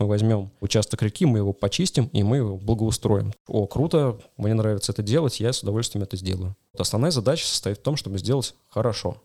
мы 0.00 0.06
возьмем 0.06 0.50
участок 0.60 1.02
реки, 1.02 1.26
мы 1.26 1.38
его 1.38 1.52
почистим, 1.52 2.06
и 2.06 2.22
мы 2.22 2.38
его 2.38 2.56
благоустроим. 2.56 3.34
О, 3.46 3.66
круто, 3.66 4.18
мне 4.38 4.54
нравится 4.54 4.92
это 4.92 5.02
делать, 5.02 5.38
я 5.40 5.52
с 5.52 5.62
удовольствием 5.62 6.02
это 6.02 6.16
сделаю. 6.16 6.56
Вот 6.72 6.80
основная 6.80 7.10
задача 7.10 7.46
состоит 7.46 7.78
в 7.78 7.82
том, 7.82 7.96
чтобы 7.96 8.18
сделать 8.18 8.54
хорошо. 8.70 9.18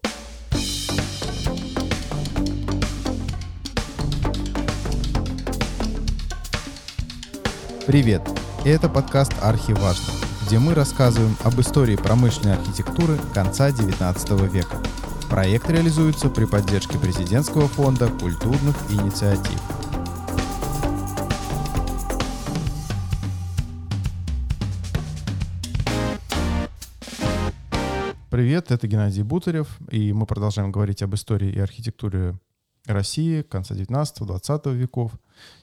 Привет! 7.88 8.22
Это 8.66 8.90
подкаст 8.90 9.32
«Архиважно», 9.42 10.14
где 10.46 10.60
мы 10.60 10.74
рассказываем 10.74 11.38
об 11.44 11.58
истории 11.62 11.96
промышленной 11.96 12.56
архитектуры 12.56 13.18
конца 13.34 13.70
XIX 13.70 14.50
века. 14.50 14.82
Проект 15.30 15.70
реализуется 15.70 16.30
при 16.30 16.46
поддержке 16.46 16.98
Президентского 16.98 17.68
фонда 17.68 18.08
культурных 18.08 18.76
инициатив. 18.90 19.75
Привет, 28.36 28.70
это 28.70 28.86
Геннадий 28.86 29.24
Бутарев, 29.24 29.80
и 29.90 30.12
мы 30.12 30.26
продолжаем 30.26 30.70
говорить 30.70 31.02
об 31.02 31.16
истории 31.16 31.54
и 31.54 31.58
архитектуре 31.58 32.38
России 32.86 33.44
конца 33.44 33.74
19-20 33.76 34.74
веков. 34.74 35.14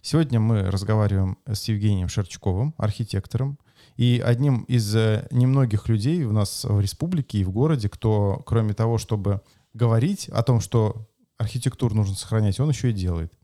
Сегодня 0.01 0.41
мы 0.41 0.71
разговариваем 0.71 1.37
с 1.45 1.69
Евгением 1.69 2.09
Шерчковым, 2.09 2.75
архитектором, 2.79 3.59
и 3.99 4.23
одним 4.25 4.63
из 4.63 4.97
э, 4.97 5.29
немногих 5.31 5.91
людей 5.91 6.25
у 6.25 6.33
нас 6.33 6.65
в 6.65 6.81
республике 6.81 7.41
и 7.41 7.45
в 7.45 7.51
городе, 7.51 7.91
кто, 7.91 8.43
кроме 8.47 8.73
того, 8.73 8.97
чтобы 8.97 9.43
говорить 9.75 10.31
о 10.31 10.43
том, 10.43 10.61
что 10.61 11.11
архитектуру 11.37 11.95
нужно 11.95 12.15
сохранять, 12.15 12.59
он 12.59 12.71
еще 12.71 12.89
и 12.89 12.95
делает. 12.95 13.35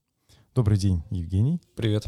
Добрый 0.55 0.79
день, 0.79 1.03
Евгений. 1.11 1.61
Привет. 1.77 2.07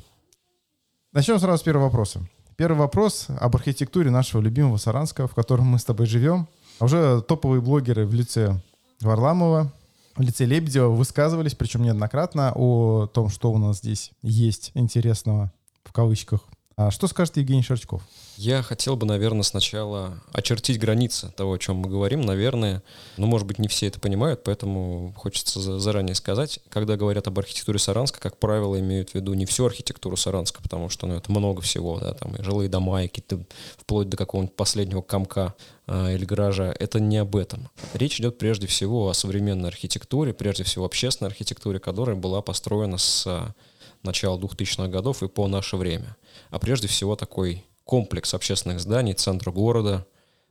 Начнем 1.12 1.38
сразу 1.38 1.60
с 1.60 1.62
первого 1.62 1.84
вопроса. 1.84 2.26
Первый 2.56 2.78
вопрос 2.78 3.26
об 3.28 3.56
архитектуре 3.56 4.10
нашего 4.10 4.40
любимого 4.40 4.78
Саранска, 4.78 5.26
в 5.26 5.34
котором 5.34 5.66
мы 5.66 5.78
с 5.78 5.84
тобой 5.84 6.06
живем. 6.06 6.48
А 6.80 6.86
уже 6.86 7.20
топовые 7.20 7.60
блогеры 7.60 8.06
в 8.06 8.14
лице 8.14 8.58
Варламова, 9.02 9.70
в 10.16 10.22
лице 10.22 10.46
Лебедева 10.46 10.88
высказывались, 10.88 11.54
причем 11.54 11.82
неоднократно, 11.82 12.52
о 12.54 13.06
том, 13.06 13.28
что 13.28 13.52
у 13.52 13.58
нас 13.58 13.78
здесь 13.78 14.12
есть 14.22 14.72
интересного, 14.74 15.52
в 15.84 15.92
кавычках, 15.92 16.40
а 16.76 16.90
что 16.90 17.06
скажет 17.08 17.36
Евгений 17.36 17.62
Шерчков? 17.62 18.02
Я 18.36 18.62
хотел 18.62 18.96
бы, 18.96 19.04
наверное, 19.04 19.42
сначала 19.42 20.18
очертить 20.32 20.78
границы 20.78 21.30
того, 21.36 21.52
о 21.52 21.58
чем 21.58 21.76
мы 21.76 21.90
говорим. 21.90 22.22
Наверное, 22.22 22.82
ну, 23.18 23.26
может 23.26 23.46
быть, 23.46 23.58
не 23.58 23.68
все 23.68 23.88
это 23.88 24.00
понимают, 24.00 24.44
поэтому 24.44 25.12
хочется 25.14 25.78
заранее 25.78 26.14
сказать. 26.14 26.58
Когда 26.70 26.96
говорят 26.96 27.26
об 27.26 27.38
архитектуре 27.38 27.78
Саранска, 27.78 28.18
как 28.18 28.38
правило, 28.38 28.80
имеют 28.80 29.10
в 29.10 29.14
виду 29.14 29.34
не 29.34 29.44
всю 29.44 29.66
архитектуру 29.66 30.16
Саранска, 30.16 30.62
потому 30.62 30.88
что 30.88 31.06
ну, 31.06 31.16
это 31.16 31.30
много 31.30 31.60
всего, 31.60 31.98
да, 31.98 32.14
там 32.14 32.34
и 32.36 32.42
жилые 32.42 32.70
дома, 32.70 33.02
и 33.02 33.08
какие-то 33.08 33.44
вплоть 33.76 34.08
до 34.08 34.16
какого-нибудь 34.16 34.56
последнего 34.56 35.02
комка 35.02 35.54
э, 35.86 36.14
или 36.14 36.24
гаража. 36.24 36.74
Это 36.78 36.98
не 36.98 37.18
об 37.18 37.36
этом. 37.36 37.68
Речь 37.92 38.20
идет 38.20 38.38
прежде 38.38 38.66
всего 38.66 39.10
о 39.10 39.12
современной 39.12 39.68
архитектуре, 39.68 40.32
прежде 40.32 40.64
всего 40.64 40.86
общественной 40.86 41.28
архитектуре, 41.28 41.78
которая 41.78 42.16
была 42.16 42.40
построена 42.40 42.96
с 42.96 43.54
начала 44.02 44.38
2000-х 44.38 44.88
годов 44.88 45.22
и 45.22 45.28
по 45.28 45.46
наше 45.48 45.76
время. 45.76 46.16
А 46.50 46.58
прежде 46.58 46.88
всего 46.88 47.16
такой 47.16 47.64
комплекс 47.84 48.34
общественных 48.34 48.80
зданий 48.80 49.14
центра 49.14 49.50
города, 49.50 50.06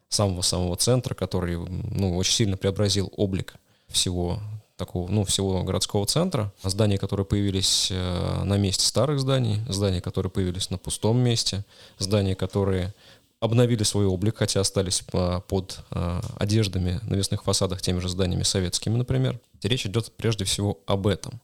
самого-самого 0.09 0.75
центра, 0.75 1.14
который 1.14 1.58
ну, 1.58 2.17
очень 2.17 2.33
сильно 2.33 2.58
преобразил 2.58 3.11
облик 3.16 3.55
всего 3.88 4.39
такого, 4.75 5.09
ну, 5.09 5.23
всего 5.25 5.61
городского 5.64 6.05
центра. 6.05 6.52
Здания, 6.64 6.97
которые 6.97 7.25
появились 7.25 7.89
э, 7.92 8.44
на 8.44 8.58
месте 8.58 8.86
старых 8.86 9.20
зданий, 9.20 9.59
здания, 9.67 10.02
которые 10.02 10.31
появились 10.31 10.70
на 10.70 10.77
пустом 10.77 11.20
месте, 11.20 11.66
здания, 12.00 12.36
которые 12.36 12.94
обновили 13.39 13.83
свой 13.83 14.05
облик, 14.05 14.38
хотя 14.38 14.61
остались 14.61 15.03
э, 15.14 15.42
под 15.47 15.80
э, 15.92 16.22
одеждами 16.38 16.99
на 17.04 17.11
навесных 17.11 17.43
фасадах 17.43 17.81
теми 17.81 17.99
же 17.99 18.10
зданиями 18.10 18.43
советскими, 18.43 18.95
например. 18.95 19.39
Речь 19.61 19.86
идет 19.86 20.11
прежде 20.17 20.45
всего 20.45 20.80
об 20.86 21.08
этом. 21.08 21.39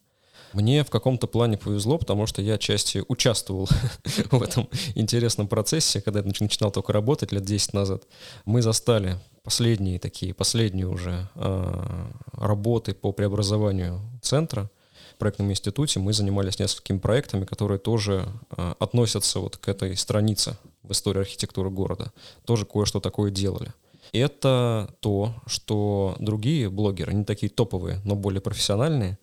Мне 0.55 0.85
в 0.85 0.89
каком-то 0.89 1.27
плане 1.27 1.57
повезло, 1.57 1.97
потому 1.97 2.27
что 2.27 2.41
я 2.41 2.53
отчасти 2.53 3.03
участвовал 3.09 3.67
в 4.31 4.41
этом 4.41 4.69
интересном 4.95 5.49
процессе, 5.49 5.99
когда 5.99 6.21
я 6.21 6.25
начинал 6.25 6.71
только 6.71 6.93
работать 6.93 7.33
лет 7.33 7.43
10 7.43 7.73
назад. 7.73 8.03
Мы 8.45 8.61
застали 8.61 9.19
последние 9.43 9.99
такие, 9.99 10.33
последние 10.33 10.87
уже 10.87 11.27
э, 11.35 12.07
работы 12.31 12.93
по 12.93 13.11
преобразованию 13.11 13.99
центра 14.21 14.71
в 15.15 15.17
проектном 15.17 15.51
институте. 15.51 15.99
Мы 15.99 16.13
занимались 16.13 16.57
несколькими 16.57 16.99
проектами, 16.99 17.43
которые 17.43 17.77
тоже 17.77 18.25
э, 18.55 18.75
относятся 18.79 19.41
вот 19.41 19.57
к 19.57 19.67
этой 19.67 19.97
странице 19.97 20.55
в 20.83 20.91
истории 20.93 21.19
архитектуры 21.19 21.69
города. 21.69 22.13
Тоже 22.45 22.65
кое-что 22.65 23.01
такое 23.01 23.29
делали 23.29 23.73
это 24.13 24.89
то, 24.99 25.33
что 25.45 26.15
другие 26.19 26.69
блогеры, 26.69 27.13
не 27.13 27.25
такие 27.25 27.49
топовые, 27.49 27.99
но 28.05 28.15
более 28.15 28.41
профессиональные, 28.41 29.17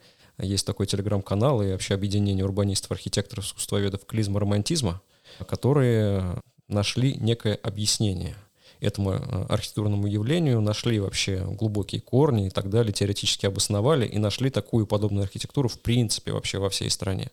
есть 0.44 0.66
такой 0.66 0.86
телеграм-канал 0.86 1.62
и 1.62 1.72
вообще 1.72 1.94
объединение 1.94 2.44
урбанистов, 2.44 2.90
архитекторов, 2.92 3.46
искусствоведов 3.46 4.04
клизма 4.06 4.40
романтизма, 4.40 5.00
которые 5.48 6.40
нашли 6.68 7.14
некое 7.14 7.54
объяснение 7.54 8.36
этому 8.82 9.12
э, 9.12 9.46
архитектурному 9.48 10.06
явлению, 10.06 10.60
нашли 10.60 10.98
вообще 10.98 11.44
глубокие 11.44 12.00
корни 12.00 12.48
и 12.48 12.50
так 12.50 12.68
далее, 12.68 12.92
теоретически 12.92 13.46
обосновали 13.46 14.06
и 14.06 14.18
нашли 14.18 14.50
такую 14.50 14.86
подобную 14.86 15.22
архитектуру 15.22 15.68
в 15.68 15.78
принципе 15.78 16.32
вообще 16.32 16.58
во 16.58 16.68
всей 16.68 16.90
стране. 16.90 17.30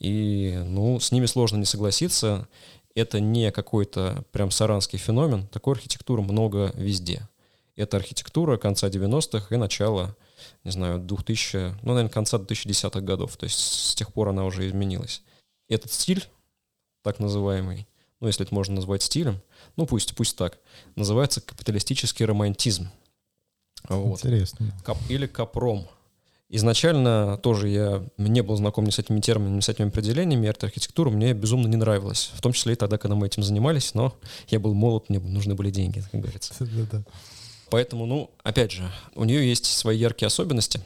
И, 0.00 0.58
ну, 0.64 0.98
с 0.98 1.12
ними 1.12 1.26
сложно 1.26 1.58
не 1.58 1.66
согласиться. 1.66 2.48
Это 2.94 3.20
не 3.20 3.52
какой-то 3.52 4.24
прям 4.32 4.50
саранский 4.50 4.98
феномен. 4.98 5.46
Такой 5.48 5.74
архитектуры 5.74 6.22
много 6.22 6.72
везде. 6.74 7.28
Это 7.76 7.96
архитектура 7.96 8.56
конца 8.56 8.88
90-х 8.88 9.54
и 9.54 9.58
начала 9.58 10.16
не 10.64 10.70
знаю, 10.70 10.98
2000, 10.98 11.76
ну, 11.82 11.94
наверное, 11.94 12.10
конца 12.10 12.38
2010-х 12.38 13.00
годов. 13.00 13.36
То 13.36 13.44
есть 13.44 13.58
с 13.58 13.94
тех 13.94 14.12
пор 14.12 14.28
она 14.28 14.44
уже 14.44 14.66
изменилась. 14.68 15.22
Этот 15.68 15.92
стиль, 15.92 16.24
так 17.02 17.20
называемый, 17.20 17.86
ну, 18.20 18.26
если 18.26 18.44
это 18.44 18.54
можно 18.54 18.74
назвать 18.74 19.02
стилем, 19.02 19.40
ну, 19.76 19.86
пусть, 19.86 20.14
пусть 20.14 20.36
так, 20.36 20.58
называется 20.96 21.40
капиталистический 21.40 22.24
романтизм. 22.24 22.88
Вот. 23.88 24.18
Интересно. 24.18 24.74
Кап, 24.84 24.98
или 25.08 25.26
капром. 25.26 25.86
Изначально 26.50 27.36
тоже 27.36 27.68
я 27.68 28.02
не 28.16 28.42
был 28.42 28.56
знаком 28.56 28.84
ни 28.84 28.90
с 28.90 28.98
этими 28.98 29.20
терминами, 29.20 29.56
ни 29.56 29.60
с 29.60 29.68
этими 29.68 29.88
определениями. 29.88 30.48
Арт-архитектура 30.48 31.10
мне 31.10 31.34
безумно 31.34 31.66
не 31.68 31.76
нравилась. 31.76 32.30
В 32.34 32.40
том 32.40 32.54
числе 32.54 32.72
и 32.72 32.76
тогда, 32.76 32.96
когда 32.96 33.14
мы 33.14 33.26
этим 33.26 33.42
занимались, 33.42 33.92
но 33.92 34.16
я 34.48 34.58
был 34.58 34.72
молод, 34.72 35.10
мне 35.10 35.20
нужны 35.20 35.54
были 35.54 35.70
деньги, 35.70 36.02
как 36.10 36.20
говорится. 36.20 36.54
Да-да. 36.58 37.04
Поэтому, 37.70 38.06
ну, 38.06 38.30
опять 38.42 38.72
же, 38.72 38.90
у 39.14 39.24
нее 39.24 39.48
есть 39.48 39.66
свои 39.66 39.98
яркие 39.98 40.28
особенности, 40.28 40.80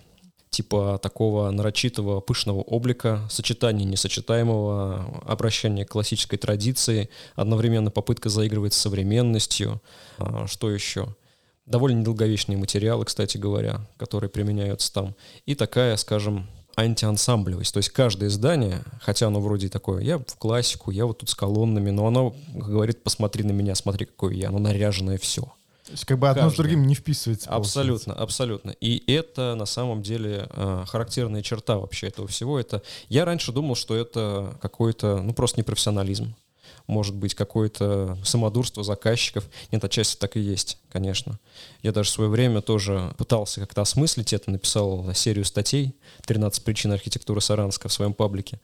типа 0.51 0.99
такого 1.03 1.51
нарочитого 1.51 2.21
пышного 2.21 2.61
облика, 2.61 3.27
сочетания 3.31 3.87
несочетаемого, 3.87 5.23
обращения 5.27 5.85
к 5.87 5.91
классической 5.91 6.37
традиции, 6.37 7.09
одновременно 7.35 7.91
попытка 7.91 8.29
заигрывать 8.29 8.75
с 8.75 8.79
современностью. 8.79 9.81
А, 10.19 10.47
что 10.47 10.71
еще? 10.71 11.15
Довольно 11.65 12.01
недолговечные 12.01 12.59
материалы, 12.59 13.05
кстати 13.05 13.39
говоря, 13.39 13.87
которые 13.97 14.29
применяются 14.29 14.93
там. 14.93 15.15
И 15.47 15.55
такая, 15.55 15.97
скажем, 15.97 16.47
антиансамблевость. 16.77 17.73
То 17.73 17.79
есть 17.79 17.91
каждое 17.91 18.29
издание, 18.29 18.83
хотя 19.01 19.29
оно 19.29 19.41
вроде 19.41 19.69
такое, 19.69 20.03
я 20.03 20.19
в 20.19 20.37
классику, 20.39 20.91
я 20.91 21.07
вот 21.07 21.19
тут 21.19 21.31
с 21.31 21.35
колоннами, 21.35 21.91
но 21.91 22.07
оно 22.07 22.35
говорит, 22.55 23.03
посмотри 23.03 23.45
на 23.45 23.53
меня, 23.53 23.75
смотри, 23.75 24.07
какой 24.07 24.37
я, 24.37 24.49
оно 24.49 24.59
наряженное 24.59 25.19
все. 25.19 25.53
То 25.93 25.95
есть 25.95 26.07
как 26.07 26.19
бы 26.19 26.31
одно 26.31 26.45
Каждый. 26.45 26.55
с 26.55 26.57
другим 26.57 26.87
не 26.87 26.95
вписывается. 26.95 27.51
Абсолютно, 27.51 28.15
абсолютно. 28.15 28.71
И 28.81 29.03
это 29.13 29.55
на 29.55 29.67
самом 29.67 30.01
деле 30.01 30.49
э, 30.49 30.85
характерная 30.89 31.43
черта 31.43 31.77
вообще 31.77 32.07
этого 32.07 32.27
всего. 32.29 32.59
Это 32.59 32.83
я 33.11 33.27
раньше 33.27 33.53
думал, 33.53 33.75
что 33.75 33.95
это 33.95 34.57
какой-то, 34.63 35.21
ну 35.21 35.35
просто 35.35 35.61
непрофессионализм. 35.61 36.35
Может 36.87 37.15
быть, 37.15 37.35
какое-то 37.35 38.17
самодурство 38.25 38.83
заказчиков. 38.83 39.45
Нет, 39.71 39.85
отчасти 39.85 40.17
так 40.17 40.39
и 40.39 40.41
есть, 40.41 40.79
конечно. 40.91 41.39
Я 41.83 41.93
даже 41.93 42.09
в 42.09 42.13
свое 42.13 42.31
время 42.31 42.63
тоже 42.63 43.13
пытался 43.19 43.61
как-то 43.61 43.83
осмыслить 43.83 44.33
это, 44.33 44.51
написал 44.51 45.13
серию 45.15 45.45
статей 45.45 45.95
«13 46.27 46.63
причин 46.63 46.93
архитектуры 46.93 47.43
Саранска» 47.43 47.89
в 47.89 47.93
своем 47.93 48.15
паблике 48.15 48.61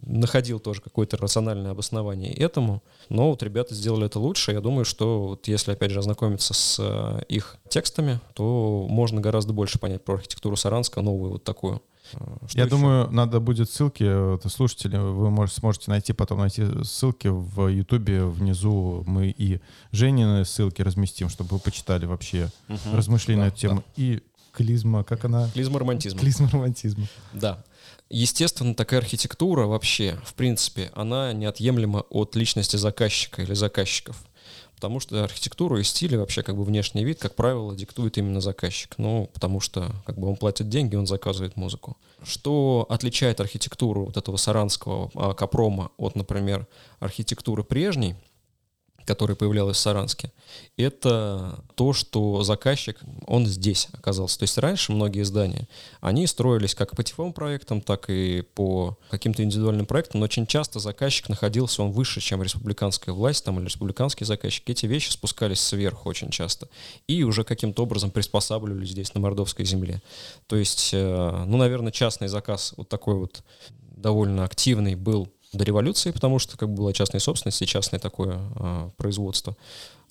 находил 0.00 0.60
тоже 0.60 0.80
какое-то 0.80 1.16
рациональное 1.16 1.72
обоснование 1.72 2.32
этому, 2.32 2.82
но 3.08 3.30
вот 3.30 3.42
ребята 3.42 3.74
сделали 3.74 4.06
это 4.06 4.18
лучше. 4.18 4.52
Я 4.52 4.60
думаю, 4.60 4.84
что 4.84 5.28
вот 5.28 5.48
если, 5.48 5.72
опять 5.72 5.90
же, 5.90 5.98
ознакомиться 5.98 6.54
с 6.54 6.76
э, 6.80 7.22
их 7.28 7.56
текстами, 7.68 8.20
то 8.34 8.86
можно 8.88 9.20
гораздо 9.20 9.52
больше 9.52 9.78
понять 9.78 10.04
про 10.04 10.14
архитектуру 10.14 10.56
Саранска, 10.56 11.00
новую 11.00 11.32
вот 11.32 11.44
такую. 11.44 11.82
Э, 12.14 12.18
что 12.46 12.58
Я 12.58 12.64
еще? 12.64 12.76
думаю, 12.76 13.10
надо 13.10 13.40
будет 13.40 13.70
ссылки, 13.70 14.48
слушатели, 14.48 14.96
вы 14.96 15.30
можете, 15.30 15.60
сможете 15.60 15.90
найти, 15.90 16.12
потом 16.12 16.38
найти 16.38 16.64
ссылки 16.84 17.28
в 17.28 17.68
Ютубе 17.68 18.24
внизу. 18.24 19.02
Мы 19.06 19.34
и 19.36 19.60
Женины 19.92 20.44
ссылки 20.44 20.82
разместим, 20.82 21.28
чтобы 21.28 21.56
вы 21.56 21.58
почитали 21.58 22.06
вообще 22.06 22.50
угу, 22.68 22.78
размышления 22.96 23.40
да, 23.40 23.44
на 23.46 23.48
эту 23.48 23.58
тему. 23.58 23.76
Да. 23.76 23.82
И 23.96 24.22
клизма, 24.52 25.04
как 25.04 25.24
она? 25.24 25.48
Клизма 25.50 25.78
романтизма. 25.78 26.20
Клизма 26.20 26.48
романтизма. 26.50 27.06
Да. 27.32 27.64
Естественно, 28.10 28.74
такая 28.74 29.00
архитектура 29.00 29.66
вообще, 29.66 30.18
в 30.24 30.34
принципе, 30.34 30.90
она 30.94 31.32
неотъемлема 31.32 32.04
от 32.10 32.36
личности 32.36 32.76
заказчика 32.76 33.42
или 33.42 33.54
заказчиков. 33.54 34.24
Потому 34.74 35.00
что 35.00 35.24
архитектуру 35.24 35.78
и 35.78 35.82
стиль, 35.82 36.14
и 36.14 36.16
вообще 36.16 36.44
как 36.44 36.56
бы 36.56 36.64
внешний 36.64 37.04
вид, 37.04 37.18
как 37.18 37.34
правило, 37.34 37.74
диктует 37.74 38.16
именно 38.16 38.40
заказчик. 38.40 38.94
Ну, 38.96 39.28
потому 39.34 39.58
что 39.60 39.92
как 40.06 40.16
бы 40.16 40.28
он 40.28 40.36
платит 40.36 40.68
деньги, 40.68 40.94
он 40.94 41.06
заказывает 41.06 41.56
музыку. 41.56 41.96
Что 42.22 42.86
отличает 42.88 43.40
архитектуру 43.40 44.06
вот 44.06 44.16
этого 44.16 44.36
саранского 44.36 45.10
а, 45.14 45.34
капрома 45.34 45.90
от, 45.96 46.14
например, 46.14 46.66
архитектуры 47.00 47.64
прежней– 47.64 48.14
которая 49.08 49.36
появлялась 49.36 49.78
в 49.78 49.80
Саранске, 49.80 50.30
это 50.76 51.64
то, 51.76 51.94
что 51.94 52.42
заказчик, 52.42 53.00
он 53.26 53.46
здесь 53.46 53.88
оказался. 53.92 54.38
То 54.38 54.42
есть 54.42 54.58
раньше 54.58 54.92
многие 54.92 55.22
здания, 55.22 55.66
они 56.02 56.26
строились 56.26 56.74
как 56.74 56.94
по 56.94 57.02
типовым 57.02 57.32
проектам, 57.32 57.80
так 57.80 58.10
и 58.10 58.42
по 58.42 58.98
каким-то 59.08 59.42
индивидуальным 59.42 59.86
проектам, 59.86 60.20
но 60.20 60.24
очень 60.24 60.46
часто 60.46 60.78
заказчик 60.78 61.30
находился, 61.30 61.82
он 61.82 61.90
выше, 61.90 62.20
чем 62.20 62.42
республиканская 62.42 63.14
власть 63.14 63.46
там, 63.46 63.58
или 63.58 63.64
республиканский 63.64 64.26
заказчик. 64.26 64.68
Эти 64.68 64.84
вещи 64.84 65.10
спускались 65.10 65.62
сверху 65.62 66.06
очень 66.10 66.28
часто 66.28 66.68
и 67.06 67.22
уже 67.22 67.44
каким-то 67.44 67.84
образом 67.84 68.10
приспосабливались 68.10 68.90
здесь, 68.90 69.14
на 69.14 69.20
Мордовской 69.22 69.64
земле. 69.64 70.02
То 70.48 70.56
есть, 70.56 70.90
э, 70.92 71.44
ну, 71.46 71.56
наверное, 71.56 71.92
частный 71.92 72.28
заказ 72.28 72.74
вот 72.76 72.90
такой 72.90 73.14
вот 73.14 73.42
довольно 73.80 74.44
активный 74.44 74.96
был 74.96 75.32
до 75.52 75.64
революции, 75.64 76.10
потому 76.10 76.38
что 76.38 76.56
как 76.58 76.68
бы 76.68 76.76
была 76.76 76.92
частная 76.92 77.20
собственность 77.20 77.62
и 77.62 77.66
частное 77.66 78.00
такое 78.00 78.38
э, 78.56 78.90
производство. 78.96 79.56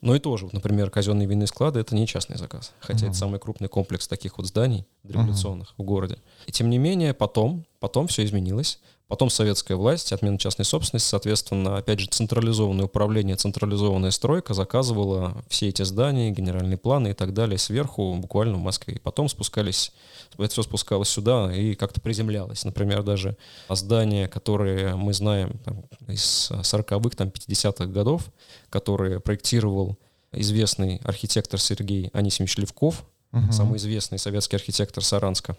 Но 0.01 0.15
и 0.15 0.19
тоже, 0.19 0.45
вот, 0.45 0.53
например, 0.53 0.91
казенные 0.91 1.27
винные 1.27 1.47
склады— 1.47 1.79
это 1.81 1.95
не 1.95 2.05
частный 2.05 2.37
заказ, 2.37 2.71
хотя 2.79 3.05
uh-huh. 3.05 3.09
это 3.09 3.17
самый 3.17 3.39
крупный 3.39 3.67
комплекс 3.67 4.07
таких 4.07 4.37
вот 4.37 4.45
зданий 4.45 4.85
революционных 5.03 5.69
uh-huh. 5.69 5.81
в 5.81 5.83
городе. 5.83 6.17
И 6.45 6.51
тем 6.51 6.69
не 6.69 6.77
менее, 6.77 7.13
потом, 7.15 7.65
потом 7.79 8.07
все 8.07 8.23
изменилось. 8.23 8.79
Потом 9.07 9.29
советская 9.29 9.77
власть, 9.77 10.11
отмена 10.11 10.37
частной 10.37 10.65
собственности, 10.65 11.07
соответственно, 11.07 11.77
опять 11.77 12.01
же, 12.01 12.07
централизованное 12.07 12.85
управление, 12.85 13.37
централизованная 13.37 14.11
стройка 14.11 14.53
заказывала 14.53 15.41
все 15.47 15.69
эти 15.69 15.83
здания, 15.83 16.29
генеральные 16.31 16.77
планы 16.77 17.11
и 17.11 17.13
так 17.13 17.33
далее 17.33 17.57
сверху, 17.57 18.15
буквально 18.15 18.57
в 18.57 18.61
Москве. 18.61 18.95
И 18.95 18.99
потом 18.99 19.29
спускались, 19.29 19.93
это 20.37 20.49
все 20.49 20.61
спускалось 20.61 21.07
сюда 21.07 21.53
и 21.55 21.73
как-то 21.75 22.01
приземлялось. 22.01 22.65
Например, 22.65 23.01
даже 23.01 23.37
здания, 23.69 24.27
которые 24.27 24.95
мы 24.95 25.13
знаем 25.13 25.57
там, 25.63 25.85
из 26.09 26.51
40-х, 26.51 27.15
там, 27.15 27.29
50-х 27.29 27.85
годов, 27.85 28.25
которые 28.69 29.21
проектировал 29.21 29.97
известный 30.33 30.97
архитектор 31.05 31.61
Сергей 31.61 32.09
Анисимович 32.11 32.57
Левков, 32.57 33.05
угу. 33.31 33.53
самый 33.53 33.77
известный 33.77 34.19
советский 34.19 34.57
архитектор 34.57 35.03
Саранска, 35.03 35.55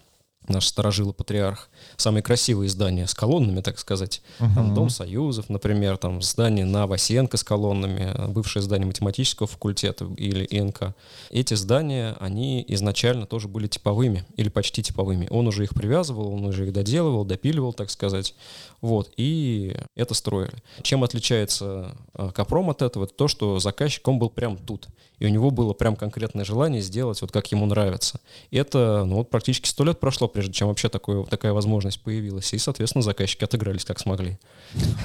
наш 0.48 0.66
старожилый 0.66 1.14
патриарх, 1.14 1.68
самые 1.96 2.22
красивые 2.22 2.68
здания 2.68 3.06
с 3.06 3.14
колоннами, 3.14 3.60
так 3.60 3.78
сказать. 3.78 4.22
Uh-huh. 4.38 4.54
Там 4.54 4.74
Дом 4.74 4.90
Союзов, 4.90 5.48
например, 5.48 5.96
там 5.96 6.22
здание 6.22 6.64
на 6.64 6.86
Васенко 6.86 7.36
с 7.36 7.44
колоннами, 7.44 8.28
бывшее 8.28 8.62
здание 8.62 8.86
математического 8.86 9.46
факультета 9.46 10.06
или 10.16 10.46
ИНК. 10.50 10.94
Эти 11.30 11.54
здания, 11.54 12.16
они 12.20 12.64
изначально 12.68 13.26
тоже 13.26 13.48
были 13.48 13.66
типовыми 13.66 14.24
или 14.36 14.48
почти 14.48 14.82
типовыми. 14.82 15.28
Он 15.30 15.46
уже 15.46 15.64
их 15.64 15.70
привязывал, 15.70 16.32
он 16.32 16.44
уже 16.44 16.66
их 16.66 16.72
доделывал, 16.72 17.24
допиливал, 17.24 17.72
так 17.72 17.90
сказать. 17.90 18.34
Вот, 18.80 19.12
и 19.16 19.76
это 19.96 20.14
строили. 20.14 20.54
Чем 20.82 21.02
отличается 21.04 21.96
а, 22.14 22.30
Капром 22.30 22.70
от 22.70 22.82
этого? 22.82 23.04
Это 23.04 23.14
то, 23.14 23.28
что 23.28 23.58
заказчик, 23.58 24.06
он 24.06 24.18
был 24.18 24.30
прям 24.30 24.56
тут. 24.56 24.88
И 25.18 25.26
у 25.26 25.28
него 25.28 25.50
было 25.50 25.72
прям 25.72 25.96
конкретное 25.96 26.44
желание 26.44 26.80
сделать 26.80 27.20
вот 27.20 27.32
как 27.32 27.50
ему 27.52 27.66
нравится. 27.66 28.20
Это, 28.50 29.04
ну 29.04 29.16
вот 29.16 29.30
практически 29.30 29.68
сто 29.68 29.84
лет 29.84 30.00
прошло, 30.00 30.28
прежде 30.28 30.52
чем 30.52 30.68
вообще 30.68 30.88
такое, 30.88 31.24
такая 31.24 31.52
возможность 31.52 32.00
появилась. 32.02 32.52
И, 32.52 32.58
соответственно, 32.58 33.02
заказчики 33.02 33.44
отыгрались 33.44 33.84
как 33.84 33.98
смогли. 33.98 34.38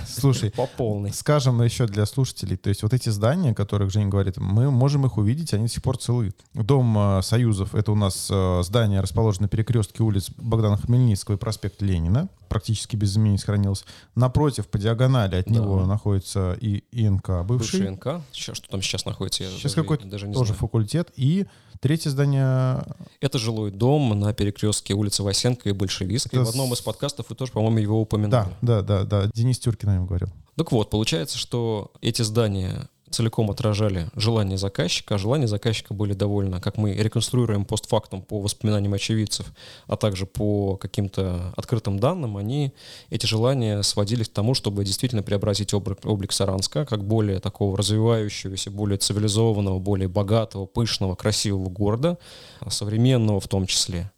Слушай, 0.07 0.51
по 0.51 0.67
полной. 0.67 1.13
Скажем 1.13 1.61
еще 1.61 1.87
для 1.87 2.05
слушателей, 2.05 2.57
то 2.57 2.69
есть 2.69 2.83
вот 2.83 2.93
эти 2.93 3.09
здания, 3.09 3.51
о 3.51 3.55
которых 3.55 3.91
Женя 3.91 4.07
говорит, 4.07 4.37
мы 4.37 4.71
можем 4.71 5.05
их 5.05 5.17
увидеть, 5.17 5.53
они 5.53 5.63
до 5.63 5.69
сих 5.69 5.83
пор 5.83 5.97
целы. 5.97 6.33
Дом 6.53 6.97
э, 6.97 7.21
Союзов— 7.21 7.75
это 7.75 7.91
у 7.91 7.95
нас 7.95 8.27
э, 8.31 8.61
здание, 8.63 9.01
расположенное 9.01 9.43
на 9.43 9.49
перекрестке 9.49 10.03
улиц 10.03 10.29
Богдана 10.37 10.77
Хмельницкого 10.77 11.35
и 11.35 11.37
проспекта 11.37 11.85
Ленина 11.85 12.29
практически 12.53 12.95
без 12.95 13.13
изменений 13.13 13.39
сохранилось. 13.39 13.83
Напротив, 14.13 14.67
по 14.67 14.77
диагонали 14.77 15.37
от 15.37 15.47
да. 15.47 15.51
него 15.51 15.83
находится 15.87 16.55
и 16.61 16.83
ИНК 16.91 17.43
бывший. 17.43 17.79
Бывший 17.79 17.87
ИНК. 17.87 18.07
Сейчас, 18.31 18.57
что 18.57 18.69
там 18.69 18.83
сейчас 18.83 19.05
находится? 19.05 19.43
Я 19.43 19.49
сейчас 19.49 19.73
какой-то 19.73 20.05
даже 20.05 20.27
не 20.27 20.33
тоже 20.33 20.49
знаю. 20.49 20.59
факультет. 20.59 21.11
И 21.15 21.47
третье 21.79 22.11
здание... 22.11 22.85
Это 23.21 23.39
жилой 23.39 23.71
дом 23.71 24.19
на 24.19 24.33
перекрестке 24.33 24.93
улицы 24.93 25.23
Васенко 25.23 25.67
и 25.67 25.71
Большевистской. 25.71 26.39
Это... 26.39 26.45
В 26.45 26.49
одном 26.51 26.71
из 26.73 26.81
подкастов 26.81 27.29
вы 27.29 27.35
тоже, 27.35 27.51
по-моему, 27.51 27.79
его 27.79 27.99
упоминали. 27.99 28.49
Да, 28.61 28.81
да, 28.81 29.03
да, 29.03 29.23
да. 29.23 29.31
Денис 29.33 29.57
Тюркин 29.57 29.89
о 29.89 29.93
нем 29.95 30.05
говорил. 30.05 30.29
Так 30.55 30.71
вот, 30.71 30.91
получается, 30.91 31.39
что 31.39 31.91
эти 32.01 32.21
здания 32.21 32.87
целиком 33.13 33.49
отражали 33.49 34.09
желание 34.15 34.57
заказчика, 34.57 35.15
а 35.15 35.17
желания 35.17 35.47
заказчика 35.47 35.93
были 35.93 36.13
довольно, 36.13 36.59
как 36.59 36.77
мы 36.77 36.93
реконструируем 36.93 37.65
постфактум 37.65 38.21
по 38.21 38.39
воспоминаниям 38.39 38.93
очевидцев, 38.93 39.53
а 39.87 39.95
также 39.95 40.25
по 40.25 40.75
каким-то 40.77 41.53
открытым 41.55 41.99
данным, 41.99 42.37
они, 42.37 42.73
эти 43.09 43.25
желания 43.25 43.81
сводились 43.83 44.27
к 44.27 44.33
тому, 44.33 44.53
чтобы 44.53 44.83
действительно 44.83 45.23
преобразить 45.23 45.73
облик, 45.73 45.99
облик 46.05 46.31
Саранска 46.31 46.85
как 46.85 47.05
более 47.05 47.39
такого 47.39 47.77
развивающегося, 47.77 48.71
более 48.71 48.97
цивилизованного, 48.97 49.79
более 49.79 50.07
богатого, 50.07 50.65
пышного, 50.65 51.15
красивого 51.15 51.69
города, 51.69 52.17
современного 52.67 53.39
в 53.39 53.47
том 53.47 53.65
числе. 53.65 54.11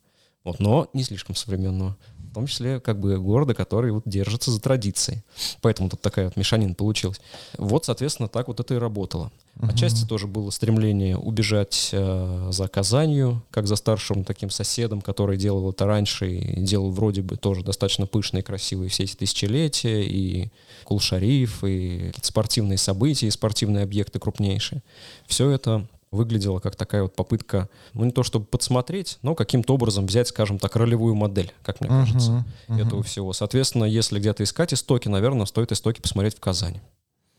Вот, 0.43 0.59
но 0.59 0.87
не 0.93 1.03
слишком 1.03 1.35
современного 1.35 1.97
том 2.35 2.47
числе 2.47 2.79
как 2.79 2.99
бы 2.99 3.17
города, 3.17 3.53
который 3.53 3.91
вот 3.91 4.03
держится 4.05 4.51
за 4.51 4.61
традиции. 4.61 5.23
Поэтому 5.61 5.89
тут 5.89 6.01
такая 6.01 6.25
вот 6.25 6.37
мешанина 6.37 6.75
получилась. 6.75 7.19
Вот, 7.57 7.85
соответственно, 7.85 8.29
так 8.29 8.47
вот 8.47 8.59
это 8.59 8.75
и 8.75 8.77
работало. 8.77 9.31
Uh-huh. 9.55 9.71
Отчасти 9.71 10.05
тоже 10.05 10.27
было 10.27 10.49
стремление 10.49 11.17
убежать 11.17 11.89
э, 11.93 12.49
за 12.51 12.67
Казанью, 12.67 13.41
как 13.51 13.67
за 13.67 13.77
старшим 13.77 14.25
таким 14.25 14.49
соседом, 14.49 15.01
который 15.01 15.37
делал 15.37 15.71
это 15.71 15.85
раньше 15.85 16.29
и 16.29 16.61
делал 16.61 16.91
вроде 16.91 17.21
бы 17.21 17.37
тоже 17.37 17.63
достаточно 17.63 18.05
пышные, 18.05 18.43
красивые 18.43 18.89
все 18.89 19.03
эти 19.03 19.15
тысячелетия, 19.15 20.03
и 20.03 20.51
Кулшариф, 20.83 21.63
и 21.63 22.11
спортивные 22.21 22.77
события, 22.77 23.27
и 23.27 23.31
спортивные 23.31 23.83
объекты 23.83 24.19
крупнейшие. 24.19 24.83
Все 25.25 25.49
это 25.49 25.87
выглядела 26.15 26.59
как 26.59 26.75
такая 26.75 27.03
вот 27.03 27.15
попытка, 27.15 27.69
ну 27.93 28.05
не 28.05 28.11
то 28.11 28.23
чтобы 28.23 28.45
подсмотреть, 28.45 29.19
но 29.21 29.35
каким-то 29.35 29.75
образом 29.75 30.07
взять, 30.07 30.29
скажем 30.29 30.57
так, 30.57 30.75
ролевую 30.75 31.13
модель, 31.13 31.53
как 31.61 31.81
мне 31.81 31.89
uh-huh, 31.89 31.99
кажется, 32.01 32.45
uh-huh. 32.67 32.85
этого 32.87 33.03
всего. 33.03 33.33
Соответственно, 33.33 33.83
если 33.83 34.19
где-то 34.19 34.43
искать 34.43 34.73
истоки, 34.73 35.07
наверное, 35.07 35.45
стоит 35.45 35.71
истоки 35.71 36.01
посмотреть 36.01 36.35
в 36.35 36.39
Казани. 36.39 36.81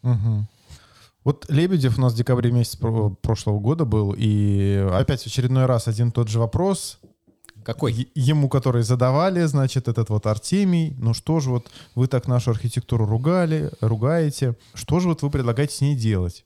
Uh-huh. 0.03 0.43
Вот 1.25 1.47
Лебедев 1.49 1.99
у 1.99 2.01
нас 2.01 2.13
в 2.13 2.17
декабре 2.17 2.53
месяце 2.53 2.79
прошлого 2.79 3.59
года 3.59 3.85
был, 3.85 4.15
и 4.17 4.89
опять 4.93 5.23
в 5.23 5.27
очередной 5.27 5.67
раз 5.67 5.89
один 5.89 6.13
тот 6.13 6.29
же 6.29 6.39
вопрос. 6.39 7.01
Какой? 7.65 8.09
Ему, 8.15 8.49
который 8.49 8.85
задавали, 8.85 9.43
значит, 9.43 9.89
этот 9.89 10.09
вот 10.09 10.25
Артемий. 10.27 10.95
Ну 10.99 11.15
что 11.15 11.41
же 11.41 11.51
вот 11.51 11.67
вы 11.97 12.07
так 12.07 12.29
нашу 12.29 12.53
архитектуру 12.53 13.07
ругали, 13.07 13.73
ругаете. 13.81 14.55
Что 14.73 15.01
же 15.01 15.09
вот 15.09 15.23
вы 15.23 15.31
предлагаете 15.31 15.75
с 15.75 15.81
ней 15.81 15.97
делать? 15.97 16.45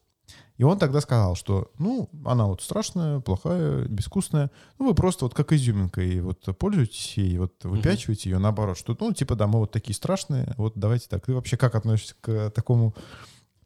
И 0.61 0.63
он 0.63 0.79
тогда 0.79 1.01
сказал, 1.01 1.37
что, 1.37 1.71
ну, 1.79 2.11
она 2.23 2.45
вот 2.45 2.61
страшная, 2.61 3.21
плохая, 3.21 3.87
безвкусная. 3.87 4.51
Ну, 4.79 4.89
вы 4.89 4.95
просто 4.95 5.25
вот 5.25 5.33
как 5.33 5.55
изюминкой 5.55 6.21
вот 6.21 6.45
пользуетесь 6.59 7.17
ей, 7.17 7.39
вот 7.39 7.55
выпячиваете 7.65 8.29
угу. 8.29 8.35
ее 8.35 8.39
наоборот, 8.41 8.77
что, 8.77 8.95
ну, 9.01 9.11
типа, 9.15 9.37
да, 9.37 9.47
мы 9.47 9.61
вот 9.61 9.71
такие 9.71 9.95
страшные, 9.95 10.53
вот 10.59 10.75
давайте 10.77 11.09
так. 11.09 11.25
Ты 11.25 11.33
вообще 11.33 11.57
как 11.57 11.77
относишься 11.77 12.15
к 12.21 12.51
такому 12.51 12.95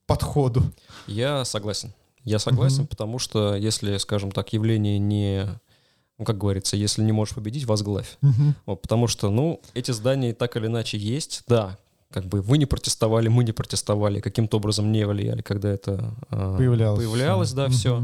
подходу? 0.06 0.62
Я 1.08 1.44
согласен. 1.44 1.92
Я 2.22 2.38
согласен, 2.38 2.82
угу. 2.82 2.90
потому 2.90 3.18
что 3.18 3.56
если, 3.56 3.96
скажем 3.96 4.30
так, 4.30 4.52
явление 4.52 5.00
не 5.00 5.48
ну, 6.16 6.24
как 6.24 6.38
говорится, 6.38 6.76
если 6.76 7.02
не 7.02 7.10
можешь 7.10 7.34
победить, 7.34 7.64
возглавь. 7.64 8.18
Угу. 8.22 8.54
Вот, 8.66 8.82
потому 8.82 9.08
что, 9.08 9.30
ну, 9.30 9.60
эти 9.74 9.90
здания 9.90 10.32
так 10.32 10.56
или 10.56 10.66
иначе 10.68 10.96
есть. 10.96 11.42
Да, 11.48 11.76
как 12.14 12.26
бы 12.26 12.40
вы 12.42 12.58
не 12.58 12.66
протестовали, 12.66 13.26
мы 13.26 13.42
не 13.42 13.50
протестовали, 13.50 14.20
каким-то 14.20 14.58
образом 14.58 14.92
не 14.92 15.04
влияли, 15.04 15.42
когда 15.42 15.68
это 15.68 16.14
э, 16.30 16.54
появлялось, 16.56 17.00
появлялось 17.00 17.52
да, 17.52 17.68
все. 17.68 18.00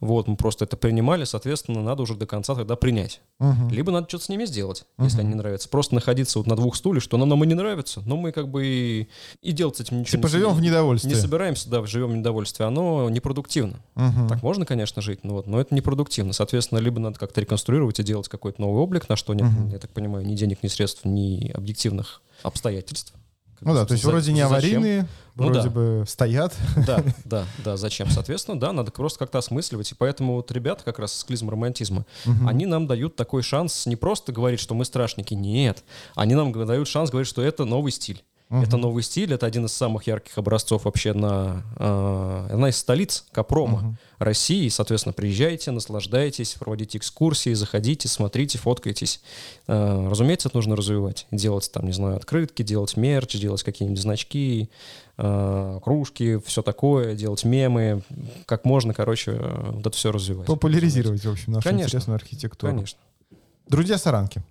Вот, 0.00 0.26
мы 0.26 0.34
просто 0.34 0.64
это 0.64 0.76
принимали, 0.76 1.22
соответственно, 1.22 1.80
надо 1.80 2.02
уже 2.02 2.16
до 2.16 2.26
конца 2.26 2.56
тогда 2.56 2.74
принять. 2.74 3.20
Угу. 3.38 3.68
Либо 3.70 3.92
надо 3.92 4.08
что-то 4.08 4.24
с 4.24 4.28
ними 4.28 4.46
сделать, 4.46 4.84
угу. 4.98 5.04
если 5.04 5.20
они 5.20 5.28
не 5.28 5.34
нравятся. 5.36 5.68
Просто 5.68 5.94
находиться 5.94 6.40
вот 6.40 6.48
на 6.48 6.56
двух 6.56 6.74
стульях, 6.74 7.04
что 7.04 7.16
нам, 7.18 7.28
нам 7.28 7.44
и 7.44 7.46
не 7.46 7.54
нравится, 7.54 8.02
но 8.04 8.16
мы 8.16 8.32
как 8.32 8.48
бы 8.48 8.66
и, 8.66 9.08
и 9.42 9.52
делать 9.52 9.76
с 9.76 9.80
этим 9.80 10.00
ничего 10.00 10.16
типа 10.16 10.26
не 10.26 10.32
живем 10.32 10.54
в 10.54 10.60
недовольстве. 10.60 11.10
Не 11.10 11.16
собираемся, 11.16 11.70
да, 11.70 11.86
живем 11.86 12.10
в 12.10 12.16
недовольстве. 12.16 12.66
Оно 12.66 13.08
непродуктивно. 13.10 13.76
Угу. 13.94 14.28
Так 14.28 14.42
можно, 14.42 14.66
конечно, 14.66 15.00
жить, 15.02 15.20
но, 15.22 15.34
вот, 15.34 15.46
но 15.46 15.60
это 15.60 15.72
непродуктивно. 15.72 16.32
Соответственно, 16.32 16.80
либо 16.80 16.98
надо 16.98 17.16
как-то 17.16 17.40
реконструировать 17.40 18.00
и 18.00 18.02
делать 18.02 18.28
какой-то 18.28 18.60
новый 18.60 18.82
облик, 18.82 19.08
на 19.08 19.14
что 19.14 19.34
нет, 19.34 19.46
угу. 19.46 19.68
я 19.70 19.78
так 19.78 19.92
понимаю, 19.92 20.26
ни 20.26 20.34
денег, 20.34 20.64
ни 20.64 20.68
средств, 20.68 21.04
ни 21.04 21.48
объективных 21.54 22.22
обстоятельств 22.42 23.14
Ну 23.64 23.74
да, 23.74 23.84
то 23.86 23.92
есть 23.92 24.04
за- 24.04 24.10
вроде 24.10 24.32
не 24.32 24.40
аварийные, 24.40 25.08
Ну 25.36 25.44
вроде 25.44 25.62
да. 25.62 25.70
бы 25.70 26.04
стоят. 26.06 26.54
Да, 26.86 27.02
да, 27.24 27.44
да, 27.64 27.76
зачем? 27.76 28.10
Соответственно, 28.10 28.58
да, 28.58 28.72
надо 28.72 28.90
просто 28.90 29.18
как-то 29.18 29.38
осмысливать. 29.38 29.90
И 29.92 29.94
поэтому 29.94 30.34
вот 30.34 30.50
ребята 30.52 30.84
как 30.84 30.98
раз 30.98 31.12
с 31.14 31.24
клизм 31.24 31.48
романтизма, 31.50 32.04
Мгм. 32.24 32.48
они 32.48 32.66
нам 32.66 32.86
дают 32.86 33.16
такой 33.16 33.42
шанс 33.42 33.86
не 33.86 33.96
просто 33.96 34.32
говорить, 34.32 34.60
что 34.60 34.74
мы 34.74 34.84
страшники, 34.84 35.34
нет. 35.34 35.84
Они 36.14 36.34
нам 36.34 36.52
дают 36.52 36.88
шанс 36.88 37.10
говорить, 37.10 37.28
что 37.28 37.42
это 37.42 37.64
новый 37.64 37.92
стиль. 37.92 38.22
Мгм. 38.52 38.64
Это 38.64 38.76
новый 38.76 39.02
стиль, 39.02 39.32
это 39.32 39.46
один 39.46 39.64
из 39.64 39.72
самых 39.72 40.06
ярких 40.06 40.36
образцов 40.36 40.84
вообще 40.84 41.14
на... 41.14 41.62
э, 41.78 42.48
одна 42.52 42.68
из 42.68 42.76
столиц 42.76 43.24
Капрома 43.32 43.78
Мгм. 43.78 43.98
России. 44.18 44.68
Соответственно, 44.68 45.14
приезжайте, 45.14 45.70
наслаждайтесь, 45.70 46.56
проводите 46.60 46.98
экскурсии, 46.98 47.54
заходите, 47.54 48.08
смотрите, 48.08 48.58
фоткайтесь. 48.58 49.22
Э, 49.68 50.06
разумеется, 50.10 50.48
это 50.48 50.58
нужно 50.58 50.76
развивать. 50.76 51.26
Делать 51.30 51.70
там, 51.72 51.86
не 51.86 51.92
знаю, 51.92 52.16
открытки, 52.16 52.62
делать 52.62 52.94
мерч, 52.98 53.36
делать 53.36 53.62
какие-нибудь 53.62 54.02
значки, 54.02 54.68
э, 55.16 55.80
кружки, 55.82 56.38
все 56.44 56.60
такое, 56.60 57.14
делать 57.14 57.44
мемы. 57.44 58.02
Как 58.44 58.66
можно, 58.66 58.92
короче, 58.92 59.32
вот 59.32 59.86
это 59.86 59.96
все 59.96 60.12
развивать. 60.12 60.46
Популяризировать, 60.46 61.24
в 61.24 61.30
общем, 61.30 61.54
нашу 61.54 61.64
Конечно. 61.70 61.86
интересную 61.86 62.16
архитектуру. 62.16 62.70
Конечно. 62.70 62.98
Друзья 63.66 63.96
Саранки, 63.96 64.42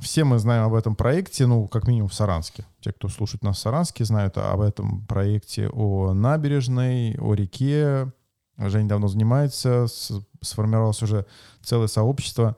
все 0.00 0.24
мы 0.24 0.38
знаем 0.38 0.64
об 0.64 0.74
этом 0.74 0.94
проекте, 0.94 1.46
ну, 1.46 1.68
как 1.68 1.86
минимум 1.86 2.08
в 2.08 2.14
Саранске. 2.14 2.66
Те, 2.80 2.92
кто 2.92 3.08
слушает 3.08 3.42
нас 3.42 3.56
в 3.56 3.60
Саранске, 3.60 4.04
знают 4.04 4.36
об 4.36 4.60
этом 4.60 5.06
проекте 5.06 5.68
о 5.68 6.12
набережной, 6.12 7.16
о 7.18 7.34
реке. 7.34 8.12
Женя 8.58 8.88
давно 8.88 9.08
занимается, 9.08 9.86
сформировалось 10.40 11.02
уже 11.02 11.26
целое 11.62 11.88
сообщество. 11.88 12.56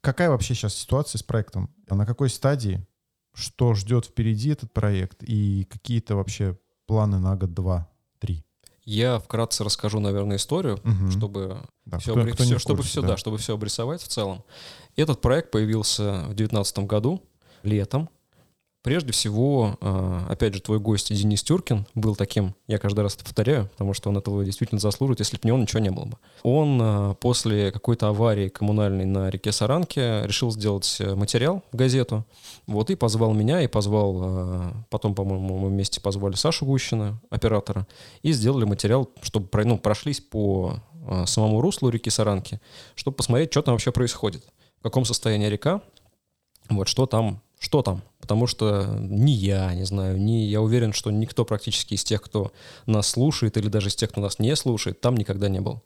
Какая 0.00 0.30
вообще 0.30 0.54
сейчас 0.54 0.74
ситуация 0.74 1.18
с 1.18 1.22
проектом? 1.22 1.70
А 1.88 1.94
На 1.94 2.06
какой 2.06 2.28
стадии? 2.30 2.86
Что 3.32 3.74
ждет 3.74 4.06
впереди 4.06 4.50
этот 4.50 4.72
проект? 4.72 5.22
И 5.22 5.64
какие-то 5.64 6.16
вообще 6.16 6.58
планы 6.86 7.18
на 7.18 7.36
год, 7.36 7.52
два, 7.52 7.88
три? 8.18 8.44
Я 8.84 9.18
вкратце 9.18 9.64
расскажу, 9.64 9.98
наверное, 10.00 10.36
историю, 10.36 10.78
Мгм. 10.84 11.10
чтобы 11.10 11.62
Да, 11.86 11.98
все, 11.98 12.12
кто- 12.12 12.20
обри- 12.22 12.32
кто 12.32 12.44
не 12.44 12.50
всё- 12.50 12.58
в 12.58 12.60
чтобы 12.60 12.76
курсе, 12.78 12.90
все, 12.90 13.00
да. 13.02 13.08
да. 13.08 13.16
чтобы 13.16 13.38
все 13.38 13.54
обрисовать 13.54 14.02
в 14.02 14.08
целом. 14.08 14.44
Этот 14.96 15.20
проект 15.20 15.50
появился 15.50 16.24
в 16.28 16.34
2019 16.34 16.86
году, 16.86 17.22
летом. 17.62 18.08
Прежде 18.84 19.12
всего, 19.12 19.78
э, 19.80 20.20
опять 20.28 20.52
же, 20.52 20.60
твой 20.60 20.78
гость 20.78 21.10
Денис 21.10 21.42
Тюркин 21.42 21.86
был 21.94 22.14
таким, 22.16 22.54
я 22.66 22.76
каждый 22.76 23.00
раз 23.00 23.14
это 23.14 23.24
повторяю, 23.24 23.70
потому 23.70 23.94
что 23.94 24.10
он 24.10 24.18
этого 24.18 24.44
действительно 24.44 24.78
заслуживает, 24.78 25.20
если 25.20 25.38
бы 25.38 25.40
не 25.44 25.52
он, 25.52 25.62
ничего 25.62 25.80
не 25.80 25.90
было 25.90 26.04
бы. 26.04 26.18
Он 26.42 26.78
э, 26.82 27.14
после 27.14 27.72
какой-то 27.72 28.08
аварии 28.08 28.50
коммунальной 28.50 29.06
на 29.06 29.30
реке 29.30 29.52
Саранке 29.52 30.24
решил 30.26 30.52
сделать 30.52 30.98
э, 31.00 31.14
материал 31.14 31.62
в 31.72 31.76
газету, 31.76 32.26
вот, 32.66 32.90
и 32.90 32.94
позвал 32.94 33.32
меня, 33.32 33.62
и 33.62 33.68
позвал, 33.68 34.74
потом, 34.90 35.14
по-моему, 35.14 35.56
мы 35.60 35.68
вместе 35.70 36.02
позвали 36.02 36.34
Сашу 36.34 36.66
Гущина, 36.66 37.18
оператора, 37.30 37.86
и 38.20 38.32
сделали 38.32 38.64
материал, 38.64 39.08
чтобы 39.22 39.48
ну, 39.64 39.78
прошлись 39.78 40.20
по 40.20 40.74
самому 41.24 41.62
руслу 41.62 41.88
реки 41.88 42.10
Саранки, 42.10 42.60
чтобы 42.96 43.16
посмотреть, 43.16 43.50
что 43.50 43.62
там 43.62 43.72
вообще 43.72 43.92
происходит, 43.92 44.44
в 44.80 44.82
каком 44.82 45.06
состоянии 45.06 45.48
река, 45.48 45.80
вот 46.68 46.88
что 46.88 47.06
там, 47.06 47.40
что 47.64 47.82
там. 47.82 48.02
Потому 48.20 48.46
что 48.46 48.96
ни 49.00 49.30
я, 49.30 49.74
не 49.74 49.84
знаю, 49.84 50.20
ни 50.20 50.44
я 50.44 50.60
уверен, 50.60 50.92
что 50.92 51.10
никто 51.10 51.46
практически 51.46 51.94
из 51.94 52.04
тех, 52.04 52.20
кто 52.20 52.52
нас 52.84 53.08
слушает, 53.08 53.56
или 53.56 53.68
даже 53.68 53.88
из 53.88 53.96
тех, 53.96 54.10
кто 54.10 54.20
нас 54.20 54.38
не 54.38 54.54
слушает, 54.54 55.00
там 55.00 55.16
никогда 55.16 55.48
не 55.48 55.60
был. 55.60 55.82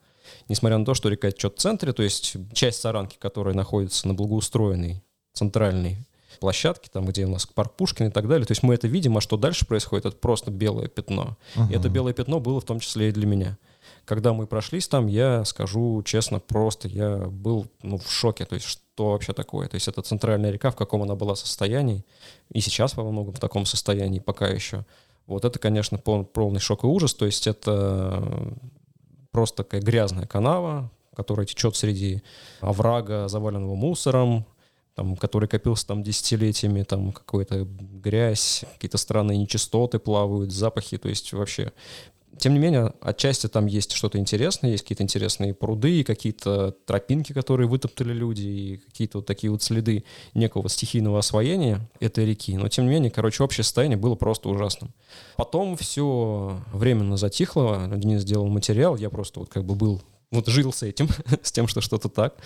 Несмотря 0.48 0.76
на 0.76 0.84
то, 0.84 0.94
что 0.94 1.08
река 1.08 1.30
течет 1.30 1.56
в 1.56 1.60
центре, 1.60 1.92
то 1.92 2.02
есть 2.02 2.36
часть 2.52 2.80
Саранки, 2.80 3.16
которая 3.18 3.54
находится 3.54 4.08
на 4.08 4.14
благоустроенной 4.14 5.04
центральной 5.32 5.98
площадке, 6.40 6.90
там, 6.92 7.06
где 7.06 7.26
у 7.26 7.30
нас 7.30 7.46
парк 7.46 7.76
Пушкин 7.76 8.08
и 8.08 8.10
так 8.10 8.28
далее. 8.28 8.44
То 8.44 8.52
есть 8.52 8.64
мы 8.64 8.74
это 8.74 8.88
видим, 8.88 9.16
а 9.16 9.20
что 9.20 9.36
дальше 9.36 9.64
происходит, 9.64 10.06
это 10.06 10.16
просто 10.16 10.50
белое 10.50 10.88
пятно. 10.88 11.36
И 11.70 11.74
это 11.74 11.88
белое 11.88 12.12
пятно 12.12 12.40
было 12.40 12.60
в 12.60 12.64
том 12.64 12.80
числе 12.80 13.08
и 13.08 13.12
для 13.12 13.26
меня. 13.26 13.56
Когда 14.04 14.32
мы 14.32 14.46
прошлись 14.46 14.88
там, 14.88 15.06
я 15.06 15.44
скажу 15.44 16.02
честно, 16.04 16.40
просто 16.40 16.88
я 16.88 17.16
был 17.16 17.66
ну, 17.82 17.98
в 17.98 18.10
шоке. 18.10 18.44
То 18.44 18.54
есть 18.54 18.66
что 18.66 19.12
вообще 19.12 19.32
такое? 19.32 19.68
То 19.68 19.74
есть 19.74 19.88
это 19.88 20.02
центральная 20.02 20.50
река, 20.50 20.70
в 20.70 20.76
каком 20.76 21.02
она 21.02 21.14
была 21.14 21.34
состоянии. 21.34 22.04
И 22.50 22.60
сейчас 22.60 22.96
во 22.96 23.04
многом 23.04 23.34
в 23.34 23.40
таком 23.40 23.66
состоянии 23.66 24.18
пока 24.18 24.48
еще. 24.48 24.84
Вот 25.26 25.44
это, 25.44 25.58
конечно, 25.58 25.98
пол- 25.98 26.24
полный 26.24 26.60
шок 26.60 26.84
и 26.84 26.86
ужас. 26.86 27.14
То 27.14 27.26
есть 27.26 27.46
это 27.46 28.54
просто 29.30 29.62
такая 29.62 29.82
грязная 29.82 30.26
канава, 30.26 30.90
которая 31.14 31.46
течет 31.46 31.76
среди 31.76 32.22
оврага, 32.60 33.28
заваленного 33.28 33.74
мусором, 33.74 34.46
там, 34.94 35.16
который 35.16 35.48
копился 35.48 35.86
там 35.86 36.02
десятилетиями, 36.02 36.82
там 36.82 37.12
какая-то 37.12 37.64
грязь, 37.64 38.64
какие-то 38.74 38.98
странные 38.98 39.38
нечистоты 39.38 40.00
плавают, 40.00 40.50
запахи, 40.50 40.98
то 40.98 41.08
есть 41.08 41.32
вообще 41.32 41.72
тем 42.38 42.54
не 42.54 42.58
менее, 42.58 42.92
отчасти 43.00 43.48
там 43.48 43.66
есть 43.66 43.92
что-то 43.92 44.18
интересное, 44.18 44.70
есть 44.70 44.84
какие-то 44.84 45.02
интересные 45.02 45.54
пруды, 45.54 46.04
какие-то 46.04 46.72
тропинки, 46.86 47.32
которые 47.32 47.68
вытоптали 47.68 48.12
люди, 48.12 48.42
и 48.42 48.76
какие-то 48.78 49.18
вот 49.18 49.26
такие 49.26 49.50
вот 49.50 49.62
следы 49.62 50.04
некого 50.34 50.68
стихийного 50.68 51.18
освоения 51.18 51.80
этой 52.00 52.24
реки. 52.24 52.56
Но, 52.56 52.68
тем 52.68 52.84
не 52.86 52.90
менее, 52.90 53.10
короче, 53.10 53.42
общее 53.42 53.64
состояние 53.64 53.98
было 53.98 54.14
просто 54.14 54.48
ужасным. 54.48 54.92
Потом 55.36 55.76
все 55.76 56.60
временно 56.72 57.16
затихло, 57.16 57.90
Денис 57.96 58.22
сделал 58.22 58.46
материал, 58.46 58.96
я 58.96 59.10
просто 59.10 59.40
вот 59.40 59.48
как 59.48 59.64
бы 59.64 59.74
был 59.74 60.02
вот 60.30 60.46
жил 60.46 60.72
с 60.72 60.82
этим, 60.82 61.08
с 61.42 61.52
тем, 61.52 61.66
что 61.68 61.80
что-то 61.80 62.08
так. 62.08 62.36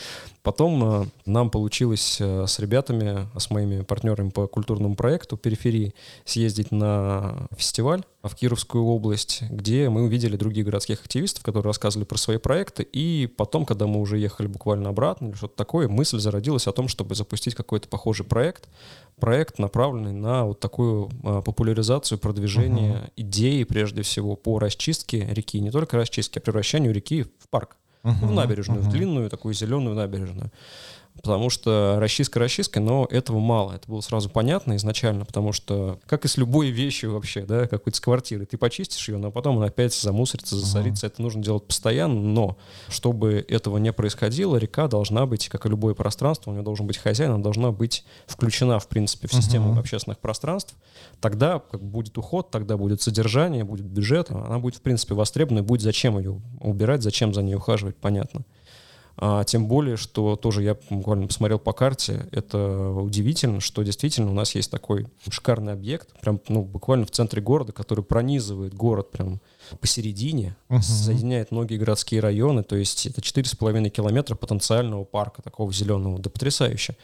Потом 0.43 1.03
э, 1.03 1.07
нам 1.27 1.51
получилось 1.51 2.19
э, 2.21 2.47
с 2.47 2.59
ребятами, 2.59 3.29
с 3.39 3.51
моими 3.51 3.83
партнерами 3.83 4.31
по 4.31 4.47
культурному 4.47 4.95
проекту 4.95 5.37
«Периферии» 5.37 5.95
съездить 6.25 6.71
на 6.71 7.49
фестиваль 7.57 8.05
в 8.23 8.37
Кировскую 8.37 8.85
область, 8.85 9.43
где 9.51 9.89
мы 9.89 10.03
увидели 10.05 10.37
других 10.37 10.67
городских 10.67 11.01
активистов, 11.01 11.43
которые 11.43 11.71
рассказывали 11.71 12.07
про 12.07 12.17
свои 12.19 12.39
проекты. 12.39 12.85
И 12.85 13.27
потом, 13.27 13.67
когда 13.67 13.87
мы 13.87 14.01
уже 14.01 14.19
ехали 14.19 14.47
буквально 14.47 14.91
обратно 14.91 15.29
или 15.29 15.35
что-то 15.35 15.57
такое, 15.57 15.89
мысль 15.89 16.21
зародилась 16.21 16.69
о 16.69 16.73
том, 16.73 16.87
чтобы 16.87 17.17
запустить 17.17 17.57
какой-то 17.57 17.89
похожий 17.89 18.25
проект. 18.25 18.69
Проект, 19.23 19.61
направленный 19.61 20.13
на 20.13 20.47
вот 20.47 20.59
такую 20.59 21.09
э, 21.23 21.43
популяризацию, 21.45 22.19
продвижение 22.19 23.13
идеи, 23.17 23.63
прежде 23.63 24.03
всего, 24.03 24.35
по 24.35 24.59
расчистке 24.59 25.25
реки. 25.31 25.61
Не 25.61 25.71
только 25.71 25.97
расчистке, 25.97 26.41
а 26.41 26.43
превращению 26.43 26.93
реки 26.93 27.23
в 27.23 27.49
парк. 27.49 27.77
Ну, 28.03 28.11
в 28.27 28.33
набережную, 28.33 28.81
в 28.81 28.87
Мгм. 28.87 28.93
длинную 28.93 29.31
такую 29.31 29.55
зеленую 29.55 29.95
набережную. 29.95 30.51
Потому 31.15 31.51
что 31.51 31.97
расчистка 31.99 32.41
расчисткой, 32.41 32.83
но 32.83 33.07
этого 33.11 33.39
мало. 33.39 33.73
Это 33.75 33.89
было 33.89 34.01
сразу 34.01 34.31
понятно 34.31 34.77
изначально, 34.77 35.25
потому 35.25 35.53
что, 35.53 36.01
как 36.07 36.25
и 36.25 36.29
с 36.29 36.37
любой 36.37 36.71
вещью 36.71 37.13
вообще, 37.13 37.43
да, 37.45 37.67
какой-то 37.69 37.97
с 37.97 38.01
квартиры, 38.01 38.47
ты 38.47 38.57
почистишь 38.57 39.09
ее, 39.09 39.19
но 39.19 39.31
потом 39.31 39.59
она 39.59 39.67
опять 39.67 39.95
замусорится, 39.95 40.57
засорится. 40.57 41.07
Это 41.07 41.21
нужно 41.23 41.43
делать 41.43 41.65
постоянно, 41.65 42.21
но 42.21 42.57
чтобы 42.89 43.45
этого 43.47 43.77
не 43.77 43.93
происходило, 43.93 44.57
река 44.57 44.89
должна 44.89 45.27
быть, 45.27 45.49
как 45.49 45.67
и 45.67 45.69
любое 45.69 45.95
пространство, 45.95 46.51
у 46.51 46.55
нее 46.55 46.63
должен 46.63 46.87
быть 46.87 46.97
хозяин, 46.99 47.33
она 47.33 47.43
должна 47.43 47.71
быть 47.73 48.05
включена, 48.27 48.79
в 48.79 48.89
принципе, 48.89 49.29
в 49.29 49.33
систему 49.35 49.71
Мгм. 49.71 49.79
общественных 49.81 50.19
пространств. 50.19 50.75
Тогда 51.21 51.61
как 51.61 51.83
будет 51.83 52.17
уход, 52.19 52.51
тогда 52.51 52.77
будет 52.77 53.03
содержание, 53.03 53.65
будет 53.65 53.87
бюджет, 53.87 54.31
она 54.31 54.59
будет, 54.59 54.77
в 54.77 54.81
принципе, 54.81 55.15
востребована, 55.15 55.61
и 55.61 55.63
будет 55.63 55.83
зачем 55.83 56.19
ее 56.19 56.41
убирать, 56.61 57.03
зачем 57.03 57.33
за 57.35 57.43
ней 57.43 57.55
ухаживать, 57.55 57.97
понятно. 57.97 58.43
А, 59.17 59.45
тем 59.45 59.67
более, 59.69 59.97
что 59.97 60.37
тоже 60.37 60.63
я 60.63 60.77
буквально 60.91 61.27
посмотрел 61.27 61.59
по 61.59 61.73
карте, 61.73 62.27
это 62.33 62.91
удивительно, 62.91 63.61
что 63.61 63.83
действительно 63.83 64.31
у 64.31 64.35
нас 64.35 64.55
есть 64.55 64.71
такой 64.71 65.07
шикарный 65.29 65.73
объект, 65.73 66.09
прям, 66.21 66.41
ну, 66.49 66.63
буквально 66.63 67.05
в 67.07 67.11
центре 67.11 67.43
города, 67.43 67.73
который 67.73 68.03
пронизывает 68.05 68.75
город 68.75 69.11
прям 69.11 69.41
посередине, 69.81 70.57
Мгм. 70.69 70.83
соединяет 70.83 71.51
многие 71.51 71.77
городские 71.77 72.21
районы, 72.21 72.63
то 72.63 72.77
есть 72.77 73.07
это 73.07 73.21
4,5 73.21 73.91
километра 73.91 74.35
потенциального 74.35 75.05
парка 75.05 75.43
такого 75.43 75.73
зеленого, 75.73 76.19
да 76.19 76.31
потрясающе. 76.31 76.97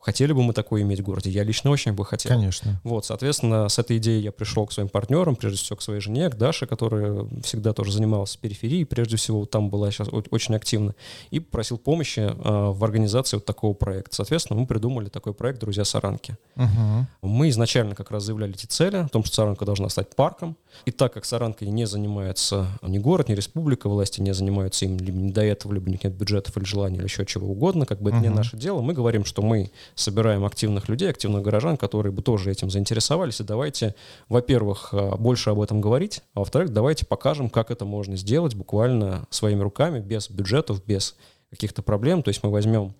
Хотели 0.00 0.32
бы 0.32 0.42
мы 0.42 0.52
такое 0.52 0.82
иметь 0.82 1.00
в 1.00 1.02
городе? 1.02 1.30
Я 1.30 1.42
лично 1.44 1.70
очень 1.70 1.92
бы 1.92 2.04
хотел. 2.04 2.30
Конечно. 2.30 2.80
Вот, 2.84 3.04
соответственно, 3.04 3.68
с 3.68 3.78
этой 3.78 3.98
идеей 3.98 4.22
я 4.22 4.32
пришел 4.32 4.66
к 4.66 4.72
своим 4.72 4.88
партнерам, 4.88 5.36
прежде 5.36 5.58
всего 5.58 5.76
к 5.76 5.82
своей 5.82 6.00
жене, 6.00 6.30
к 6.30 6.36
Даше, 6.36 6.66
которая 6.66 7.26
всегда 7.42 7.72
тоже 7.72 7.92
занималась 7.92 8.36
периферией, 8.36 8.86
прежде 8.86 9.16
всего 9.16 9.44
там 9.44 9.70
была 9.70 9.90
сейчас 9.90 10.08
очень 10.12 10.54
активна, 10.54 10.94
и 11.30 11.40
попросил 11.40 11.78
помощи 11.78 12.20
э, 12.20 12.32
в 12.34 12.84
организации 12.84 13.36
вот 13.36 13.44
такого 13.44 13.74
проекта. 13.74 14.14
Соответственно, 14.14 14.60
мы 14.60 14.66
придумали 14.66 15.08
такой 15.08 15.34
проект 15.34 15.60
«Друзья 15.60 15.84
Саранки». 15.84 16.36
Мгм. 16.54 17.06
Мы 17.22 17.48
изначально 17.50 17.94
как 17.94 18.10
раз 18.10 18.24
заявляли 18.24 18.54
эти 18.54 18.66
цели, 18.66 18.96
о 18.96 19.08
том, 19.08 19.24
что 19.24 19.34
Саранка 19.34 19.64
должна 19.64 19.88
стать 19.88 20.14
парком. 20.14 20.56
И 20.84 20.90
так 20.90 21.12
как 21.14 21.24
Саранкой 21.24 21.68
не 21.68 21.86
занимается 21.86 22.68
ни 22.82 22.98
город, 22.98 23.28
ни 23.28 23.34
республика, 23.34 23.88
власти 23.88 24.20
не 24.20 24.32
занимаются 24.32 24.84
им 24.84 24.98
либо 24.98 25.18
не 25.18 25.32
до 25.32 25.42
этого, 25.42 25.72
либо 25.72 25.90
нет 25.90 26.14
бюджетов 26.14 26.56
или 26.56 26.64
желаний, 26.64 26.98
или 26.98 27.04
еще 27.04 27.26
чего 27.26 27.48
угодно, 27.48 27.84
как 27.84 28.00
бы 28.00 28.10
это 28.10 28.20
не 28.20 28.28
наше 28.28 28.56
дело, 28.56 28.80
мы 28.80 28.92
говорим, 28.92 29.24
что 29.24 29.42
мы 29.42 29.70
собираем 29.94 30.44
активных 30.44 30.88
людей, 30.88 31.10
активных 31.10 31.42
горожан, 31.42 31.76
которые 31.76 32.12
бы 32.12 32.22
тоже 32.22 32.50
этим 32.50 32.70
заинтересовались, 32.70 33.40
и 33.40 33.44
давайте, 33.44 33.94
во-первых, 34.28 34.90
э, 34.92 35.16
больше 35.16 35.50
об 35.50 35.60
этом 35.60 35.80
говорить, 35.80 36.22
а 36.34 36.40
во-вторых, 36.40 36.72
давайте 36.72 37.06
покажем, 37.06 37.50
как 37.50 37.70
это 37.70 37.84
можно 37.84 38.16
сделать 38.16 38.54
буквально 38.54 39.26
своими 39.30 39.62
руками, 39.62 40.00
без 40.00 40.30
бюджетов, 40.30 40.84
без 40.84 41.16
каких-то 41.50 41.82
проблем. 41.82 42.22
То 42.22 42.28
есть 42.28 42.42
мы 42.42 42.50
возьмем 42.50 42.94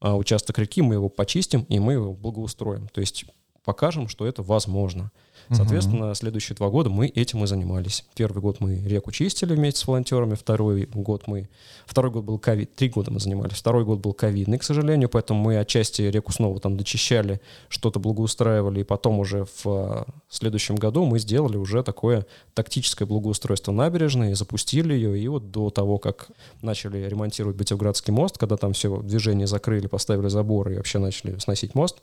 а, 0.00 0.16
участок 0.16 0.58
реки, 0.58 0.82
мы 0.82 0.94
его 0.94 1.08
почистим, 1.08 1.62
и 1.68 1.78
мы 1.78 1.94
его 1.94 2.12
благоустроим. 2.12 2.88
То 2.88 3.00
есть 3.00 3.24
покажем, 3.64 4.08
что 4.08 4.26
это 4.26 4.42
возможно. 4.42 5.10
Соответственно, 5.50 6.08
угу. 6.08 6.14
следующие 6.14 6.56
два 6.56 6.70
года 6.70 6.90
мы 6.90 7.06
этим 7.06 7.44
и 7.44 7.46
занимались. 7.46 8.04
Первый 8.14 8.40
год 8.40 8.60
мы 8.60 8.76
реку 8.76 9.12
чистили 9.12 9.54
вместе 9.54 9.80
с 9.80 9.86
волонтерами, 9.86 10.34
второй 10.34 10.86
год 10.86 11.24
мы... 11.26 11.48
Второй 11.86 12.10
год 12.10 12.24
был 12.24 12.38
ковид, 12.38 12.74
три 12.74 12.88
года 12.88 13.10
мы 13.10 13.20
занимались. 13.20 13.56
Второй 13.56 13.84
год 13.84 13.98
был 13.98 14.14
ковидный, 14.14 14.58
к 14.58 14.62
сожалению, 14.62 15.08
поэтому 15.08 15.42
мы 15.42 15.58
отчасти 15.58 16.02
реку 16.02 16.32
снова 16.32 16.60
там 16.60 16.76
дочищали, 16.76 17.40
что-то 17.68 18.00
благоустраивали, 18.00 18.80
и 18.80 18.84
потом 18.84 19.18
уже 19.18 19.44
в 19.44 19.66
а, 19.66 20.06
следующем 20.30 20.76
году 20.76 21.04
мы 21.04 21.18
сделали 21.18 21.56
уже 21.56 21.82
такое 21.82 22.26
тактическое 22.54 23.06
благоустройство 23.06 23.72
набережной, 23.72 24.34
запустили 24.34 24.94
ее, 24.94 25.18
и 25.18 25.28
вот 25.28 25.50
до 25.50 25.68
того, 25.70 25.98
как 25.98 26.28
начали 26.62 27.06
ремонтировать 27.06 27.56
Батевградский 27.56 28.12
мост, 28.12 28.38
когда 28.38 28.56
там 28.56 28.72
все 28.72 28.96
движение 29.02 29.46
закрыли, 29.46 29.88
поставили 29.88 30.28
заборы 30.28 30.74
и 30.74 30.76
вообще 30.78 30.98
начали 30.98 31.38
сносить 31.38 31.74
мост, 31.74 31.98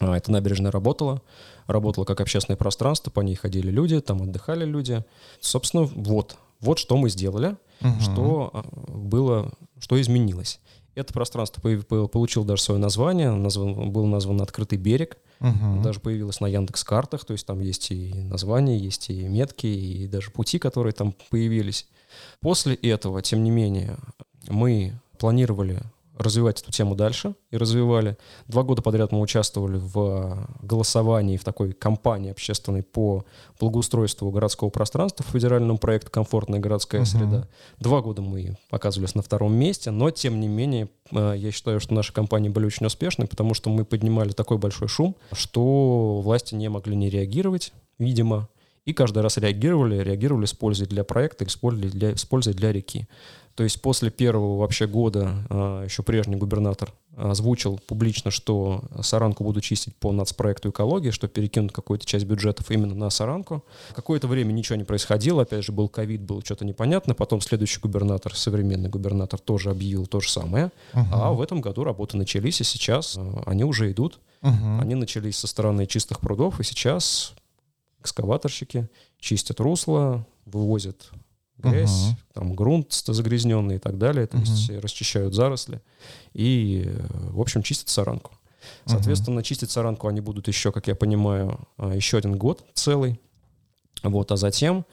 эта 0.00 0.32
набережная 0.32 0.72
работала, 0.72 1.22
работала 1.66 2.04
как 2.04 2.20
общественное 2.20 2.56
пространство, 2.56 3.10
по 3.10 3.20
ней 3.20 3.36
ходили 3.36 3.70
люди, 3.70 4.00
там 4.00 4.22
отдыхали 4.22 4.64
люди. 4.64 5.04
Собственно, 5.40 5.84
вот, 5.84 6.36
вот 6.60 6.78
что 6.78 6.96
мы 6.96 7.10
сделали, 7.10 7.56
угу. 7.80 8.00
что 8.00 8.50
а, 8.52 8.62
было, 8.90 9.52
что 9.78 10.00
изменилось. 10.00 10.60
Это 10.94 11.12
пространство 11.12 11.60
получило 11.60 12.44
даже 12.44 12.62
свое 12.62 12.80
название, 12.80 13.30
назван, 13.30 13.90
был 13.90 14.06
назван 14.06 14.40
«Открытый 14.42 14.78
берег», 14.78 15.18
угу. 15.40 15.82
даже 15.82 16.00
появилось 16.00 16.40
на 16.40 16.46
Яндекс 16.46 16.84
картах, 16.84 17.24
то 17.24 17.32
есть 17.32 17.46
там 17.46 17.60
есть 17.60 17.90
и 17.90 18.14
название, 18.14 18.78
есть 18.78 19.10
и 19.10 19.26
метки, 19.26 19.66
и 19.66 20.06
даже 20.06 20.30
пути, 20.30 20.58
которые 20.58 20.92
там 20.92 21.14
появились. 21.30 21.88
После 22.40 22.74
этого, 22.76 23.22
тем 23.22 23.42
не 23.42 23.50
менее, 23.50 23.96
мы 24.48 25.00
планировали 25.18 25.82
развивать 26.16 26.62
эту 26.62 26.70
тему 26.70 26.94
дальше 26.94 27.34
и 27.50 27.56
развивали. 27.56 28.16
Два 28.46 28.62
года 28.62 28.82
подряд 28.82 29.12
мы 29.12 29.20
участвовали 29.20 29.76
в 29.76 30.48
голосовании 30.62 31.36
в 31.36 31.44
такой 31.44 31.72
кампании 31.72 32.30
общественной 32.30 32.82
по 32.82 33.24
благоустройству 33.60 34.30
городского 34.30 34.70
пространства 34.70 35.24
в 35.24 35.32
федеральном 35.32 35.78
проекте 35.78 36.10
«Комфортная 36.10 36.60
городская 36.60 37.02
uh-huh. 37.02 37.06
среда». 37.06 37.48
Два 37.78 38.00
года 38.00 38.22
мы 38.22 38.56
оказывались 38.70 39.14
на 39.14 39.22
втором 39.22 39.54
месте, 39.54 39.90
но 39.90 40.10
тем 40.10 40.40
не 40.40 40.48
менее 40.48 40.88
э, 41.10 41.34
я 41.36 41.50
считаю, 41.50 41.80
что 41.80 41.94
наши 41.94 42.12
компании 42.12 42.48
были 42.48 42.66
очень 42.66 42.86
успешны, 42.86 43.26
потому 43.26 43.54
что 43.54 43.70
мы 43.70 43.84
поднимали 43.84 44.30
такой 44.30 44.58
большой 44.58 44.88
шум, 44.88 45.16
что 45.32 46.20
власти 46.20 46.54
не 46.54 46.68
могли 46.68 46.94
не 46.96 47.10
реагировать, 47.10 47.72
видимо, 47.98 48.48
и 48.84 48.92
каждый 48.92 49.22
раз 49.22 49.38
реагировали, 49.38 50.02
реагировали 50.02 50.44
с 50.44 50.52
пользой 50.52 50.86
для 50.86 51.04
проекта 51.04 51.46
пользой 51.60 51.90
для, 51.90 52.16
с 52.16 52.24
пользой 52.24 52.54
для 52.54 52.72
реки. 52.72 53.08
То 53.54 53.62
есть 53.62 53.80
после 53.80 54.10
первого 54.10 54.58
вообще 54.58 54.86
года 54.86 55.34
а, 55.48 55.84
еще 55.84 56.02
прежний 56.02 56.36
губернатор 56.36 56.92
озвучил 57.16 57.78
публично, 57.86 58.32
что 58.32 58.82
Саранку 59.00 59.44
буду 59.44 59.60
чистить 59.60 59.94
по 59.94 60.10
нацпроекту 60.10 60.70
экологии, 60.70 61.10
что 61.10 61.28
перекинут 61.28 61.70
какую-то 61.70 62.04
часть 62.04 62.24
бюджетов 62.24 62.70
именно 62.72 62.94
на 62.94 63.10
Саранку. 63.10 63.64
Какое-то 63.94 64.26
время 64.26 64.52
ничего 64.52 64.76
не 64.76 64.82
происходило, 64.82 65.42
опять 65.42 65.64
же 65.64 65.70
был 65.70 65.88
ковид, 65.88 66.22
было 66.22 66.44
что-то 66.44 66.64
непонятно, 66.64 67.14
потом 67.14 67.40
следующий 67.40 67.78
губернатор, 67.78 68.34
современный 68.34 68.88
губернатор 68.88 69.38
тоже 69.38 69.70
объявил 69.70 70.06
то 70.06 70.20
же 70.20 70.28
самое, 70.28 70.72
uh-huh. 70.92 71.04
а 71.12 71.32
в 71.32 71.40
этом 71.40 71.60
году 71.60 71.84
работы 71.84 72.16
начались, 72.16 72.60
и 72.60 72.64
сейчас 72.64 73.16
а, 73.16 73.42
они 73.46 73.62
уже 73.62 73.92
идут. 73.92 74.18
Uh-huh. 74.42 74.80
Они 74.80 74.96
начались 74.96 75.38
со 75.38 75.46
стороны 75.46 75.86
чистых 75.86 76.18
прудов, 76.18 76.58
и 76.58 76.64
сейчас 76.64 77.34
экскаваторщики 78.00 78.88
чистят 79.20 79.60
русло, 79.60 80.26
вывозят 80.44 81.12
грязь, 81.58 82.10
uh-huh. 82.10 82.34
там 82.34 82.54
грунт 82.54 82.92
загрязненный 82.92 83.76
и 83.76 83.78
так 83.78 83.98
далее, 83.98 84.26
то 84.26 84.36
uh-huh. 84.36 84.40
есть 84.40 84.70
расчищают 84.82 85.34
заросли 85.34 85.80
и, 86.32 86.90
в 87.30 87.40
общем, 87.40 87.62
чистят 87.62 87.88
саранку. 87.88 88.32
Соответственно, 88.86 89.40
uh-huh. 89.40 89.44
чистить 89.44 89.70
саранку 89.70 90.08
они 90.08 90.20
будут 90.20 90.48
еще, 90.48 90.72
как 90.72 90.86
я 90.88 90.94
понимаю, 90.94 91.60
а, 91.76 91.94
еще 91.94 92.16
один 92.18 92.36
год 92.36 92.64
целый. 92.74 93.20
Вот, 94.02 94.32
а 94.32 94.36
затем 94.36 94.84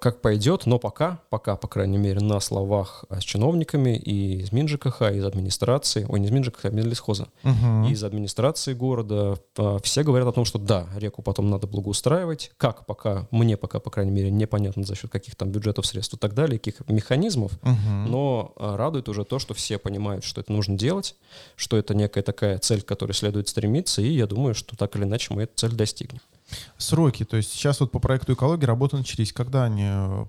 как 0.00 0.20
пойдет, 0.20 0.66
но 0.66 0.78
пока, 0.78 1.20
пока, 1.30 1.56
по 1.56 1.68
крайней 1.68 1.98
мере, 1.98 2.20
на 2.20 2.40
словах 2.40 3.04
с 3.10 3.22
чиновниками 3.22 3.96
и 3.96 4.40
из 4.40 4.52
МинЖКХ, 4.52 5.02
из 5.12 5.24
администрации, 5.24 6.04
ой, 6.08 6.20
не 6.20 6.26
из 6.26 6.30
МинЖКХ, 6.30 6.64
а 6.66 6.70
Минлесхоза, 6.70 7.28
угу. 7.42 7.88
из 7.88 8.02
администрации 8.02 8.74
города, 8.74 9.38
а, 9.56 9.78
все 9.82 10.02
говорят 10.02 10.28
о 10.28 10.32
том, 10.32 10.44
что 10.44 10.58
да, 10.58 10.86
реку 10.96 11.22
потом 11.22 11.48
надо 11.48 11.66
благоустраивать, 11.66 12.50
как 12.56 12.86
пока, 12.86 13.28
мне 13.30 13.56
пока, 13.56 13.80
по 13.80 13.90
крайней 13.90 14.12
мере, 14.12 14.30
непонятно 14.30 14.84
за 14.84 14.94
счет 14.94 15.10
каких 15.10 15.36
там 15.36 15.50
бюджетов, 15.50 15.86
средств 15.86 16.14
и 16.14 16.18
так 16.18 16.34
далее, 16.34 16.58
каких 16.58 16.86
механизмов, 16.88 17.52
угу. 17.62 18.08
но 18.08 18.52
а, 18.56 18.76
радует 18.76 19.08
уже 19.08 19.24
то, 19.24 19.38
что 19.38 19.54
все 19.54 19.78
понимают, 19.78 20.24
что 20.24 20.40
это 20.40 20.52
нужно 20.52 20.76
делать, 20.76 21.14
что 21.56 21.76
это 21.76 21.94
некая 21.94 22.22
такая 22.22 22.58
цель, 22.58 22.82
к 22.82 22.86
которой 22.86 23.12
следует 23.12 23.48
стремиться, 23.48 24.02
и 24.02 24.08
я 24.08 24.26
думаю, 24.26 24.54
что 24.54 24.76
так 24.76 24.96
или 24.96 25.04
иначе 25.04 25.32
мы 25.32 25.44
эту 25.44 25.52
цель 25.56 25.72
достигнем. 25.72 26.20
Сроки, 26.76 27.24
то 27.24 27.36
есть 27.36 27.52
сейчас 27.52 27.80
вот 27.80 27.90
по 27.90 27.98
проекту 27.98 28.34
экологии 28.34 28.64
работы 28.64 28.96
начались. 28.96 29.32
Когда 29.32 29.64
они 29.64 29.84
э, 29.86 30.26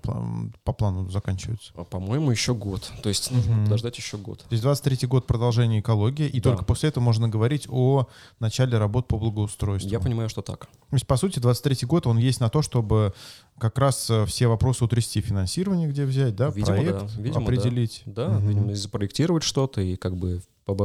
по 0.64 0.72
плану 0.72 1.08
заканчиваются? 1.10 1.72
По-моему, 1.72 2.30
еще 2.30 2.54
год. 2.54 2.90
То 3.02 3.08
есть 3.08 3.30
угу. 3.30 3.36
нужно 3.36 3.64
подождать 3.64 3.96
еще 3.98 4.16
год. 4.16 4.40
То 4.40 4.52
есть 4.52 4.62
23 4.62 5.06
год 5.08 5.26
продолжения 5.26 5.80
экологии, 5.80 6.26
и 6.26 6.40
да. 6.40 6.50
только 6.50 6.64
после 6.64 6.88
этого 6.88 7.02
можно 7.04 7.28
говорить 7.28 7.66
о 7.68 8.08
начале 8.40 8.78
работ 8.78 9.08
по 9.08 9.18
благоустройству. 9.18 9.90
Я 9.90 10.00
понимаю, 10.00 10.28
что 10.28 10.42
так. 10.42 10.66
То 10.66 10.94
есть, 10.94 11.06
по 11.06 11.16
сути, 11.16 11.38
23 11.38 11.86
год, 11.86 12.06
он 12.06 12.18
есть 12.18 12.40
на 12.40 12.48
то, 12.48 12.62
чтобы 12.62 13.12
как 13.58 13.78
раз 13.78 14.08
э, 14.10 14.24
все 14.26 14.46
вопросы 14.46 14.84
утрясти 14.84 15.20
финансирование, 15.20 15.88
где 15.88 16.04
взять, 16.04 16.36
да, 16.36 16.48
видимо, 16.48 16.76
проект 16.76 17.00
да. 17.00 17.22
Видимо, 17.22 17.42
определить. 17.42 18.02
Да, 18.06 18.28
да 18.28 18.36
угу. 18.38 18.46
видимо, 18.46 18.74
запроектировать 18.74 19.42
что-то 19.42 19.80
и 19.80 19.96
как 19.96 20.16
бы, 20.16 20.42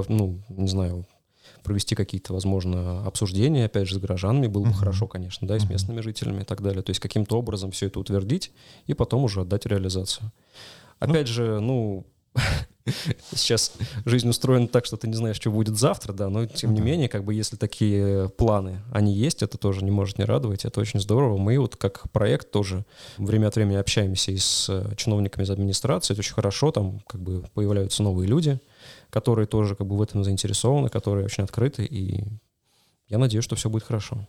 ну, 0.08 0.42
не 0.50 0.68
знаю, 0.68 1.06
провести 1.64 1.96
какие-то, 1.96 2.34
возможно, 2.34 3.06
обсуждения, 3.06 3.66
опять 3.66 3.88
же, 3.88 3.96
с 3.96 3.98
горожанами 3.98 4.48
было 4.48 4.66
бы 4.66 4.74
хорошо, 4.74 5.08
конечно, 5.08 5.48
да, 5.48 5.58
и 5.58 5.60
с 5.60 5.70
местными 5.70 6.02
жителями 6.02 6.42
и 6.42 6.46
так 6.46 6.62
далее. 6.62 6.82
То 6.82 6.92
есть 6.92 7.00
каким-то 7.00 7.38
образом 7.38 7.72
все 7.72 7.88
это 7.88 8.00
утвердить 8.00 8.52
и 8.88 8.94
потом 8.94 9.24
уже 9.24 9.42
отдать 9.42 9.66
реализацию. 9.66 10.32
Опять 11.00 11.28
ну, 11.28 11.34
же, 11.34 11.60
ну, 11.60 12.06
сейчас 13.36 13.74
жизнь 14.06 14.30
устроена 14.30 14.68
так, 14.68 14.86
что 14.86 14.98
ты 14.98 15.08
не 15.08 15.16
знаешь, 15.16 15.36
что 15.36 15.52
будет 15.52 15.78
завтра, 15.78 16.14
да, 16.14 16.30
но 16.30 16.46
тем 16.46 16.74
не 16.74 16.82
менее, 16.82 17.10
как 17.10 17.24
бы 17.24 17.34
если 17.34 17.56
такие 17.56 18.30
планы, 18.30 18.82
они 18.92 19.14
есть, 19.14 19.44
это 19.44 19.58
тоже 19.58 19.84
не 19.84 19.92
может 19.92 20.18
не 20.18 20.26
радовать, 20.26 20.66
это 20.66 20.80
очень 20.80 21.00
здорово. 21.00 21.38
Мы 21.38 21.60
вот 21.60 21.76
как 21.76 22.10
проект 22.12 22.52
тоже 22.52 22.86
время 23.18 23.48
от 23.48 23.56
времени 23.56 23.76
общаемся 23.76 24.32
и 24.32 24.38
с 24.38 24.68
э, 24.70 24.96
чиновниками 24.96 25.44
из 25.44 25.50
администрации, 25.50 26.14
это 26.14 26.22
очень 26.22 26.34
хорошо, 26.34 26.72
там 26.72 27.00
как 27.08 27.22
бы 27.22 27.44
появляются 27.54 28.04
новые 28.04 28.28
люди, 28.28 28.60
которые 29.12 29.46
тоже 29.46 29.76
как 29.76 29.86
бы 29.86 29.96
в 29.98 30.02
этом 30.02 30.24
заинтересованы, 30.24 30.90
которые 30.90 31.26
очень 31.26 31.44
открыты, 31.44 31.86
и 31.86 32.24
я 33.08 33.18
надеюсь, 33.18 33.44
что 33.44 33.56
все 33.56 33.70
будет 33.70 33.84
хорошо. 33.84 34.26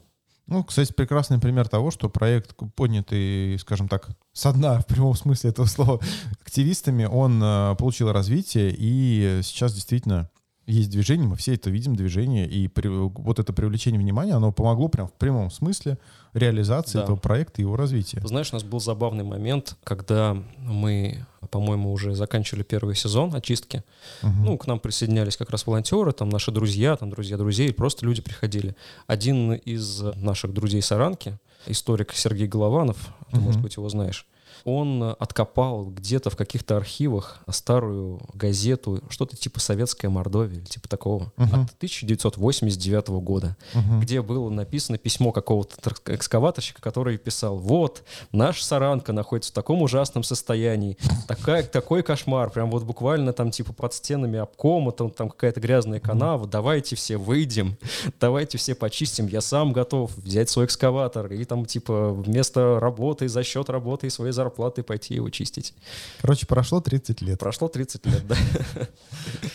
Ну, 0.46 0.64
кстати, 0.64 0.92
прекрасный 0.92 1.38
пример 1.38 1.68
того, 1.68 1.90
что 1.90 2.10
проект, 2.10 2.54
поднятый, 2.74 3.58
скажем 3.60 3.88
так, 3.88 4.08
со 4.32 4.52
дна 4.52 4.80
в 4.80 4.86
прямом 4.86 5.14
смысле 5.14 5.50
этого 5.50 5.66
слова 5.66 6.00
активистами, 6.40 7.04
он 7.04 7.40
э, 7.42 7.76
получил 7.78 8.10
развитие, 8.12 8.74
и 8.76 9.40
сейчас 9.42 9.72
действительно 9.72 10.28
есть 10.72 10.90
движение, 10.90 11.28
мы 11.28 11.36
все 11.36 11.54
это 11.54 11.70
видим, 11.70 11.94
движение, 11.96 12.48
и 12.48 12.68
при, 12.68 12.88
вот 12.88 13.38
это 13.38 13.52
привлечение 13.52 14.00
внимания, 14.00 14.34
оно 14.34 14.52
помогло 14.52 14.88
прям 14.88 15.08
в 15.08 15.12
прямом 15.12 15.50
смысле 15.50 15.98
реализации 16.34 16.98
да. 16.98 17.04
этого 17.04 17.16
проекта 17.16 17.60
и 17.60 17.64
его 17.64 17.76
развития. 17.76 18.20
Знаешь, 18.24 18.52
у 18.52 18.56
нас 18.56 18.64
был 18.64 18.80
забавный 18.80 19.24
момент, 19.24 19.76
когда 19.84 20.36
мы, 20.58 21.26
по-моему, 21.50 21.92
уже 21.92 22.14
заканчивали 22.14 22.62
первый 22.62 22.94
сезон 22.94 23.34
очистки. 23.34 23.82
Угу. 24.22 24.32
Ну, 24.32 24.58
к 24.58 24.66
нам 24.66 24.80
присоединялись 24.80 25.36
как 25.36 25.50
раз 25.50 25.66
волонтеры, 25.66 26.12
там 26.12 26.28
наши 26.28 26.50
друзья, 26.50 26.96
там 26.96 27.10
друзья 27.10 27.36
друзей, 27.36 27.72
просто 27.72 28.06
люди 28.06 28.22
приходили. 28.22 28.74
Один 29.06 29.52
из 29.52 30.00
наших 30.16 30.54
друзей 30.54 30.80
Саранки, 30.82 31.38
историк 31.66 32.12
Сергей 32.12 32.46
Голованов, 32.46 33.14
ты, 33.30 33.36
угу. 33.36 33.46
может 33.46 33.60
быть, 33.60 33.76
его 33.76 33.88
знаешь, 33.88 34.26
он 34.64 35.14
откопал 35.18 35.84
где-то 35.86 36.30
в 36.30 36.36
каких-то 36.36 36.76
архивах 36.76 37.40
старую 37.48 38.20
газету, 38.34 39.02
что-то 39.08 39.36
типа 39.36 39.60
«Советская 39.60 40.10
Мордовия» 40.10 40.58
или 40.58 40.64
типа 40.64 40.88
такого, 40.88 41.32
uh-huh. 41.36 41.64
от 41.64 41.74
1989 41.76 43.08
года, 43.08 43.56
uh-huh. 43.74 44.00
где 44.00 44.22
было 44.22 44.48
написано 44.48 44.98
письмо 44.98 45.32
какого-то 45.32 45.76
экскаваторщика, 46.06 46.80
который 46.80 47.18
писал, 47.18 47.58
вот, 47.58 48.04
наш 48.32 48.62
Саранка 48.62 49.12
находится 49.12 49.50
в 49.50 49.54
таком 49.54 49.82
ужасном 49.82 50.22
состоянии, 50.22 50.96
такая, 51.26 51.62
такой 51.62 52.02
кошмар, 52.02 52.50
прям 52.50 52.70
вот 52.70 52.84
буквально 52.84 53.32
там 53.32 53.50
типа 53.50 53.72
под 53.72 53.94
стенами 53.94 54.38
обкома, 54.38 54.92
там, 54.92 55.10
там 55.10 55.28
какая-то 55.28 55.60
грязная 55.60 56.00
канава, 56.00 56.46
давайте 56.46 56.96
все 56.96 57.16
выйдем, 57.16 57.76
давайте 58.20 58.58
все 58.58 58.74
почистим, 58.74 59.26
я 59.26 59.40
сам 59.40 59.72
готов 59.72 60.16
взять 60.16 60.50
свой 60.50 60.66
экскаватор 60.66 61.32
и 61.32 61.44
там 61.44 61.66
типа 61.66 62.12
вместо 62.12 62.78
работы, 62.80 63.28
за 63.28 63.42
счет 63.42 63.68
работы 63.68 64.06
и 64.06 64.10
своей 64.10 64.32
зарплаты 64.32 64.51
зарплаты 64.52 64.82
пойти 64.82 65.14
его 65.14 65.30
чистить. 65.30 65.74
Короче, 66.20 66.46
прошло 66.46 66.80
30 66.80 67.22
лет. 67.22 67.38
Прошло 67.38 67.68
30 67.68 68.06
лет, 68.06 68.26
да. 68.26 68.36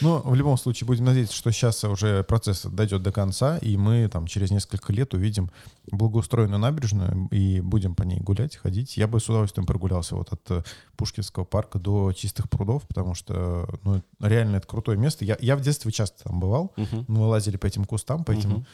Но 0.02 0.22
в 0.22 0.36
любом 0.36 0.58
случае 0.58 0.88
будем 0.88 1.06
надеяться, 1.06 1.36
что 1.36 1.52
сейчас 1.52 1.84
уже 1.84 2.24
процесс 2.24 2.66
дойдет 2.66 3.04
до 3.04 3.12
конца, 3.12 3.58
и 3.60 3.78
мы 3.78 4.10
там 4.10 4.28
через 4.28 4.52
несколько 4.52 4.92
лет 4.92 5.14
увидим 5.14 5.52
благоустроенную 5.92 6.60
набережную 6.60 7.28
и 7.32 7.62
будем 7.62 7.96
по 7.96 8.04
ней 8.04 8.20
гулять, 8.20 8.58
ходить. 8.58 8.98
Я 8.98 9.08
бы 9.08 9.20
с 9.20 9.30
удовольствием 9.30 9.66
прогулялся 9.66 10.16
вот 10.16 10.34
от 10.34 10.52
э, 10.52 10.64
Пушкинского 10.96 11.46
парка 11.46 11.80
до 11.80 12.12
Чистых 12.14 12.50
прудов, 12.50 12.88
потому 12.88 13.14
что 13.14 13.68
ну, 13.84 14.02
реально 14.20 14.58
это 14.58 14.68
крутое 14.68 14.98
место. 14.98 15.26
Я, 15.26 15.38
я 15.40 15.56
в 15.56 15.62
детстве 15.62 15.92
часто 15.92 16.24
там 16.24 16.40
бывал, 16.40 16.74
uh-huh. 16.76 17.06
мы 17.08 17.28
лазили 17.28 17.58
по 17.58 17.68
этим 17.68 17.86
кустам, 17.86 18.24
по 18.24 18.32
этим 18.32 18.58
uh-huh 18.58 18.66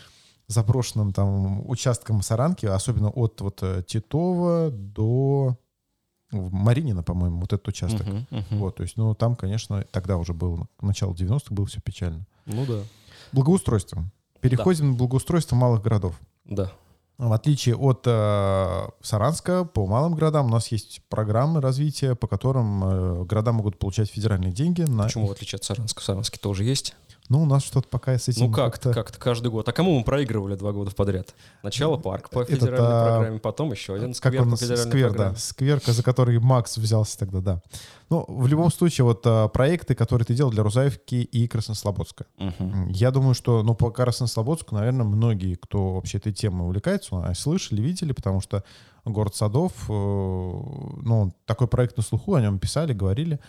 заброшенным 0.47 1.13
там 1.13 1.67
участкам 1.69 2.21
Саранки, 2.21 2.65
особенно 2.65 3.09
от 3.09 3.41
вот 3.41 3.59
э, 3.61 3.83
Титова 3.85 4.69
до 4.71 5.57
Маринина, 6.33 7.03
по-моему, 7.03 7.39
вот 7.41 7.53
этот 7.53 7.67
участок. 7.67 8.05
Мгм, 8.05 8.27
мгм. 8.29 8.59
Вот, 8.59 8.75
то 8.75 8.83
есть, 8.83 8.97
ну, 8.97 9.13
там, 9.15 9.35
конечно, 9.35 9.85
тогда 9.91 10.17
уже 10.17 10.33
было, 10.33 10.67
начало 10.81 11.13
90-х 11.13 11.53
было 11.53 11.65
все 11.65 11.79
печально. 11.81 12.25
Ну 12.45 12.65
да, 12.65 12.79
Благоустройство. 13.31 14.03
Переходим 14.41 14.91
на 14.91 14.93
благоустройство 14.95 15.55
малых 15.55 15.81
городов. 15.81 16.19
да. 16.45 16.71
В 17.19 17.31
отличие 17.31 17.75
от 17.75 18.01
э, 18.07 18.87
Саранска, 19.01 19.65
по 19.65 19.85
малым 19.85 20.15
городам 20.15 20.47
у 20.47 20.49
нас 20.49 20.69
есть 20.69 20.99
программы 21.09 21.61
развития, 21.61 22.15
по 22.15 22.27
которым 22.27 22.83
э, 22.83 23.23
города 23.25 23.51
могут 23.51 23.77
получать 23.77 24.09
федеральные 24.09 24.51
деньги. 24.51 24.81
На... 24.81 25.03
Почему 25.03 25.27
в 25.27 25.31
отличие 25.31 25.57
от 25.57 25.63
Саранска? 25.63 26.01
В 26.01 26.03
Саранске 26.03 26.39
тоже 26.39 26.63
есть. 26.63 26.95
Ну, 27.33 27.41
у 27.41 27.45
нас 27.47 27.63
что-то 27.63 27.87
пока 27.87 28.15
с 28.15 28.27
этим 28.27 28.45
Ну 28.45 28.51
как-то, 28.51 28.93
как-то 28.93 29.17
каждый 29.17 29.49
год. 29.49 29.67
А 29.67 29.71
кому 29.71 29.97
мы 29.97 30.03
проигрывали 30.05 30.53
два 30.53 30.71
года 30.71 30.91
подряд? 30.91 31.33
Сначала 31.61 31.97
парк 31.97 32.29
по 32.29 32.41
Этот, 32.41 32.59
федеральной 32.59 32.87
а, 32.87 33.05
программе, 33.15 33.39
потом 33.39 33.71
еще 33.71 33.95
один 33.95 34.09
Как 34.09 34.17
сквер 34.17 34.41
он, 34.43 34.51
по 34.51 34.57
федеральной 34.57 34.85
сквер, 34.91 35.07
программе. 35.09 35.33
да, 35.33 35.39
сквер, 35.39 35.81
за 35.83 36.03
который 36.03 36.39
Макс 36.39 36.77
взялся 36.77 37.17
тогда, 37.17 37.39
да. 37.39 37.61
Ну, 38.11 38.23
в 38.27 38.45
любом 38.45 38.71
случае, 38.71 39.05
вот 39.05 39.23
а, 39.25 39.47
проекты, 39.47 39.95
которые 39.95 40.27
ты 40.27 40.35
делал 40.35 40.51
для 40.51 40.61
Рузаевки 40.61 41.23
и 41.23 41.47
Краснослободска. 41.47 42.27
М, 42.37 42.87
Я 42.89 43.09
думаю, 43.09 43.33
что, 43.33 43.63
ну, 43.63 43.73
по 43.73 43.89
Краснослободску, 43.89 44.75
наверное, 44.75 45.03
многие, 45.07 45.55
кто 45.55 45.95
вообще 45.95 46.19
этой 46.19 46.33
темой 46.33 46.67
увлекается, 46.67 47.15
а, 47.25 47.33
слышали, 47.33 47.81
видели, 47.81 48.11
потому 48.11 48.41
что 48.41 48.63
город 49.05 49.35
садов, 49.35 49.71
э, 49.89 49.91
ну, 49.91 51.33
такой 51.47 51.67
проект 51.67 51.97
на 51.97 52.03
слуху, 52.03 52.35
о 52.35 52.41
нем 52.41 52.59
писали, 52.59 52.93
говорили. 52.93 53.39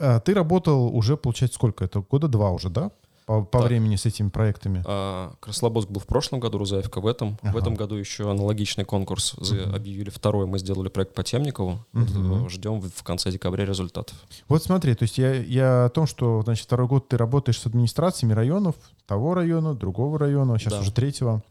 А 0.00 0.20
Ты 0.20 0.34
работал 0.34 0.94
уже, 0.94 1.16
получается, 1.16 1.56
сколько? 1.56 1.84
Это 1.84 2.00
года 2.00 2.28
два 2.28 2.50
уже, 2.50 2.70
да? 2.70 2.90
По, 3.26 3.42
по 3.44 3.58
Да. 3.58 3.64
времени 3.66 3.96
с 3.96 4.06
этими 4.06 4.30
проектами. 4.30 4.82
А, 4.86 5.34
Краслободск 5.40 5.90
был 5.90 6.00
в 6.00 6.06
прошлом 6.06 6.40
году, 6.40 6.56
Рузаевка 6.56 7.02
в 7.02 7.06
этом. 7.06 7.36
В 7.42 7.48
Ага. 7.48 7.58
этом 7.58 7.74
году 7.74 7.96
еще 7.96 8.30
аналогичный 8.30 8.86
конкурс 8.86 9.34
Мгм. 9.36 9.74
объявили 9.74 10.08
второй. 10.08 10.46
Мы 10.46 10.58
сделали 10.58 10.88
проект 10.88 11.12
по 11.12 11.22
Темникову. 11.22 11.84
Э, 11.92 12.48
Ждем 12.48 12.80
в 12.80 12.88
в 12.90 13.02
конце 13.02 13.30
декабря 13.30 13.66
результатов. 13.66 14.16
Вот 14.48 14.62
смотри, 14.62 14.94
то 14.94 15.02
есть 15.02 15.18
я, 15.18 15.34
я 15.34 15.84
о 15.84 15.88
том, 15.90 16.06
что, 16.06 16.40
значит, 16.42 16.64
второй 16.64 16.88
год 16.88 17.08
ты 17.08 17.18
работаешь 17.18 17.60
с 17.60 17.66
администрациями 17.66 18.32
районов, 18.32 18.76
того 19.06 19.34
района, 19.34 19.74
другого 19.74 20.18
района, 20.18 20.58
сейчас 20.58 20.72
Да. 20.72 20.80
уже 20.80 20.90
третьего. 20.92 21.42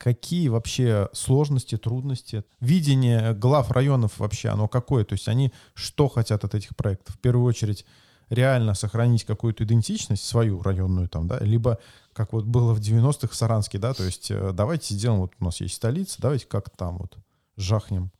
Какие 0.00 0.48
вообще 0.48 1.10
сложности, 1.12 1.76
трудности? 1.76 2.42
Видение 2.60 3.34
глав 3.34 3.70
районов 3.70 4.18
вообще, 4.18 4.48
оно 4.48 4.66
какое? 4.66 5.04
То 5.04 5.12
есть 5.12 5.28
они 5.28 5.52
что 5.74 6.08
хотят 6.08 6.42
от 6.42 6.54
этих 6.54 6.74
проектов? 6.74 7.16
В 7.16 7.18
первую 7.18 7.44
очередь 7.44 7.84
реально 8.30 8.72
сохранить 8.72 9.24
какую-то 9.24 9.64
идентичность 9.64 10.24
свою 10.24 10.62
районную 10.62 11.06
там, 11.10 11.28
да, 11.28 11.38
либо 11.40 11.78
как 12.14 12.32
вот 12.32 12.46
было 12.46 12.72
в 12.72 12.80
90-х 12.80 13.28
в 13.28 13.34
Саранске, 13.34 13.76
да, 13.76 13.92
то 13.92 14.04
есть 14.04 14.30
э, 14.30 14.52
давайте 14.54 14.94
сделаем, 14.94 15.20
вот 15.20 15.32
у 15.38 15.44
нас 15.44 15.60
есть 15.60 15.74
столица, 15.74 16.16
давайте 16.18 16.46
как 16.46 16.70
там 16.70 16.96
вот 16.96 17.18
жахнем. 17.58 18.10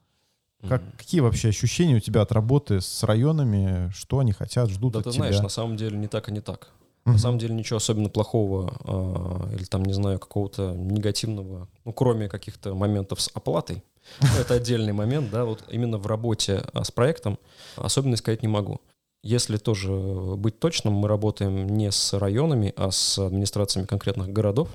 Как, 0.68 0.82
какие 0.98 1.22
вообще 1.22 1.48
ощущения 1.48 1.96
у 1.96 2.00
тебя 2.00 2.20
от 2.20 2.32
работы 2.32 2.82
с 2.82 3.02
районами? 3.04 3.90
Что 3.94 4.18
они 4.18 4.32
хотят, 4.32 4.68
ждут 4.68 4.92
Да 4.92 4.98
от 4.98 5.06
ты 5.06 5.12
тебя? 5.12 5.22
знаешь, 5.28 5.40
на 5.40 5.48
самом 5.48 5.78
деле 5.78 5.96
не 5.96 6.08
так 6.08 6.28
и 6.28 6.32
не 6.32 6.42
так. 6.42 6.68
Мгм. 7.04 7.14
На 7.14 7.18
самом 7.18 7.38
деле 7.38 7.54
ничего 7.54 7.78
особенно 7.78 8.08
плохого 8.08 8.74
а, 8.84 9.54
или 9.54 9.64
там, 9.64 9.84
не 9.84 9.92
знаю, 9.92 10.18
какого-то 10.18 10.74
негативного, 10.74 11.68
ну, 11.84 11.92
кроме 11.92 12.28
каких-то 12.28 12.74
моментов 12.74 13.20
с 13.20 13.30
оплатой. 13.34 13.82
Ну, 14.20 14.28
Это 14.40 14.54
отдельный 14.54 14.92
момент, 14.92 15.30
да, 15.30 15.44
вот 15.44 15.62
именно 15.70 15.98
в 15.98 16.06
работе 16.06 16.62
а, 16.72 16.84
с 16.84 16.90
проектом 16.90 17.38
особенно 17.76 18.16
сказать 18.16 18.42
не 18.42 18.48
могу. 18.48 18.80
Если 19.22 19.58
тоже 19.58 19.92
быть 19.92 20.58
точным, 20.58 20.94
мы 20.94 21.06
работаем 21.06 21.68
не 21.68 21.92
с 21.92 22.14
районами, 22.14 22.72
а 22.76 22.90
с 22.90 23.18
администрациями 23.18 23.86
конкретных 23.86 24.30
городов. 24.30 24.70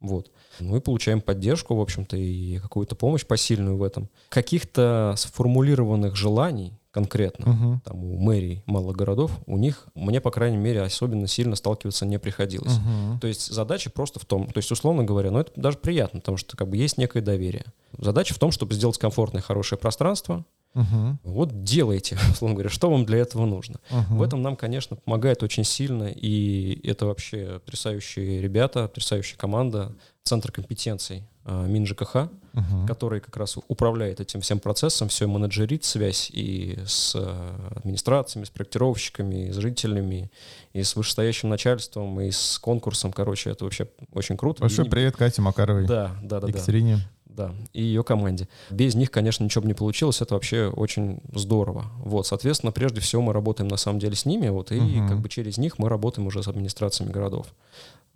Вот. 0.00 0.32
Ну 0.58 0.76
и 0.76 0.80
получаем 0.80 1.20
поддержку, 1.20 1.76
в 1.76 1.80
общем-то, 1.80 2.16
и 2.16 2.58
какую-то 2.58 2.96
помощь 2.96 3.24
посильную 3.24 3.76
в 3.76 3.84
этом. 3.84 4.08
Каких-то 4.28 5.14
сформулированных 5.16 6.16
желаний 6.16 6.79
конкретно 6.90 7.52
Мгм. 7.52 7.80
там 7.84 8.04
у 8.04 8.18
мэрий 8.18 8.62
малых 8.66 8.96
городов, 8.96 9.32
у 9.46 9.56
них, 9.56 9.86
мне, 9.94 10.20
по 10.20 10.30
крайней 10.30 10.56
мере, 10.56 10.82
особенно 10.82 11.26
сильно 11.26 11.56
сталкиваться 11.56 12.04
не 12.04 12.18
приходилось. 12.18 12.78
Мгм. 12.78 13.20
То 13.20 13.26
есть 13.28 13.52
задача 13.52 13.90
просто 13.90 14.18
в 14.18 14.24
том, 14.24 14.46
то 14.48 14.58
есть 14.58 14.70
условно 14.72 15.04
говоря, 15.04 15.30
ну 15.30 15.38
это 15.38 15.52
даже 15.56 15.78
приятно, 15.78 16.20
потому 16.20 16.36
что 16.36 16.56
как 16.56 16.68
бы 16.68 16.76
есть 16.76 16.98
некое 16.98 17.20
доверие. 17.22 17.66
Задача 17.98 18.34
в 18.34 18.38
том, 18.38 18.50
чтобы 18.50 18.74
сделать 18.74 18.98
комфортное, 18.98 19.42
хорошее 19.42 19.78
пространство. 19.78 20.44
Мгм. 20.74 21.18
Вот 21.24 21.62
делайте, 21.64 22.16
условно 22.32 22.54
говоря, 22.54 22.70
что 22.70 22.90
вам 22.90 23.04
для 23.04 23.18
этого 23.18 23.46
нужно. 23.46 23.80
Мгм. 23.90 24.18
В 24.18 24.22
этом 24.22 24.42
нам, 24.42 24.56
конечно, 24.56 24.96
помогает 24.96 25.42
очень 25.42 25.64
сильно, 25.64 26.04
и 26.04 26.80
это 26.88 27.06
вообще 27.06 27.60
потрясающие 27.64 28.40
ребята, 28.40 28.88
потрясающая 28.88 29.36
команда, 29.38 29.94
Центр 30.22 30.52
компетенций 30.52 31.24
МинЖКХ, 31.44 32.28
Мгм. 32.52 32.86
который 32.86 33.20
как 33.20 33.36
раз 33.36 33.56
управляет 33.68 34.20
этим 34.20 34.40
всем 34.40 34.58
процессом, 34.58 35.08
все 35.08 35.26
менеджерит 35.28 35.84
связь 35.84 36.30
и 36.32 36.78
с 36.86 37.14
э, 37.14 37.68
администрациями, 37.76 38.44
с 38.44 38.50
проектировщиками, 38.50 39.46
и 39.48 39.52
с 39.52 39.56
жителями, 39.56 40.30
и 40.72 40.82
с 40.82 40.96
вышестоящим 40.96 41.48
начальством, 41.48 42.20
и 42.20 42.30
с 42.30 42.58
конкурсом. 42.58 43.12
Короче, 43.12 43.50
это 43.50 43.64
вообще 43.64 43.88
очень 44.12 44.36
круто. 44.36 44.60
Большой 44.62 44.86
И 44.86 44.88
привет 44.88 45.16
Кате 45.16 45.40
Макаровой, 45.42 45.86
Да, 45.86 46.16
да, 46.22 46.40
да. 46.40 46.48
Екатерине. 46.48 46.98
Да, 47.26 47.54
и 47.72 47.82
ее 47.84 48.02
команде. 48.02 48.48
Без 48.70 48.96
них, 48.96 49.12
конечно, 49.12 49.44
ничего 49.44 49.62
бы 49.62 49.68
не 49.68 49.74
получилось. 49.74 50.20
Это 50.20 50.34
вообще 50.34 50.66
очень 50.66 51.20
здорово. 51.32 51.86
Вот, 51.98 52.26
соответственно, 52.26 52.72
прежде 52.72 53.00
всего 53.00 53.22
мы 53.22 53.32
работаем 53.32 53.68
на 53.68 53.76
самом 53.76 54.00
деле 54.00 54.16
с 54.16 54.26
ними, 54.26 54.48
вот, 54.48 54.72
и 54.72 54.80
Мгм. 54.80 55.08
как 55.08 55.20
бы 55.20 55.28
через 55.28 55.56
них 55.56 55.78
мы 55.78 55.88
работаем 55.88 56.26
уже 56.26 56.42
с 56.42 56.48
администрациями 56.48 57.12
городов. 57.12 57.46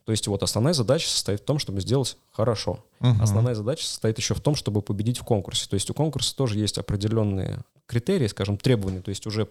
То 0.05 0.13
есть 0.13 0.27
вот 0.29 0.43
основная 0.43 0.75
задача 0.75 1.09
состоит 1.09 1.41
в 1.41 1.45
том, 1.45 1.59
чтобы 1.59 1.81
сделать 1.81 2.19
хорошо. 2.31 2.85
Мгм. 3.01 3.23
Основная 3.23 3.55
задача 3.55 3.85
состоит 3.87 4.19
еще 4.19 4.35
в 4.35 4.41
том, 4.41 4.55
чтобы 4.55 4.83
победить 4.83 5.19
в 5.19 5.25
конкурсе. 5.25 5.67
То 5.69 5.75
есть 5.75 5.89
у 5.89 5.95
конкурса 5.95 6.37
тоже 6.37 6.59
есть 6.59 6.77
определенные 6.77 7.61
критерии, 7.87 8.27
скажем, 8.27 8.59
требования. 8.59 9.01
То 9.01 9.09
есть 9.09 9.27
уже, 9.27 9.49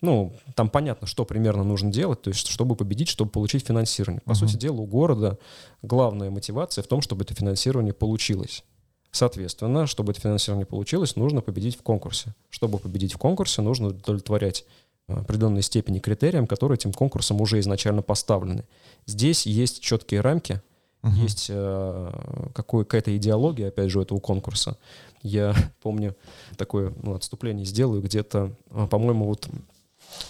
ну, 0.00 0.34
там 0.54 0.70
понятно, 0.70 1.06
что 1.06 1.24
примерно 1.26 1.64
нужно 1.64 1.92
делать, 1.92 2.22
то 2.22 2.28
есть 2.28 2.46
чтобы 2.46 2.76
победить, 2.76 3.08
чтобы 3.08 3.30
получить 3.30 3.66
финансирование. 3.66 4.22
По 4.22 4.30
Мгм. 4.30 4.36
сути 4.36 4.56
дела, 4.56 4.76
у 4.80 4.86
города 4.86 5.38
главная 5.82 6.30
мотивация 6.30 6.82
в 6.82 6.86
том, 6.86 7.02
чтобы 7.02 7.24
это 7.24 7.34
финансирование 7.34 7.92
получилось. 7.92 8.64
Соответственно, 9.12 9.86
чтобы 9.86 10.12
это 10.12 10.20
финансирование 10.20 10.66
получилось, 10.66 11.16
нужно 11.16 11.40
победить 11.40 11.76
в 11.76 11.82
конкурсе. 11.82 12.34
Чтобы 12.48 12.78
победить 12.78 13.12
в 13.12 13.18
конкурсе, 13.18 13.60
нужно 13.60 13.88
удовлетворять 13.88 14.64
определенной 15.18 15.62
степени 15.62 15.98
критериям, 15.98 16.46
которые 16.46 16.76
этим 16.76 16.92
конкурсом 16.92 17.40
уже 17.40 17.58
изначально 17.60 18.02
поставлены. 18.02 18.64
Здесь 19.06 19.46
есть 19.46 19.80
четкие 19.80 20.20
рамки, 20.20 20.60
Мгм. 21.02 21.14
есть 21.14 21.46
э, 21.48 22.50
какая-то 22.54 23.16
идеология, 23.16 23.68
опять 23.68 23.90
же, 23.90 23.98
у 24.00 24.02
этого 24.02 24.20
конкурса. 24.20 24.76
Я 25.22 25.54
помню 25.82 26.14
такое 26.56 26.92
ну, 27.02 27.14
отступление 27.14 27.64
сделаю 27.64 28.02
где-то, 28.02 28.52
э, 28.70 28.86
по-моему, 28.90 29.24
вот 29.26 29.48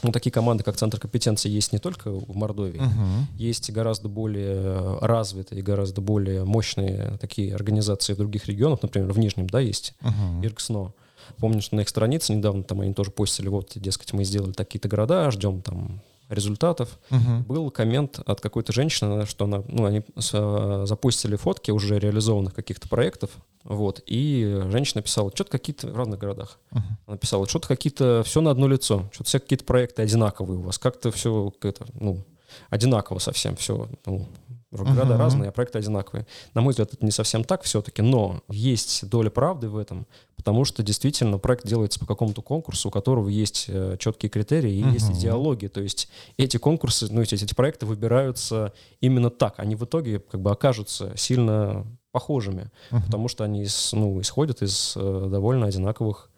ну, 0.03 0.12
такие 0.12 0.31
команды, 0.31 0.62
как 0.62 0.77
Центр 0.77 1.01
компетенции, 1.01 1.49
есть 1.49 1.73
не 1.73 1.79
только 1.79 2.11
в 2.11 2.37
Мордовии. 2.37 2.81
Мгм. 2.81 3.27
Есть 3.37 3.71
гораздо 3.71 4.09
более 4.09 4.57
э, 4.57 4.99
развитые, 5.01 5.62
гораздо 5.62 6.01
более 6.01 6.45
мощные 6.45 7.16
такие 7.21 7.55
организации 7.55 8.12
в 8.14 8.19
других 8.19 8.47
регионах, 8.47 8.83
например, 8.83 9.12
в 9.12 9.19
Нижнем, 9.19 9.49
да, 9.49 9.59
есть 9.61 9.95
Мгм. 10.03 10.43
Ирксно. 10.45 10.93
Помню, 11.38 11.61
что 11.62 11.76
на 11.76 11.80
их 11.80 11.88
странице 11.88 12.35
недавно 12.35 12.62
там 12.62 12.80
они 12.80 12.94
тоже 12.94 13.11
постили, 13.11 13.48
вот, 13.48 13.72
дескать, 13.76 14.12
мы 14.12 14.24
сделали 14.24 14.52
такие-то 14.52 14.88
города, 14.88 15.30
ждем 15.30 15.62
там 15.62 16.00
результатов. 16.28 16.98
Мгм. 17.11 17.42
Был 17.42 17.70
коммент 17.72 18.20
от 18.24 18.40
какой-то 18.40 18.72
женщины, 18.72 19.26
что 19.26 19.46
она, 19.46 19.64
ну, 19.66 19.85
они 19.85 20.02
с- 20.16 20.30
э, 20.33 20.85
запустили 20.87 21.35
фотки 21.35 21.72
уже 21.72 21.98
реализованных 21.98 22.54
каких-то 22.54 22.88
проектов, 22.88 23.30
вот, 23.64 24.00
и 24.06 24.62
женщина 24.68 25.02
писала, 25.02 25.33
что-то 25.35 25.50
какие-то 25.50 25.88
в 25.88 25.96
разных 25.96 26.20
городах. 26.20 26.61
Мгм. 26.70 26.98
Она 27.06 27.16
писала, 27.16 27.48
что-то 27.48 27.66
какие-то, 27.66 28.22
все 28.24 28.40
на 28.40 28.52
одно 28.52 28.68
лицо, 28.68 29.09
что-то 29.12 29.28
все 29.28 29.40
какие-то 29.40 29.64
проекты 29.64 30.02
одинаковые 30.02 30.59
у 30.61 30.62
вас, 30.62 30.78
как-то 30.78 31.11
все, 31.11 31.52
это, 31.62 31.85
ну, 31.94 32.22
одинаково 32.68 33.18
совсем, 33.18 33.56
все, 33.56 33.88
ну, 34.06 34.28
города 34.70 35.14
Мгм. 35.14 35.18
разные, 35.18 35.48
а 35.48 35.52
проекты 35.52 35.78
одинаковые. 35.78 36.26
На 36.54 36.61
мой 36.61 36.70
взгляд, 36.70 36.92
это 36.92 37.04
не 37.04 37.11
совсем 37.11 37.42
так 37.44 37.62
все-таки, 37.62 38.02
но 38.02 38.40
есть 38.48 39.09
доля 39.09 39.28
правды 39.30 39.68
в 39.68 39.76
этом, 39.76 40.06
потому 40.37 40.64
что 40.64 40.83
действительно 40.83 41.38
проект 41.38 41.66
делается 41.66 41.98
по 41.98 42.06
какому-то 42.06 42.40
конкурсу, 42.42 42.88
у 42.88 42.90
которого 42.92 43.28
есть 43.28 43.64
э, 43.68 43.96
четкие 43.98 44.30
критерии 44.30 44.72
и 44.72 44.90
есть 44.92 45.09
Мгм. 45.09 45.18
идеология, 45.18 45.68
то 45.68 45.80
есть 45.80 46.09
эти 46.37 46.56
конкурсы, 46.56 47.09
ну, 47.11 47.20
эти, 47.20 47.35
эти 47.35 47.52
проекты 47.54 47.87
выбираются 47.87 48.72
именно 49.00 49.30
так, 49.30 49.54
они 49.59 49.74
в 49.74 49.85
итоге 49.85 50.20
как 50.20 50.40
бы 50.40 50.50
окажутся 50.52 51.12
сильно 51.16 51.85
похожими, 52.12 52.70
Мгм. 52.90 53.02
потому 53.02 53.28
что 53.28 53.44
они 53.44 53.66
ну, 53.92 54.20
исходят 54.20 54.62
из 54.62 54.94
э, 54.96 55.28
довольно 55.30 55.66
одинаковых 55.66 56.30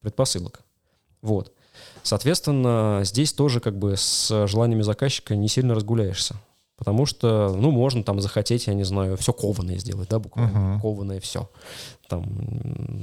предпосылок. 0.00 0.60
Вот. 1.22 1.52
Соответственно, 2.02 3.00
здесь 3.04 3.32
тоже 3.32 3.60
как 3.60 3.78
бы 3.78 3.96
с 3.96 4.46
желаниями 4.46 4.82
заказчика 4.82 5.34
не 5.34 5.48
сильно 5.48 5.74
разгуляешься. 5.74 6.36
Потому 6.76 7.06
что, 7.06 7.54
ну, 7.56 7.70
можно 7.70 8.02
там 8.02 8.20
захотеть, 8.20 8.66
я 8.66 8.74
не 8.74 8.82
знаю, 8.82 9.16
все 9.16 9.32
кованое 9.32 9.78
сделать, 9.78 10.08
да, 10.08 10.18
буквально. 10.18 10.56
Uh-huh. 10.56 10.80
Кованое 10.80 11.20
все. 11.20 11.48
Там 12.08 12.24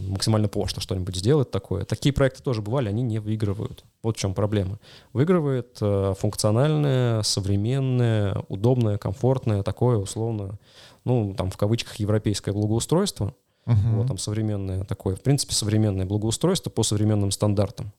максимально 0.09 0.49
пошло 0.49 0.81
что-нибудь 0.81 1.15
сделать 1.15 1.51
такое. 1.51 1.85
Такие 1.85 2.11
проекты 2.11 2.43
тоже 2.43 2.61
бывали, 2.61 2.89
они 2.89 3.01
не 3.01 3.19
выигрывают. 3.19 3.85
Вот 4.03 4.17
в 4.17 4.19
чем 4.19 4.33
проблема. 4.33 4.77
Выигрывает 5.13 5.77
э, 5.79 6.13
функциональное, 6.19 7.21
современное, 7.23 8.43
удобное, 8.49 8.97
комфортное, 8.97 9.63
такое 9.63 9.97
условно, 9.97 10.59
ну, 11.05 11.33
там 11.33 11.49
в 11.49 11.55
кавычках 11.55 11.95
европейское 11.95 12.53
благоустройство. 12.53 13.33
Uh-huh. 13.65 13.95
Вот 13.95 14.07
там 14.07 14.17
современное 14.17 14.83
такое, 14.83 15.15
в 15.15 15.21
принципе, 15.21 15.53
современное 15.53 16.05
благоустройство 16.05 16.69
по 16.69 16.83
современным 16.83 17.31
стандартам 17.31 17.93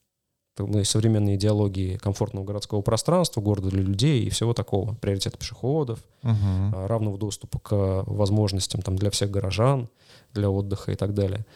современной 0.56 1.36
идеологии 1.36 1.96
комфортного 1.96 2.44
городского 2.44 2.82
пространства, 2.82 3.40
города 3.40 3.70
для 3.70 3.82
людей 3.82 4.24
и 4.24 4.30
всего 4.30 4.52
такого. 4.52 4.94
Приоритет 4.94 5.38
пешеходов, 5.38 6.00
угу. 6.22 6.36
равного 6.72 7.18
доступа 7.18 7.58
к 7.58 8.04
возможностям 8.06 8.82
там, 8.82 8.96
для 8.96 9.10
всех 9.10 9.30
горожан, 9.30 9.88
для 10.34 10.50
отдыха 10.50 10.92
и 10.92 10.96
так 10.96 11.14
далее. 11.14 11.46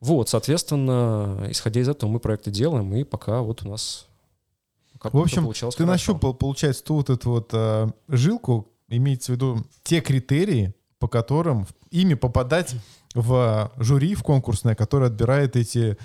Вот, 0.00 0.28
соответственно, 0.28 1.46
исходя 1.50 1.80
из 1.80 1.88
этого 1.88 2.10
мы 2.10 2.18
проекты 2.18 2.50
делаем, 2.50 2.94
и 2.94 3.04
пока 3.04 3.42
вот 3.42 3.62
у 3.64 3.68
нас 3.68 4.06
в 5.00 5.18
общем, 5.18 5.50
ты 5.52 5.58
хорошо. 5.58 5.86
нащупал, 5.86 6.34
получается, 6.34 6.84
ту 6.84 6.94
вот 6.94 7.10
эту 7.10 7.30
вот 7.30 7.50
э, 7.52 7.88
жилку, 8.08 8.68
имеется 8.88 9.32
в 9.32 9.34
виду 9.34 9.64
те 9.82 10.00
критерии, 10.00 10.74
по 11.00 11.08
которым 11.08 11.66
ими 11.90 12.14
попадать 12.14 12.76
в 13.14 13.72
жюри, 13.76 14.14
в 14.14 14.22
конкурсное, 14.22 14.74
которое 14.74 15.06
отбирает 15.06 15.56
эти 15.56 15.96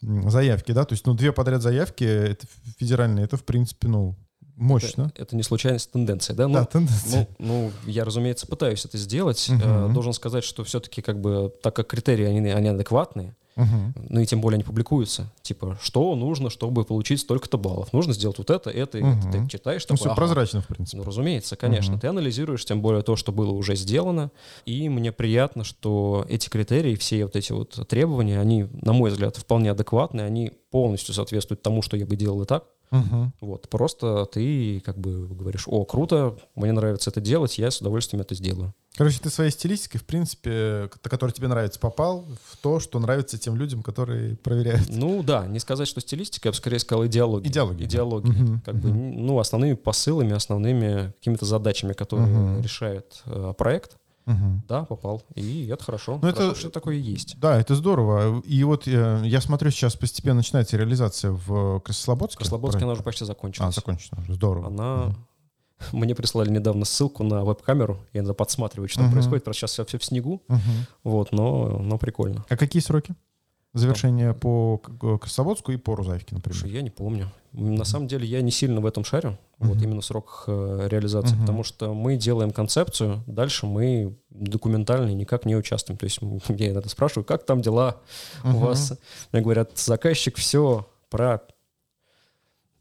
заявки, 0.00 0.72
да, 0.72 0.84
то 0.84 0.94
есть, 0.94 1.06
ну, 1.06 1.14
две 1.14 1.32
подряд 1.32 1.62
заявки 1.62 2.04
это 2.04 2.46
федеральные, 2.78 3.24
это, 3.24 3.36
в 3.36 3.44
принципе, 3.44 3.88
ну, 3.88 4.16
мощно. 4.56 5.10
Это, 5.14 5.22
это 5.22 5.36
не 5.36 5.42
случайность, 5.42 5.90
тенденция, 5.90 6.36
да? 6.36 6.48
Ну, 6.48 6.54
да, 6.54 6.64
тенденция. 6.64 7.28
Ну, 7.38 7.46
ну, 7.46 7.90
я, 7.90 8.04
разумеется, 8.04 8.46
пытаюсь 8.46 8.84
это 8.84 8.98
сделать. 8.98 9.48
Угу. 9.48 9.92
Должен 9.92 10.12
сказать, 10.12 10.44
что 10.44 10.64
все-таки, 10.64 11.02
как 11.02 11.20
бы, 11.20 11.52
так 11.62 11.74
как 11.74 11.88
критерии, 11.88 12.26
они, 12.26 12.50
они 12.50 12.68
адекватные, 12.68 13.36
Угу. 13.60 14.06
Ну 14.08 14.20
и 14.20 14.26
тем 14.26 14.40
более 14.40 14.56
они 14.56 14.64
публикуются. 14.64 15.30
Типа, 15.42 15.78
что 15.82 16.14
нужно, 16.16 16.50
чтобы 16.50 16.84
получить 16.84 17.20
столько-то 17.20 17.58
баллов? 17.58 17.92
Нужно 17.92 18.12
сделать 18.12 18.38
вот 18.38 18.50
это, 18.50 18.70
это 18.70 18.98
угу. 18.98 19.06
это. 19.06 19.32
Ты 19.32 19.48
читаешь, 19.48 19.82
ну, 19.82 19.96
такой, 19.96 19.96
все 19.96 20.06
ага. 20.08 20.16
прозрачно, 20.16 20.60
в 20.62 20.66
принципе. 20.66 20.98
Ну, 20.98 21.04
разумеется, 21.04 21.56
конечно. 21.56 21.94
Угу. 21.94 22.00
Ты 22.00 22.06
анализируешь, 22.08 22.64
тем 22.64 22.80
более 22.80 23.02
то, 23.02 23.16
что 23.16 23.32
было 23.32 23.50
уже 23.50 23.76
сделано. 23.76 24.30
И 24.64 24.88
мне 24.88 25.12
приятно, 25.12 25.64
что 25.64 26.24
эти 26.28 26.48
критерии, 26.48 26.94
все 26.94 27.24
вот 27.24 27.36
эти 27.36 27.52
вот 27.52 27.86
требования, 27.88 28.40
они, 28.40 28.66
на 28.82 28.92
мой 28.92 29.10
взгляд, 29.10 29.36
вполне 29.36 29.70
адекватные, 29.70 30.26
они 30.26 30.52
полностью 30.70 31.14
соответствуют 31.14 31.62
тому, 31.62 31.82
что 31.82 31.96
я 31.96 32.06
бы 32.06 32.16
делал 32.16 32.42
и 32.42 32.46
так. 32.46 32.64
Угу. 32.90 33.32
Вот, 33.40 33.68
просто 33.68 34.26
ты 34.26 34.80
как 34.80 34.98
бы 34.98 35.28
говоришь, 35.28 35.64
о, 35.66 35.84
круто, 35.84 36.36
мне 36.56 36.72
нравится 36.72 37.10
это 37.10 37.20
делать, 37.20 37.58
я 37.58 37.70
с 37.70 37.80
удовольствием 37.80 38.20
это 38.20 38.34
сделаю. 38.34 38.74
Короче, 38.96 39.20
ты 39.20 39.30
своей 39.30 39.52
стилистикой, 39.52 40.00
в 40.00 40.04
принципе, 40.04 40.90
которая 41.02 41.32
тебе 41.32 41.46
нравится, 41.46 41.78
попал 41.78 42.26
в 42.44 42.56
то, 42.56 42.80
что 42.80 42.98
нравится 42.98 43.38
тем 43.38 43.54
людям, 43.54 43.82
которые 43.82 44.36
проверяют. 44.36 44.88
Ну 44.88 45.22
да, 45.22 45.46
не 45.46 45.60
сказать, 45.60 45.86
что 45.86 46.00
стилистика, 46.00 46.48
я 46.48 46.52
бы 46.52 46.56
скорее 46.56 46.80
сказал 46.80 47.06
идеология. 47.06 47.48
Идеология. 47.48 47.86
Идеология. 47.86 48.32
Да. 48.34 48.42
Угу. 48.44 48.60
Как 48.64 48.74
угу. 48.74 48.82
бы, 48.82 48.92
ну, 48.92 49.38
основными 49.38 49.74
посылами, 49.74 50.32
основными 50.32 51.12
какими-то 51.18 51.46
задачами, 51.46 51.92
которые 51.92 52.56
угу. 52.56 52.62
решает 52.62 53.22
э, 53.26 53.54
проект. 53.56 53.96
Угу. 54.30 54.62
Да, 54.68 54.84
попал. 54.84 55.22
И 55.34 55.66
это 55.68 55.82
хорошо. 55.84 56.18
Ну, 56.22 56.28
это, 56.28 56.54
что 56.54 56.70
такое 56.70 56.96
есть. 56.96 57.38
Да, 57.38 57.58
это 57.58 57.74
здорово. 57.74 58.40
И 58.40 58.62
вот 58.64 58.86
я, 58.86 59.18
я 59.24 59.40
смотрю, 59.40 59.70
сейчас 59.70 59.96
постепенно 59.96 60.36
начинается 60.36 60.76
реализация 60.76 61.32
в 61.32 61.80
Краснослободске. 61.80 62.38
Краснослободске 62.38 62.84
она 62.84 62.92
уже 62.92 63.02
почти 63.02 63.24
закончилась. 63.24 63.68
А, 63.68 63.72
закончена 63.72 64.22
уже. 64.22 64.34
Здорово. 64.34 64.68
Она... 64.68 65.04
Угу. 65.06 65.16
Мне 65.92 66.14
прислали 66.14 66.50
недавно 66.50 66.84
ссылку 66.84 67.24
на 67.24 67.42
веб-камеру. 67.42 67.98
Я 68.12 68.22
надо 68.22 68.34
подсматривать, 68.34 68.90
что 68.90 69.00
uh 69.00 69.10
происходит. 69.10 69.44
Просто 69.44 69.60
сейчас 69.60 69.72
все, 69.72 69.84
все 69.86 69.98
в 69.98 70.04
снегу. 70.04 70.42
uh 70.48 70.58
Вот, 71.04 71.32
но, 71.32 71.78
но 71.78 71.98
прикольно. 71.98 72.44
А 72.48 72.56
какие 72.56 72.82
сроки? 72.82 73.14
Завершение 73.72 74.34
по 74.34 74.78
Красоводску 74.78 75.70
и 75.70 75.76
по 75.76 75.94
Рузаевке, 75.94 76.34
например. 76.34 76.58
Слушай, 76.58 76.74
я 76.74 76.82
не 76.82 76.90
помню. 76.90 77.30
На 77.52 77.84
самом 77.84 78.08
деле 78.08 78.26
я 78.26 78.42
не 78.42 78.50
сильно 78.50 78.80
в 78.80 78.86
этом 78.86 79.04
шарю, 79.04 79.30
uh-huh. 79.30 79.66
вот 79.66 79.82
именно 79.82 80.02
срок 80.02 80.44
э, 80.46 80.88
реализации, 80.90 81.36
uh-huh. 81.36 81.40
потому 81.40 81.62
что 81.64 81.94
мы 81.94 82.16
делаем 82.16 82.50
концепцию, 82.52 83.22
дальше 83.26 83.66
мы 83.66 84.16
документально 84.30 85.10
никак 85.10 85.46
не 85.46 85.56
участвуем. 85.56 85.98
То 85.98 86.04
есть 86.04 86.18
я 86.48 86.70
иногда 86.70 86.88
спрашиваю, 86.88 87.24
как 87.24 87.44
там 87.44 87.60
дела 87.60 88.00
uh-huh. 88.42 88.54
у 88.54 88.58
вас? 88.58 88.92
Мне 89.32 89.42
говорят, 89.42 89.78
заказчик 89.78 90.36
все 90.36 90.88
про... 91.08 91.42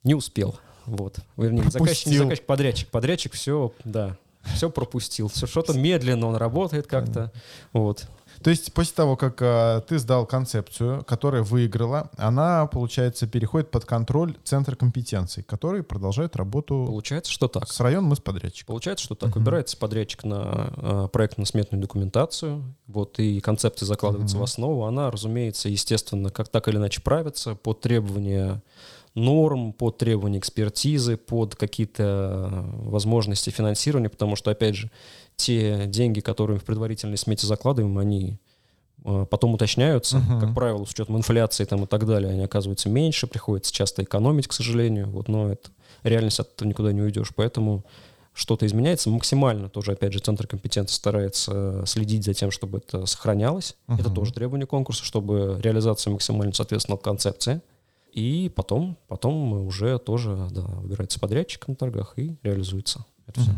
Не 0.03 0.15
успел. 0.15 0.55
Вот. 0.85 1.19
Вернее, 1.37 1.69
заказчик, 1.69 2.07
не 2.07 2.17
заказчик, 2.17 2.45
подрядчик. 2.45 2.89
Подрядчик 2.89 3.33
все, 3.33 3.73
да, 3.83 4.17
все 4.55 4.69
пропустил. 4.69 5.27
Все 5.27 5.45
что-то 5.45 5.73
медленно 5.73 6.27
он 6.27 6.35
работает 6.35 6.87
как-то. 6.87 7.31
Вот. 7.73 8.07
То 8.43 8.49
есть 8.49 8.73
после 8.73 8.95
того, 8.95 9.15
как 9.17 9.41
а, 9.41 9.81
ты 9.81 9.99
сдал 9.99 10.25
концепцию, 10.25 11.03
которая 11.03 11.43
выиграла, 11.43 12.09
она, 12.17 12.65
получается, 12.67 13.27
переходит 13.27 13.69
под 13.71 13.85
контроль 13.85 14.35
Центра 14.43 14.75
компетенций, 14.75 15.43
который 15.43 15.83
продолжает 15.83 16.35
работу... 16.35 16.85
Получается, 16.87 17.31
что 17.31 17.47
так. 17.47 17.69
С 17.69 17.79
районом 17.79 18.11
мы 18.11 18.15
с 18.15 18.19
подрядчиком. 18.19 18.73
Получается, 18.73 19.05
что 19.05 19.15
так. 19.15 19.35
Выбирается 19.35 19.77
подрядчик 19.77 20.23
на 20.23 20.41
а, 20.41 21.07
проектно-сметную 21.07 21.81
документацию, 21.81 22.63
вот, 22.87 23.19
и 23.19 23.39
концепция 23.41 23.85
закладывается 23.85 24.37
uh-huh. 24.37 24.41
в 24.41 24.43
основу. 24.43 24.83
Она, 24.85 25.11
разумеется, 25.11 25.69
естественно, 25.69 26.29
как 26.29 26.49
так 26.49 26.67
или 26.67 26.77
иначе 26.77 27.01
правится 27.01 27.55
под 27.55 27.81
требования 27.81 28.61
норм, 29.15 29.73
под 29.73 29.97
требования 29.97 30.39
экспертизы, 30.39 31.17
под 31.17 31.55
какие-то 31.55 32.65
возможности 32.73 33.49
финансирования, 33.49 34.09
потому 34.09 34.35
что, 34.35 34.51
опять 34.51 34.75
же, 34.75 34.91
те 35.39 35.87
деньги, 35.87 36.19
которые 36.19 36.59
в 36.59 36.65
предварительной 36.65 37.17
смете 37.17 37.47
закладываем, 37.47 37.97
они 37.97 38.39
э, 39.05 39.25
потом 39.29 39.53
уточняются, 39.53 40.17
uh-huh. 40.17 40.41
как 40.41 40.53
правило, 40.53 40.83
с 40.85 40.91
учетом 40.91 41.17
инфляции 41.17 41.63
там 41.63 41.85
и 41.85 41.87
так 41.87 42.05
далее, 42.05 42.31
они 42.31 42.43
оказываются 42.43 42.89
меньше, 42.89 43.25
приходится 43.25 43.73
часто 43.73 44.03
экономить, 44.03 44.47
к 44.47 44.53
сожалению, 44.53 45.09
вот, 45.09 45.29
но 45.29 45.51
это 45.51 45.71
реальность 46.03 46.39
от 46.39 46.53
этого 46.53 46.67
никуда 46.67 46.91
не 46.91 47.01
уйдешь, 47.01 47.31
поэтому 47.33 47.85
что-то 48.33 48.65
изменяется 48.65 49.09
максимально, 49.09 49.69
тоже, 49.69 49.93
опять 49.93 50.13
же, 50.13 50.19
Центр 50.19 50.45
компетенции 50.45 50.93
старается 50.93 51.83
следить 51.85 52.25
за 52.25 52.33
тем, 52.33 52.51
чтобы 52.51 52.79
это 52.79 53.05
сохранялось, 53.05 53.75
uh-huh. 53.87 53.99
это 53.99 54.09
тоже 54.09 54.33
требование 54.33 54.67
конкурса, 54.67 55.05
чтобы 55.05 55.57
реализация 55.61 56.11
максимально 56.11 56.53
соответствовала 56.53 57.01
концепции, 57.01 57.61
и 58.11 58.51
потом, 58.53 58.97
потом 59.07 59.53
уже 59.65 59.97
тоже 59.99 60.47
да, 60.51 60.61
выбирается 60.61 61.19
подрядчик 61.19 61.67
на 61.67 61.75
торгах 61.75 62.13
и 62.17 62.35
реализуется 62.43 63.05
это 63.29 63.41
все. 63.41 63.51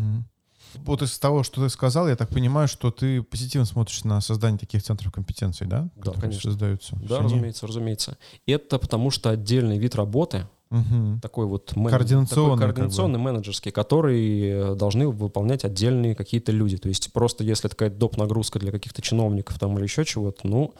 Вот 0.77 1.01
из 1.01 1.17
того, 1.19 1.43
что 1.43 1.63
ты 1.63 1.69
сказал, 1.69 2.07
я 2.07 2.15
так 2.15 2.29
понимаю, 2.29 2.67
что 2.67 2.91
ты 2.91 3.21
позитивно 3.21 3.65
смотришь 3.65 4.03
на 4.03 4.21
создание 4.21 4.59
таких 4.59 4.83
центров 4.83 5.11
компетенций, 5.11 5.67
да? 5.67 5.89
Да, 5.95 6.11
конечно. 6.11 6.51
Создаются. 6.51 6.95
Да, 7.01 7.17
Они... 7.17 7.25
разумеется, 7.25 7.67
разумеется. 7.67 8.17
Это 8.45 8.79
потому 8.79 9.11
что 9.11 9.29
отдельный 9.29 9.77
вид 9.77 9.95
работы, 9.95 10.47
угу. 10.71 11.19
такой 11.21 11.45
вот 11.45 11.75
мен... 11.75 11.89
координационный, 11.89 12.55
такой 12.55 12.59
координационный 12.59 13.13
как 13.15 13.23
бы. 13.23 13.31
менеджерский, 13.31 13.71
который 13.71 14.49
э, 14.49 14.75
должны 14.75 15.07
выполнять 15.07 15.65
отдельные 15.65 16.15
какие-то 16.15 16.51
люди. 16.51 16.77
То 16.77 16.89
есть 16.89 17.13
просто 17.13 17.43
если 17.43 17.67
такая 17.67 17.89
доп. 17.89 18.17
нагрузка 18.17 18.59
для 18.59 18.71
каких-то 18.71 19.01
чиновников 19.01 19.59
там 19.59 19.77
или 19.77 19.83
еще 19.83 20.05
чего-то, 20.05 20.47
ну, 20.47 20.73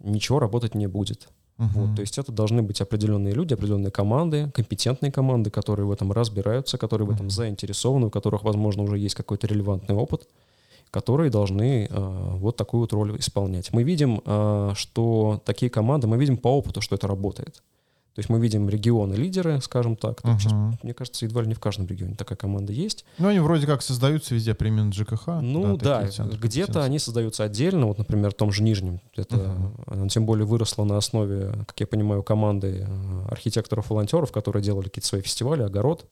ничего 0.00 0.38
работать 0.38 0.74
не 0.74 0.86
будет. 0.86 1.28
Uh-huh. 1.58 1.68
Вот, 1.74 1.96
то 1.96 2.00
есть 2.00 2.18
это 2.18 2.32
должны 2.32 2.62
быть 2.62 2.80
определенные 2.80 3.32
люди, 3.32 3.54
определенные 3.54 3.92
команды, 3.92 4.50
компетентные 4.54 5.12
команды, 5.12 5.50
которые 5.50 5.86
в 5.86 5.92
этом 5.92 6.10
разбираются, 6.10 6.78
которые 6.78 7.06
в 7.06 7.10
этом 7.12 7.30
заинтересованы, 7.30 8.06
у 8.06 8.10
которых, 8.10 8.42
возможно, 8.42 8.82
уже 8.82 8.98
есть 8.98 9.14
какой-то 9.14 9.46
релевантный 9.46 9.94
опыт, 9.94 10.28
которые 10.90 11.30
должны 11.30 11.86
э, 11.88 12.36
вот 12.38 12.56
такую 12.56 12.80
вот 12.80 12.92
роль 12.92 13.18
исполнять. 13.18 13.72
Мы 13.72 13.84
видим, 13.84 14.20
э, 14.24 14.72
что 14.74 15.40
такие 15.44 15.70
команды, 15.70 16.08
мы 16.08 16.16
видим 16.16 16.36
по 16.36 16.48
опыту, 16.48 16.80
что 16.80 16.96
это 16.96 17.06
работает. 17.06 17.62
То 18.14 18.20
есть 18.20 18.28
мы 18.28 18.38
видим 18.38 18.68
регионы-лидеры, 18.68 19.60
скажем 19.60 19.96
так. 19.96 20.20
Uh-huh. 20.20 20.38
Сейчас, 20.38 20.52
мне 20.84 20.94
кажется, 20.94 21.24
едва 21.24 21.42
ли 21.42 21.48
не 21.48 21.54
в 21.54 21.58
каждом 21.58 21.88
регионе 21.88 22.14
такая 22.14 22.36
команда 22.36 22.72
есть. 22.72 23.04
Ну, 23.18 23.26
они 23.26 23.40
вроде 23.40 23.66
как 23.66 23.82
создаются 23.82 24.36
везде, 24.36 24.54
примерно 24.54 24.92
ЖКХ. 24.92 25.26
Ну 25.42 25.76
да, 25.76 26.08
да 26.16 26.24
где-то 26.24 26.84
они 26.84 27.00
создаются 27.00 27.42
отдельно. 27.42 27.86
Вот, 27.86 27.98
например, 27.98 28.30
в 28.30 28.34
том 28.34 28.52
же 28.52 28.62
Нижнем. 28.62 29.00
Это 29.16 29.56
uh-huh. 29.86 30.08
тем 30.10 30.26
более 30.26 30.46
выросло 30.46 30.84
на 30.84 30.96
основе, 30.96 31.52
как 31.66 31.80
я 31.80 31.88
понимаю, 31.88 32.22
команды 32.22 32.86
э, 32.86 33.26
архитекторов-волонтеров, 33.30 34.30
которые 34.30 34.62
делали 34.62 34.84
какие-то 34.84 35.08
свои 35.08 35.20
фестивали, 35.20 35.62
огород. 35.62 36.06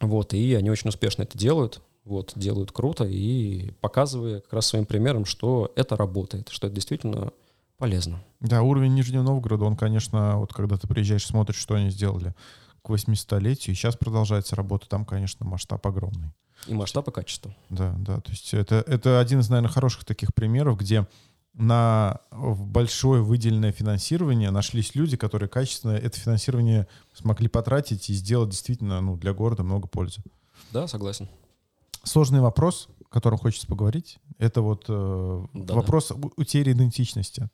Вот, 0.00 0.34
и 0.34 0.54
они 0.54 0.70
очень 0.70 0.88
успешно 0.88 1.22
это 1.22 1.38
делают. 1.38 1.80
Вот, 2.04 2.32
делают 2.34 2.72
круто 2.72 3.04
и 3.04 3.70
показывая 3.80 4.40
как 4.40 4.52
раз 4.52 4.66
своим 4.66 4.84
примером, 4.84 5.24
что 5.24 5.72
это 5.76 5.96
работает, 5.96 6.48
что 6.50 6.66
это 6.66 6.74
действительно 6.74 7.32
полезно. 7.78 8.22
Да, 8.44 8.60
уровень 8.62 8.94
Нижнего 8.94 9.22
Новгорода, 9.22 9.64
он, 9.64 9.74
конечно, 9.74 10.36
вот 10.36 10.52
когда 10.52 10.76
ты 10.76 10.86
приезжаешь, 10.86 11.26
смотришь, 11.26 11.56
что 11.56 11.74
они 11.74 11.88
сделали 11.88 12.34
к 12.82 12.90
800-летию, 12.90 13.74
и 13.74 13.76
сейчас 13.76 13.96
продолжается 13.96 14.54
работа, 14.54 14.86
там, 14.86 15.06
конечно, 15.06 15.46
масштаб 15.46 15.84
огромный. 15.86 16.30
И 16.66 16.74
масштаб, 16.74 17.08
и 17.08 17.10
качество. 17.10 17.56
Да, 17.70 17.94
да, 17.98 18.20
то 18.20 18.30
есть 18.30 18.52
это, 18.52 18.84
это 18.86 19.18
один 19.18 19.40
из, 19.40 19.48
наверное, 19.48 19.70
хороших 19.70 20.04
таких 20.04 20.34
примеров, 20.34 20.78
где 20.78 21.06
на 21.54 22.20
большое 22.30 23.22
выделенное 23.22 23.72
финансирование 23.72 24.50
нашлись 24.50 24.94
люди, 24.94 25.16
которые 25.16 25.48
качественно 25.48 25.92
это 25.92 26.20
финансирование 26.20 26.86
смогли 27.14 27.48
потратить 27.48 28.10
и 28.10 28.12
сделать 28.12 28.50
действительно 28.50 29.00
ну, 29.00 29.16
для 29.16 29.32
города 29.32 29.62
много 29.62 29.88
пользы. 29.88 30.22
Да, 30.70 30.86
согласен. 30.86 31.30
Сложный 32.02 32.40
вопрос, 32.40 32.88
о 33.00 33.08
котором 33.08 33.38
хочется 33.38 33.66
поговорить, 33.66 34.18
это 34.38 34.60
вот 34.60 34.84
э, 34.88 35.46
Да-да. 35.54 35.74
вопрос 35.74 36.12
утери 36.36 36.72
идентичности. 36.72 37.48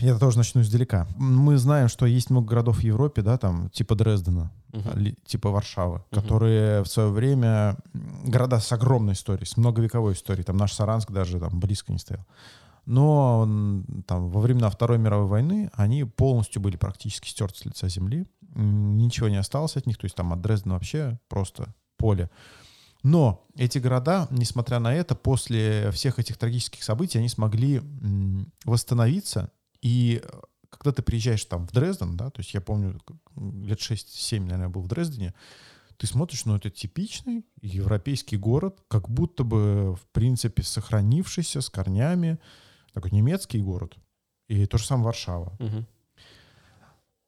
Я 0.00 0.16
тоже 0.18 0.36
начну 0.38 0.60
издалека. 0.60 1.06
Мы 1.16 1.56
знаем, 1.56 1.88
что 1.88 2.06
есть 2.06 2.30
много 2.30 2.48
городов 2.48 2.78
в 2.78 2.82
Европе, 2.82 3.22
да, 3.22 3.36
там, 3.38 3.68
типа 3.70 3.94
Дрездена, 3.94 4.52
ли- 4.94 5.16
типа 5.26 5.50
Варшавы, 5.50 6.02
Мгм. 6.10 6.20
которые 6.22 6.82
в 6.82 6.86
свое 6.88 7.08
время 7.10 7.76
города 8.24 8.60
с 8.60 8.70
огромной 8.72 9.14
историей, 9.14 9.46
с 9.46 9.56
многовековой 9.56 10.12
историей. 10.12 10.44
Там 10.44 10.56
наш 10.56 10.72
Саранск 10.72 11.10
даже 11.10 11.40
там 11.40 11.58
близко 11.58 11.92
не 11.92 11.98
стоял. 11.98 12.24
Но 12.86 13.46
там 14.06 14.30
во 14.30 14.40
времена 14.40 14.70
Второй 14.70 14.98
мировой 14.98 15.26
войны 15.26 15.70
они 15.74 16.04
полностью 16.04 16.62
были 16.62 16.76
практически 16.76 17.28
стерты 17.28 17.58
с 17.58 17.64
лица 17.64 17.88
земли. 17.88 18.26
Ничего 18.54 19.28
не 19.28 19.36
осталось 19.36 19.76
от 19.76 19.86
них. 19.86 19.98
То 19.98 20.04
есть 20.06 20.14
там 20.16 20.32
от 20.32 20.40
Дрездена 20.40 20.74
вообще 20.74 21.18
просто 21.28 21.74
поле. 21.98 22.30
Но 23.02 23.44
эти 23.56 23.78
города, 23.78 24.26
несмотря 24.30 24.78
на 24.80 24.94
это, 24.94 25.14
после 25.14 25.90
всех 25.92 26.18
этих 26.18 26.36
трагических 26.38 26.82
событий, 26.82 27.18
они 27.18 27.28
смогли 27.28 27.82
восстановиться. 28.64 29.50
И 29.82 30.20
э, 30.22 30.28
когда 30.70 30.92
ты 30.92 31.02
приезжаешь 31.02 31.44
там 31.44 31.66
в 31.66 31.72
Дрезден, 31.72 32.16
да, 32.16 32.30
то 32.30 32.40
есть 32.40 32.54
я 32.54 32.60
помню, 32.60 33.00
лет 33.36 33.78
6-7, 33.78 34.40
наверное, 34.40 34.68
был 34.68 34.82
в 34.82 34.88
Дрездене, 34.88 35.34
ты 35.96 36.06
смотришь, 36.06 36.44
ну, 36.44 36.54
это 36.54 36.70
типичный 36.70 37.44
европейский 37.60 38.36
город, 38.36 38.80
как 38.88 39.08
будто 39.08 39.42
бы, 39.42 39.96
в 39.96 40.06
принципе, 40.12 40.62
сохранившийся 40.62 41.60
с 41.60 41.68
корнями, 41.68 42.38
такой 42.92 43.10
немецкий 43.10 43.60
город. 43.60 43.96
И 44.48 44.64
то 44.66 44.78
же 44.78 44.86
самое 44.86 45.06
Варшава. 45.06 45.56
Мгм. 45.58 45.86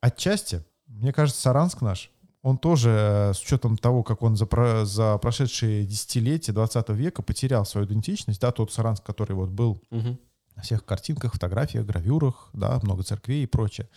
Отчасти, 0.00 0.64
мне 0.86 1.12
кажется, 1.12 1.40
Саранск 1.42 1.82
наш, 1.82 2.10
он 2.42 2.56
тоже, 2.56 2.90
э, 2.90 3.34
с 3.34 3.42
учетом 3.42 3.76
того, 3.76 4.02
как 4.02 4.22
он 4.22 4.36
за, 4.36 4.46
про- 4.46 4.86
за 4.86 5.18
прошедшие 5.18 5.84
десятилетия 5.84 6.52
20 6.52 6.88
века 6.90 7.22
потерял 7.22 7.66
свою 7.66 7.86
идентичность, 7.86 8.40
да, 8.40 8.50
тот 8.50 8.72
Саранск, 8.72 9.04
который 9.04 9.34
вот 9.34 9.50
был 9.50 9.82
Мгм. 9.90 10.18
На 10.61 10.62
всех 10.62 10.85
картинках, 10.85 11.33
фотографиях, 11.33 11.87
гравюрах, 11.87 12.51
да, 12.53 12.79
много 12.83 13.03
церквей 13.03 13.44
и 13.44 13.46
прочее. 13.46 13.88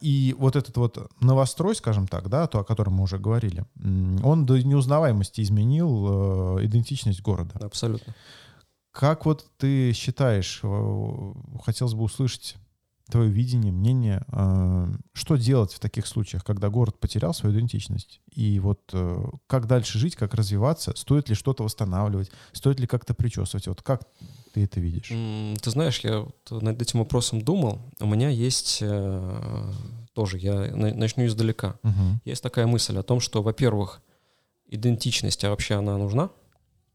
И 0.00 0.34
вот 0.38 0.56
этот 0.56 0.76
вот 0.76 1.10
новострой, 1.20 1.74
скажем 1.74 2.06
так, 2.06 2.28
да, 2.28 2.46
то, 2.46 2.60
о 2.60 2.64
котором 2.64 2.94
мы 2.94 3.02
уже 3.02 3.18
говорили, 3.18 3.64
он 4.22 4.46
до 4.46 4.60
неузнаваемости 4.62 5.40
изменил 5.40 6.58
э, 6.58 6.66
идентичность 6.66 7.22
города. 7.22 7.58
Абсолютно. 7.60 8.14
Как 8.92 9.26
вот 9.26 9.46
ты 9.58 9.92
считаешь, 9.92 10.60
э, 10.62 11.32
хотелось 11.64 11.94
бы 11.94 12.04
услышать 12.04 12.56
твое 13.10 13.30
видение, 13.30 13.72
мнение, 13.72 14.24
э, 14.28 14.92
что 15.12 15.36
делать 15.36 15.72
в 15.72 15.80
таких 15.80 16.06
случаях, 16.06 16.44
когда 16.44 16.68
город 16.68 16.98
потерял 17.00 17.34
свою 17.34 17.54
идентичность? 17.56 18.20
И 18.30 18.58
вот 18.60 18.80
э, 18.92 19.24
как 19.46 19.66
дальше 19.66 19.98
жить, 19.98 20.16
как 20.16 20.34
развиваться? 20.34 20.92
Стоит 20.96 21.28
ли 21.28 21.34
что-то 21.34 21.64
восстанавливать? 21.64 22.30
Стоит 22.52 22.80
ли 22.80 22.86
как-то 22.86 23.14
причесывать? 23.14 23.66
Вот 23.66 23.82
как 23.82 24.02
ты 24.52 24.64
это 24.64 24.80
видишь? 24.80 25.08
Ты 25.60 25.70
знаешь, 25.70 26.00
я 26.00 26.20
вот 26.20 26.62
над 26.62 26.80
этим 26.80 26.98
вопросом 27.00 27.40
думал. 27.42 27.78
У 28.00 28.06
меня 28.06 28.28
есть 28.28 28.78
э, 28.80 29.72
тоже, 30.14 30.38
я 30.38 30.54
на- 30.74 30.94
начну 30.94 31.24
издалека. 31.26 31.76
Мгм. 31.82 32.20
Есть 32.24 32.42
такая 32.42 32.66
мысль 32.66 32.96
о 32.98 33.02
том, 33.02 33.20
что, 33.20 33.42
во-первых, 33.42 34.00
идентичность, 34.68 35.44
а 35.44 35.50
вообще 35.50 35.74
она 35.74 35.96
нужна? 35.98 36.30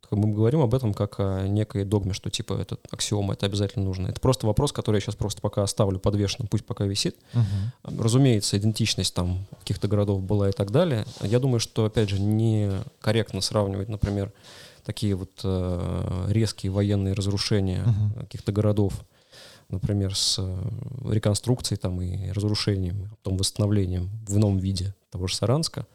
Мы 0.09 0.33
говорим 0.33 0.61
об 0.61 0.73
этом 0.73 0.93
как 0.93 1.19
о 1.19 1.45
некой 1.49 1.83
догме, 1.83 2.13
что 2.13 2.29
типа 2.29 2.53
это 2.53 2.77
аксиома, 2.91 3.33
это 3.33 3.45
обязательно 3.45 3.83
нужно. 3.83 4.07
Это 4.07 4.21
просто 4.21 4.47
вопрос, 4.47 4.71
который 4.71 4.97
я 4.97 5.01
сейчас 5.01 5.15
просто 5.15 5.41
пока 5.41 5.63
оставлю 5.63 5.99
подвешенным, 5.99 6.47
пусть 6.47 6.65
пока 6.65 6.85
висит. 6.85 7.17
Мгм. 7.33 7.99
Разумеется, 8.01 8.57
идентичность 8.57 9.13
там 9.13 9.45
каких-то 9.59 9.89
городов 9.89 10.23
была 10.23 10.47
и 10.47 10.53
так 10.53 10.71
далее. 10.71 11.05
Я 11.21 11.39
думаю, 11.39 11.59
что, 11.59 11.83
опять 11.83 12.07
же, 12.09 12.21
некорректно 12.21 13.41
сравнивать, 13.41 13.89
например, 13.89 14.31
такие 14.87 15.15
вот 15.15 15.41
э, 15.43 16.25
резкие 16.29 16.71
военные 16.71 17.13
разрушения 17.13 17.83
Мгм. 17.83 18.13
каких-то 18.21 18.53
городов, 18.53 18.93
например, 19.67 20.15
с 20.15 20.37
э, 20.39 21.11
реконструкцией 21.11 21.77
там 21.77 22.01
и 22.01 22.31
разрушением, 22.31 23.09
потом 23.09 23.37
восстановлением 23.37 24.09
в 24.25 24.37
ином 24.37 24.57
виде 24.57 24.95
того 25.11 25.27
же 25.27 25.35
Саранска, 25.35 25.85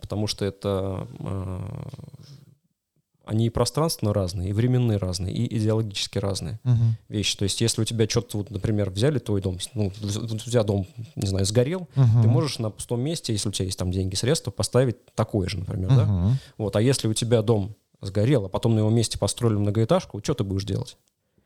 потому 0.00 0.26
что 0.26 0.44
это 0.44 1.06
э, 1.20 1.60
они 3.24 3.46
и 3.46 3.50
пространственно 3.50 4.12
разные, 4.12 4.50
и 4.50 4.52
временные 4.52 4.98
разные, 4.98 5.32
и 5.32 5.56
идеологически 5.56 6.18
разные 6.18 6.58
Мгм. 6.64 6.96
вещи. 7.08 7.38
То 7.38 7.44
есть, 7.44 7.60
если 7.60 7.82
у 7.82 7.84
тебя 7.84 8.08
что-то, 8.08 8.38
вот, 8.38 8.50
например, 8.50 8.90
взяли 8.90 9.20
твой 9.20 9.40
дом, 9.40 9.58
ну, 9.74 9.86
у 9.86 10.36
тебя 10.38 10.64
дом, 10.64 10.88
не 11.14 11.28
знаю, 11.28 11.46
сгорел, 11.46 11.88
Мгм. 11.94 12.22
ты 12.22 12.28
можешь 12.28 12.58
на 12.58 12.70
пустом 12.70 13.00
месте, 13.02 13.32
если 13.32 13.48
у 13.48 13.52
тебя 13.52 13.66
есть 13.66 13.78
там 13.78 13.92
деньги, 13.92 14.16
средства, 14.16 14.50
поставить 14.50 14.96
такой 15.14 15.48
же, 15.48 15.58
например, 15.58 15.90
да? 15.90 16.04
Мгм. 16.06 16.38
Вот, 16.58 16.74
а 16.74 16.82
если 16.82 17.06
у 17.06 17.14
тебя 17.14 17.42
дом 17.42 17.76
сгорел, 18.02 18.44
а 18.44 18.48
потом 18.48 18.74
на 18.74 18.80
его 18.80 18.90
месте 18.90 19.18
построили 19.18 19.56
многоэтажку, 19.56 20.20
что 20.22 20.34
ты 20.34 20.44
будешь 20.44 20.64
делать? 20.64 20.96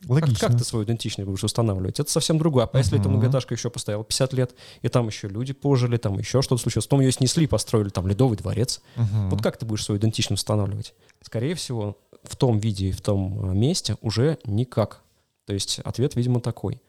Как, 0.00 0.10
Логично. 0.10 0.48
как 0.48 0.58
ты 0.58 0.64
свою 0.64 0.84
идентичность 0.84 1.26
будешь 1.28 1.42
устанавливать? 1.42 1.98
Это 2.00 2.10
совсем 2.10 2.36
другое. 2.36 2.68
А 2.70 2.78
если 2.78 3.00
эта 3.00 3.08
многоэтажка 3.08 3.54
еще 3.54 3.70
постояла 3.70 4.04
50 4.04 4.32
лет, 4.34 4.54
и 4.82 4.88
там 4.88 5.06
еще 5.06 5.26
люди 5.26 5.54
пожили, 5.54 5.96
там 5.96 6.18
еще 6.18 6.42
что-то 6.42 6.60
случилось, 6.60 6.86
потом 6.86 7.00
ее 7.00 7.12
снесли, 7.12 7.46
построили 7.46 7.88
там 7.88 8.06
ледовый 8.06 8.36
дворец, 8.36 8.82
Мгм. 8.96 9.30
вот 9.30 9.42
как 9.42 9.56
ты 9.56 9.64
будешь 9.64 9.84
свою 9.84 9.98
идентичность 9.98 10.40
устанавливать? 10.42 10.92
Скорее 11.22 11.54
всего, 11.54 11.96
в 12.24 12.36
том 12.36 12.58
виде 12.58 12.88
и 12.88 12.92
в 12.92 13.00
том 13.00 13.50
э, 13.50 13.54
месте 13.54 13.96
уже 14.02 14.38
никак. 14.44 15.00
То 15.46 15.54
есть 15.54 15.78
ответ, 15.80 16.14
видимо, 16.14 16.40
такой. 16.40 16.82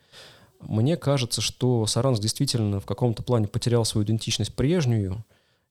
Мне 0.59 0.97
кажется, 0.97 1.39
что 1.39 1.85
Саранск 1.85 2.21
действительно 2.21 2.79
в 2.79 2.85
каком-то 2.85 3.23
плане 3.23 3.47
потерял 3.47 3.85
свою 3.85 4.03
идентичность 4.05 4.53
прежнюю, 4.55 5.23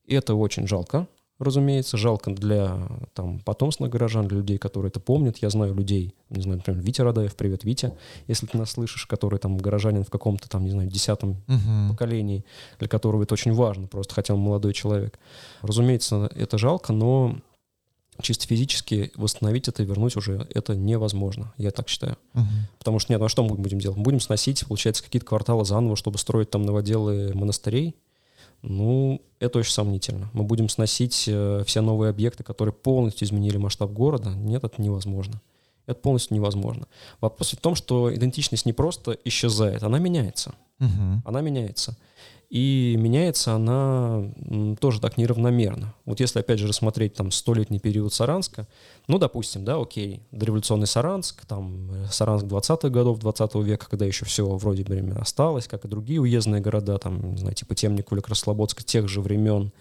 и 0.07 0.15
это 0.15 0.35
очень 0.37 0.67
жалко, 0.69 1.07
разумеется, 1.39 1.97
жалко 1.97 2.31
для 2.31 2.89
там, 3.15 3.41
потомственных 3.41 3.93
горожан, 3.93 4.27
для 4.27 4.39
людей, 4.39 4.59
которые 4.59 4.89
это 4.91 5.01
помнят. 5.01 5.39
Я 5.39 5.51
знаю 5.51 5.75
людей, 5.75 6.15
не 6.31 6.43
знаю, 6.43 6.59
например, 6.59 6.83
Витя 6.83 7.03
Радаев, 7.03 7.37
привет, 7.37 7.65
Витя, 7.65 7.93
если 8.27 8.47
ты 8.47 8.57
нас 8.57 8.71
слышишь, 8.71 9.07
который 9.07 9.39
там 9.39 9.59
горожанин 9.59 10.05
в 10.05 10.11
каком-то 10.11 10.49
там, 10.49 10.65
не 10.65 10.71
знаю, 10.71 10.89
десятом 10.89 11.43
Мгм. 11.47 11.91
поколений, 11.91 12.45
для 12.79 12.89
которого 12.89 13.23
это 13.23 13.35
очень 13.35 13.53
важно, 13.53 13.87
просто 13.87 14.15
хотя 14.15 14.35
он 14.35 14.41
молодой 14.41 14.73
человек. 14.73 15.19
Разумеется, 15.63 16.31
это 16.35 16.59
жалко, 16.59 16.93
но 16.93 17.37
чисто 18.23 18.47
физически 18.47 19.13
восстановить 19.15 19.69
это 19.69 19.83
и 19.83 19.87
вернуть 19.87 20.17
уже 20.17 20.47
это 20.55 20.75
невозможно, 20.75 21.53
я 21.59 21.71
так 21.71 21.89
считаю. 21.89 22.17
Мгм. 22.33 22.49
Потому 22.79 22.99
что 22.99 23.13
нет, 23.13 23.21
ну 23.21 23.27
а 23.27 23.29
что 23.29 23.45
мы 23.45 23.55
будем 23.57 23.79
делать? 23.79 23.99
Мы 23.99 24.05
будем 24.05 24.21
сносить, 24.21 24.67
получается, 24.67 25.05
какие-то 25.05 25.27
кварталы 25.27 25.67
заново, 25.67 25.97
чтобы 25.97 26.17
строить 26.19 26.49
там 26.51 26.63
новоделы 26.63 27.33
монастырей. 27.35 27.95
Ну, 28.69 29.23
это 29.39 29.59
очень 29.61 29.73
сомнительно. 29.73 30.29
Мы 30.33 30.43
будем 30.43 30.69
сносить 30.69 31.25
э, 31.29 31.63
все 31.67 31.81
новые 31.81 32.11
объекты, 32.11 32.43
которые 32.43 32.73
полностью 32.73 33.27
изменили 33.27 33.57
масштаб 33.59 33.93
города. 33.93 34.31
Нет, 34.31 34.65
это 34.65 34.83
невозможно. 34.83 35.41
Это 35.87 36.01
полностью 36.01 36.37
невозможно. 36.37 36.87
Вопрос 37.21 37.53
в 37.53 37.57
том, 37.59 37.77
что 37.77 38.13
идентичность 38.13 38.67
не 38.67 38.73
просто 38.73 39.17
исчезает, 39.25 39.83
она 39.85 39.99
меняется 39.99 40.55
Мгм. 40.81 41.23
она 41.25 41.41
меняется. 41.41 41.97
И 42.49 42.95
меняется 42.97 43.55
она 43.55 44.33
тоже 44.79 45.01
так 45.01 45.17
неравномерно. 45.17 45.95
Вот 46.05 46.21
если, 46.21 46.39
опять 46.39 46.61
же, 46.61 46.69
рассмотреть 46.69 47.15
там 47.15 47.33
столетний 47.33 47.81
период 47.81 48.15
Саранска, 48.15 48.69
ну, 49.09 49.19
допустим, 49.19 49.65
да, 49.65 49.81
окей, 49.81 50.23
дореволюционный 50.31 50.87
Саранск, 50.87 51.45
там 51.45 51.91
э, 51.91 52.07
Саранск 52.11 52.45
20-х 52.47 52.89
годов 52.89 53.19
20 53.19 53.55
века, 53.57 53.89
когда 53.91 54.07
еще 54.07 54.25
все 54.25 54.47
вроде 54.47 54.85
бы 54.85 54.97
осталось, 55.21 55.67
как 55.67 55.85
и 55.85 55.89
другие 55.89 56.21
уездные 56.21 56.61
города, 56.61 56.99
там, 56.99 57.33
не 57.33 57.39
знаю, 57.39 57.55
типа 57.55 57.75
Темникова 57.75 58.17
или 58.17 58.23
Красслободска 58.23 58.85
тех 58.85 59.09
же 59.09 59.21
времен, 59.21 59.73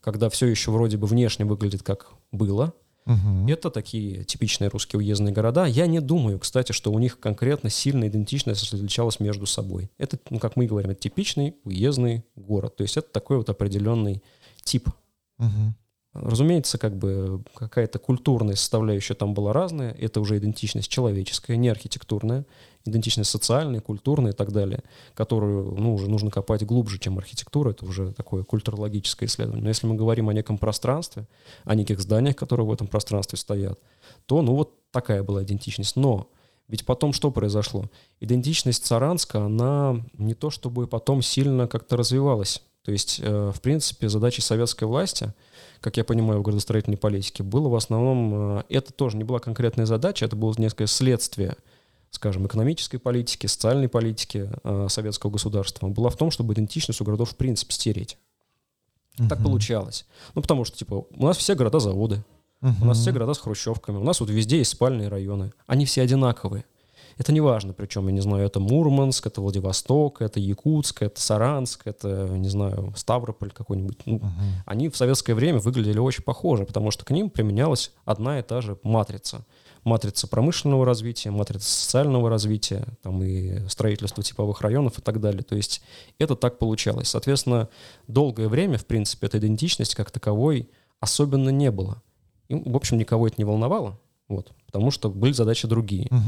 когда 0.00 0.28
все 0.28 0.46
еще 0.46 0.72
вроде 0.72 0.96
бы 0.96 1.06
внешне 1.06 1.44
выглядит 1.44 1.84
как 1.84 2.08
было, 2.32 2.72
Мгм. 3.04 3.46
это 3.48 3.70
такие 3.70 4.24
типичные 4.24 4.68
русские 4.68 4.98
уездные 4.98 5.32
города. 5.32 5.64
Я 5.64 5.86
не 5.86 6.00
думаю, 6.00 6.38
кстати, 6.38 6.72
что 6.72 6.92
у 6.92 6.98
них 6.98 7.18
конкретно 7.18 7.68
сильная 7.70 8.08
идентичность 8.08 8.72
различалась 8.72 9.18
между 9.18 9.46
собой. 9.46 9.90
Это, 9.98 10.18
ну, 10.30 10.38
как 10.38 10.56
мы 10.56 10.66
говорим, 10.66 10.90
это 10.90 11.00
типичный 11.00 11.56
уездный 11.64 12.24
город. 12.36 12.76
То 12.76 12.82
есть 12.82 12.96
это 12.96 13.08
такой 13.10 13.38
вот 13.38 13.50
определенный 13.50 14.22
тип. 14.62 14.88
Мгм. 15.38 15.74
Разумеется, 16.14 16.76
как 16.76 16.96
бы 16.96 17.42
какая-то 17.54 17.98
культурная 17.98 18.54
составляющая 18.54 19.14
там 19.14 19.32
была 19.32 19.52
разная. 19.52 19.92
Это 19.92 20.20
уже 20.20 20.36
идентичность 20.36 20.90
человеческая, 20.90 21.56
не 21.56 21.68
архитектурная. 21.68 22.44
Идентичность 22.84 23.30
социальная, 23.30 23.80
культурная 23.80 24.32
и 24.32 24.34
так 24.34 24.52
далее, 24.52 24.82
которую 25.14 25.74
ну, 25.76 25.94
уже 25.94 26.10
нужно 26.10 26.30
копать 26.30 26.64
глубже, 26.64 26.98
чем 26.98 27.18
архитектура. 27.18 27.70
Это 27.70 27.84
уже 27.84 28.12
такое 28.12 28.42
культурологическое 28.42 29.28
исследование. 29.28 29.62
Но 29.62 29.68
если 29.68 29.86
мы 29.86 29.94
говорим 29.94 30.28
о 30.28 30.34
неком 30.34 30.58
пространстве, 30.58 31.26
о 31.64 31.74
неких 31.74 32.00
зданиях, 32.00 32.36
которые 32.36 32.66
в 32.66 32.72
этом 32.72 32.86
пространстве 32.86 33.38
стоят, 33.38 33.78
то 34.26 34.42
ну 34.42 34.54
вот 34.54 34.74
такая 34.90 35.22
была 35.22 35.42
идентичность. 35.42 35.96
Но 35.96 36.28
ведь 36.68 36.86
потом 36.86 37.12
что 37.12 37.30
произошло? 37.30 37.90
Идентичность 38.20 38.86
Саранска, 38.86 39.44
она 39.44 40.02
не 40.16 40.34
то 40.34 40.50
чтобы 40.50 40.86
потом 40.86 41.22
сильно 41.22 41.68
как-то 41.68 41.96
развивалась. 41.96 42.62
То 42.84 42.90
есть, 42.90 43.20
э, 43.22 43.52
в 43.54 43.60
принципе, 43.60 44.08
задачей 44.08 44.42
советской 44.42 44.84
власти, 44.84 45.32
как 45.80 45.96
я 45.96 46.04
понимаю, 46.04 46.40
в 46.40 46.42
градостроительной 46.42 46.96
политике, 46.96 47.42
было 47.44 47.68
в 47.68 47.76
основном, 47.76 48.58
э, 48.58 48.62
это 48.70 48.92
тоже 48.92 49.16
не 49.16 49.24
была 49.24 49.38
конкретная 49.38 49.86
задача, 49.86 50.24
это 50.24 50.34
было 50.34 50.52
некое 50.58 50.86
следствие, 50.86 51.56
скажем, 52.12 52.46
экономической 52.46 52.98
политики, 52.98 53.46
социальной 53.46 53.88
политики 53.88 54.48
э, 54.62 54.86
советского 54.88 55.30
государства. 55.30 55.88
Была 55.88 56.10
в 56.10 56.16
том, 56.16 56.30
чтобы 56.30 56.52
идентичность 56.52 57.00
у 57.00 57.04
городов 57.04 57.30
в 57.30 57.36
принципе 57.36 57.72
стереть. 57.72 58.18
Так 59.16 59.38
Мгм. 59.38 59.44
получалось. 59.44 60.06
Ну, 60.34 60.42
потому 60.42 60.64
что, 60.64 60.76
типа, 60.76 61.06
у 61.10 61.26
нас 61.26 61.36
все 61.38 61.54
города-заводы. 61.54 62.22
Угу. 62.60 62.74
У 62.82 62.84
нас 62.84 62.98
все 62.98 63.12
города 63.12 63.34
с 63.34 63.38
хрущевками. 63.38 63.96
У 63.96 64.04
нас 64.04 64.20
вот 64.20 64.30
везде 64.30 64.58
есть 64.58 64.70
спальные 64.70 65.08
районы. 65.08 65.52
Они 65.66 65.84
все 65.84 66.02
одинаковые. 66.02 66.64
Это 67.18 67.32
не 67.32 67.40
важно, 67.40 67.72
причем, 67.72 68.06
я 68.06 68.12
не 68.12 68.20
знаю, 68.20 68.46
это 68.46 68.58
Мурманск, 68.58 69.26
это 69.26 69.40
Владивосток, 69.42 70.22
это 70.22 70.40
Якутск, 70.40 71.02
это 71.02 71.20
Саранск, 71.20 71.82
это, 71.86 72.28
не 72.28 72.48
знаю, 72.48 72.92
Ставрополь 72.96 73.50
какой-нибудь. 73.50 73.98
Ну, 74.06 74.16
угу. 74.16 74.26
Они 74.64 74.88
в 74.88 74.96
советское 74.96 75.34
время 75.34 75.58
выглядели 75.58 75.98
очень 75.98 76.22
похоже, 76.22 76.64
потому 76.64 76.90
что 76.90 77.04
к 77.04 77.10
ним 77.10 77.28
применялась 77.28 77.92
одна 78.04 78.38
и 78.38 78.42
та 78.42 78.60
же 78.60 78.78
матрица. 78.82 79.44
Матрица 79.84 80.28
промышленного 80.28 80.86
развития, 80.86 81.30
матрица 81.30 81.68
социального 81.68 82.30
развития, 82.30 82.86
там 83.02 83.22
и 83.22 83.66
строительство 83.68 84.22
типовых 84.22 84.60
районов 84.60 84.98
и 84.98 85.02
так 85.02 85.20
далее. 85.20 85.42
То 85.42 85.56
есть 85.56 85.82
это 86.18 86.36
так 86.36 86.58
получалось. 86.58 87.08
Соответственно, 87.08 87.68
долгое 88.06 88.48
время, 88.48 88.78
в 88.78 88.86
принципе, 88.86 89.26
этой 89.26 89.40
идентичности 89.40 89.94
как 89.94 90.10
таковой 90.10 90.70
особенно 91.00 91.48
не 91.48 91.70
было. 91.70 92.02
И, 92.48 92.54
в 92.54 92.76
общем, 92.76 92.98
никого 92.98 93.26
это 93.26 93.36
не 93.38 93.44
волновало, 93.44 93.98
вот, 94.28 94.52
потому 94.66 94.90
что 94.90 95.10
были 95.10 95.32
задачи 95.32 95.66
другие. 95.66 96.06
Угу 96.06 96.20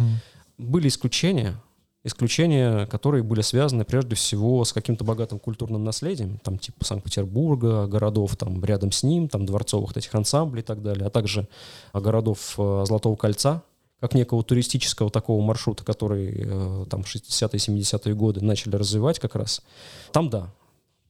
были 0.59 0.88
исключения, 0.88 1.61
исключения, 2.05 2.86
которые 2.86 3.22
были 3.22 3.40
связаны 3.40 3.84
прежде 3.84 4.14
всего 4.14 4.64
с 4.64 4.72
каким-то 4.72 5.05
богатым 5.05 5.38
культурным 5.38 5.84
наследием, 5.84 6.38
там 6.44 6.59
типа 6.59 6.84
Санкт-Петербурга, 6.84 7.86
городов 7.86 8.36
там 8.36 8.62
рядом 8.64 8.92
с 8.92 9.02
ним, 9.02 9.28
там 9.28 9.46
дворцовых 9.46 9.96
этих 9.96 10.14
ансамблей 10.14 10.62
и 10.62 10.64
так 10.64 10.82
далее, 10.82 11.07
а 11.07 11.11
также 11.11 11.48
городов 11.94 12.55
э, 12.59 12.84
Золотого 12.86 13.16
кольца, 13.16 13.62
как 14.00 14.14
некого 14.14 14.44
туристического 14.44 15.11
такого 15.11 15.42
маршрута, 15.42 15.82
который 15.82 16.32
э, 16.36 16.86
там 16.90 17.00
60-е, 17.00 17.59
70-е 17.59 18.14
годы 18.14 18.44
начали 18.44 18.76
развивать 18.76 19.18
как 19.18 19.34
раз. 19.34 19.62
Там 20.12 20.28
да, 20.28 20.52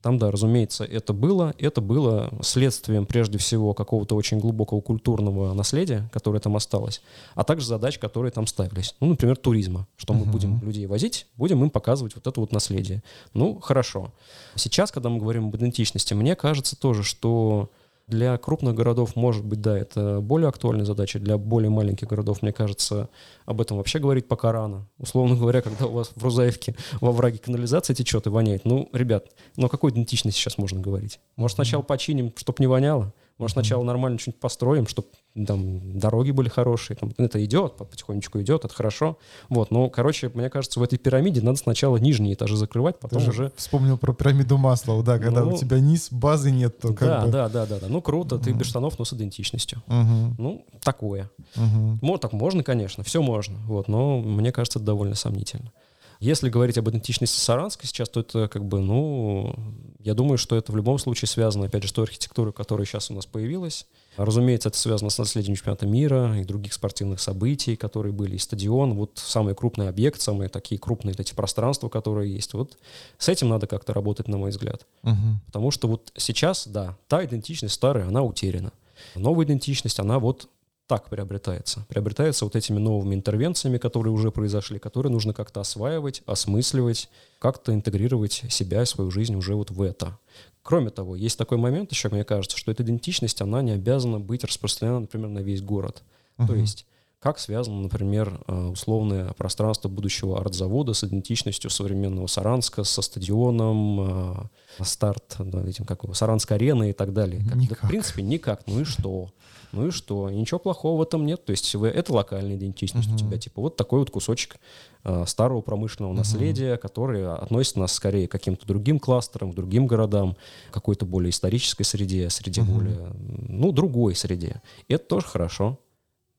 там, 0.05 0.19
да, 0.19 0.31
разумеется, 0.31 0.85
это 0.85 1.15
было. 1.15 1.55
Это 1.59 1.81
было 1.81 2.31
следствием, 2.43 3.07
прежде 3.07 3.39
всего, 3.39 3.73
какого-то 3.73 4.17
очень 4.17 4.39
глубокого 4.39 4.83
культурного 4.83 5.55
наследия, 5.55 6.11
которое 6.13 6.41
там 6.41 6.57
осталось, 6.57 7.01
а 7.35 7.43
также 7.43 7.67
задач, 7.67 7.99
которые 7.99 8.31
там 8.31 8.47
ставились. 8.47 8.95
Ну, 9.01 9.07
например, 9.07 9.39
туризма. 9.39 9.89
Что 9.97 10.13
мы 10.13 10.27
uh-huh. 10.27 10.31
будем 10.31 10.61
людей 10.61 10.85
возить, 10.87 11.27
будем 11.39 11.63
им 11.63 11.71
показывать 11.71 12.15
вот 12.17 12.27
это 12.27 12.39
вот 12.39 12.53
наследие. 12.53 13.03
Ну, 13.33 13.59
хорошо. 13.61 14.13
Сейчас, 14.57 14.93
когда 14.93 15.09
мы 15.09 15.21
говорим 15.21 15.47
об 15.47 15.57
идентичности, 15.57 16.13
мне 16.13 16.37
кажется 16.37 16.79
тоже, 16.79 17.03
что 17.03 17.71
для 18.07 18.37
крупных 18.37 18.75
городов, 18.75 19.17
может 19.17 19.45
быть, 19.45 19.61
да, 19.61 19.79
это 19.79 20.21
более 20.21 20.49
актуальная 20.49 20.85
задача. 20.85 21.19
Для 21.19 21.39
более 21.39 21.71
маленьких 21.71 22.09
городов, 22.09 22.43
мне 22.43 22.53
кажется, 22.53 23.09
об 23.47 23.61
этом 23.61 23.79
вообще 23.79 23.99
говорить 23.99 24.29
пока 24.29 24.53
рано. 24.53 24.89
Условно 24.99 25.37
говоря, 25.37 25.63
когда 25.63 25.87
у 25.87 25.93
вас 25.93 26.13
в 26.15 26.23
Рузаевке 26.23 26.77
во 27.01 27.13
враге 27.13 27.39
канализация 27.39 27.95
течет 27.95 28.27
и 28.27 28.31
воняет. 28.31 28.65
Ну, 28.65 28.89
ребят, 28.93 29.27
ну 29.57 29.67
о 29.67 29.69
какой 29.69 29.91
идентичности 29.91 30.39
сейчас 30.39 30.59
можно 30.59 30.81
говорить? 30.81 31.21
Может, 31.37 31.57
сначала 31.57 31.83
починим, 31.83 32.33
чтобы 32.37 32.57
не 32.61 32.67
воняло? 32.67 33.13
Может, 33.39 33.55
сначала 33.55 33.83
нормально 33.83 34.19
что-нибудь 34.19 34.41
построим, 34.41 34.87
чтобы 34.87 35.09
там 35.35 35.99
дороги 35.99 36.30
были 36.30 36.49
хорошие. 36.49 36.97
Там, 36.97 37.12
это 37.18 37.45
идет, 37.45 37.76
потихонечку 37.76 38.41
идет, 38.41 38.64
это 38.64 38.72
хорошо. 38.72 39.18
Вот, 39.49 39.70
ну, 39.72 39.91
короче, 39.91 40.30
мне 40.32 40.49
кажется, 40.49 40.78
в 40.78 40.82
этой 40.82 40.97
пирамиде 40.97 41.41
надо 41.41 41.59
сначала 41.59 41.97
нижние 41.97 42.35
этажи 42.35 42.57
закрывать, 42.57 43.01
потом 43.01 43.22
Ты 43.22 43.30
уже... 43.30 43.53
Вспомнил 43.57 43.99
про 43.99 44.12
пирамиду 44.12 44.59
масла, 44.59 45.03
да, 45.03 45.18
когда 45.18 45.45
ну, 45.45 45.55
у 45.55 45.59
тебя 45.59 45.80
низ, 45.80 46.09
базы 46.12 46.53
нет, 46.53 46.78
то 46.78 46.95
как 46.95 47.09
да, 47.09 47.24
бы... 47.24 47.32
Да, 47.32 47.49
да, 47.49 47.66
да, 47.66 47.80
да. 47.80 47.87
Ну, 47.89 48.01
круто, 48.01 48.39
ты 48.39 48.53
без 48.53 48.66
штанов, 48.66 48.99
но 48.99 49.05
с 49.05 49.12
идентичностью. 49.12 49.82
Угу. 49.89 50.35
Ну, 50.39 50.66
такое. 50.82 51.30
Угу. 51.57 51.99
Ну, 52.01 52.18
так 52.18 52.32
можно, 52.32 52.62
конечно, 52.62 53.03
все 53.03 53.20
можно, 53.20 53.59
вот, 53.66 53.89
но 53.89 54.20
мне 54.20 54.53
кажется, 54.53 54.78
это 54.78 54.87
довольно 54.87 55.16
сомнительно. 55.16 55.72
Если 56.20 56.49
говорить 56.49 56.78
об 56.78 56.89
идентичности 56.89 57.39
Саранска 57.41 57.87
сейчас, 57.87 58.09
то 58.09 58.20
это 58.20 58.49
как 58.49 58.64
бы, 58.64 58.80
ну, 58.80 59.55
я 59.99 60.14
думаю, 60.14 60.39
что 60.39 60.57
это 60.57 60.70
в 60.70 60.76
любом 60.76 60.99
случае 60.99 61.28
связано, 61.28 61.66
опять 61.66 61.82
же, 61.82 61.89
с 61.89 61.93
той 61.93 62.05
архитектурой, 62.05 62.53
которая 62.53 62.87
сейчас 62.87 63.11
у 63.11 63.14
нас 63.14 63.26
появилась. 63.26 63.87
Разумеется, 64.17 64.69
это 64.69 64.79
связано 64.79 65.11
с 65.11 65.19
наследием 65.19 65.57
чемпионата 65.57 65.87
мира 65.87 66.39
и 66.39 66.45
других 66.45 66.73
спортивных 66.73 67.21
событий, 67.21 67.77
которые 67.77 68.12
были, 68.12 68.37
и 68.37 68.39
стадион, 68.39 68.95
вот 68.95 69.12
самый 69.17 69.55
крупный 69.55 69.89
объект, 69.89 70.21
самые 70.21 70.49
такие 70.49 70.79
крупные 70.79 71.15
эти 71.17 71.35
пространства, 71.35 71.89
которые 71.89 72.33
есть. 72.33 72.55
Вот 72.55 72.79
с 73.19 73.29
этим 73.29 73.49
надо 73.49 73.67
как-то 73.67 73.93
работать, 73.93 74.29
на 74.29 74.39
мой 74.39 74.51
взгляд. 74.51 74.87
Угу. 75.03 75.41
Потому 75.47 75.71
что 75.71 75.89
вот 75.89 76.12
сейчас, 76.17 76.67
да, 76.67 76.97
та 77.09 77.25
идентичность 77.25 77.75
старая, 77.75 78.07
она 78.07 78.23
утеряна. 78.23 78.73
Новая 79.15 79.45
идентичность, 79.45 79.99
она 79.99 80.19
вот 80.19 80.49
так 80.87 81.09
приобретается. 81.09 81.87
Приобретается 81.89 82.45
вот 82.45 82.57
этими 82.57 82.78
новыми 82.78 83.14
интервенциями, 83.14 83.78
которые 83.78 84.12
уже 84.12 84.30
произошли, 84.30 84.78
которые 84.78 85.12
нужно 85.12 85.32
как-то 85.32 85.61
осваивать, 85.61 86.22
осмысливать, 86.26 87.09
как-то 87.39 87.72
интегрировать 87.72 88.45
себя 88.49 88.82
и 88.82 88.87
свою 88.87 89.11
жизнь 89.11 89.35
уже 89.35 89.55
вот 89.55 89.70
в 89.70 89.80
это. 89.80 90.18
Кроме 90.62 90.91
того, 90.91 91.16
есть 91.16 91.39
такой 91.39 91.59
момент 91.59 91.91
еще, 91.91 92.09
мне 92.09 92.24
кажется, 92.24 92.57
что 92.57 92.70
эта 92.70 92.82
идентичность, 92.82 93.41
она 93.41 93.62
не 93.62 93.72
обязана 93.72 94.20
быть 94.20 94.45
распространена, 94.45 95.01
например, 95.01 95.28
на 95.28 95.41
весь 95.41 95.62
город. 95.62 96.03
Uh-huh. 96.39 96.47
То 96.47 96.55
есть 96.55 96.87
как 97.25 97.39
связано, 97.39 97.81
например, 97.81 98.39
э, 98.47 98.66
условное 98.66 99.33
пространство 99.33 99.89
будущего 99.89 100.39
арт-завода 100.39 100.93
с 100.93 101.05
идентичностью 101.05 101.70
современного 101.70 102.27
Саранска, 102.27 102.85
со 102.85 103.01
стадионом, 103.01 104.51
э, 104.79 104.85
старт, 104.85 105.37
да, 105.39 105.66
этим 105.66 105.87
как 105.87 106.05
его, 106.05 106.12
Саранской 106.12 106.59
арены 106.59 106.91
и 106.91 106.93
так 106.93 107.14
далее. 107.14 107.43
Как, 107.49 107.66
да, 107.66 107.77
в 107.87 107.89
принципе, 107.89 108.22
никак. 108.22 108.66
Ну 108.66 108.81
и 108.81 108.85
что? 108.85 109.31
Ну 109.72 109.87
и 109.87 109.91
что? 109.91 110.29
ничего 110.29 110.61
плохого 110.61 110.99
в 110.99 111.03
этом 111.03 111.25
нет. 111.25 111.43
То 111.47 111.53
есть 111.53 111.75
это 111.75 112.12
локальная 112.12 112.57
идентичность 112.57 113.09
uh-huh. 113.09 113.14
у 113.14 113.16
тебя. 113.16 113.39
Типа 113.39 113.62
вот 113.62 113.77
такой 113.77 114.01
вот 114.01 114.11
кусочек 114.11 114.57
э, 115.03 115.25
старого 115.27 115.62
промышленного 115.62 116.12
uh-huh. 116.12 116.18
наследия, 116.18 116.77
который 116.77 117.27
относит 117.27 117.77
нас 117.77 117.95
скорее 117.95 118.29
к 118.29 118.33
каким-то 118.33 118.66
другим 118.66 118.99
кластерам, 118.99 119.53
к 119.53 119.55
другим 119.55 119.87
городам, 119.87 120.37
какой-то 120.70 121.07
более 121.07 121.31
исторической 121.31 121.85
среде, 121.85 122.29
среде 122.29 122.61
uh-huh. 122.61 122.75
более, 122.75 123.12
ну, 123.49 123.72
другой 123.72 124.14
среде. 124.14 124.61
И 124.89 124.93
это 124.93 125.07
тоже 125.07 125.27
хорошо. 125.27 125.79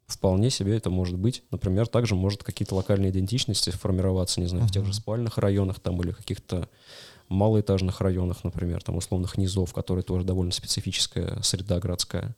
Вполне 0.07 0.51
себе 0.51 0.77
это 0.77 0.89
может 0.89 1.17
быть. 1.17 1.43
Например, 1.49 1.87
также 1.87 2.15
может 2.15 2.43
какие-то 2.43 2.75
локальные 2.75 3.09
идентичности 3.09 3.71
формироваться, 3.71 4.39
не 4.39 4.47
знаю, 4.47 4.65
uh-huh. 4.65 4.69
в 4.69 4.71
тех 4.71 4.85
же 4.85 4.93
спальных 4.93 5.37
районах 5.39 5.79
там 5.79 5.99
или 6.01 6.11
каких-то 6.11 6.69
малоэтажных 7.27 8.01
районах, 8.01 8.43
например, 8.43 8.83
там 8.83 8.97
условных 8.97 9.37
низов, 9.37 9.73
которые 9.73 10.03
тоже 10.03 10.23
довольно 10.25 10.51
специфическая 10.51 11.41
среда 11.41 11.79
городская. 11.79 12.35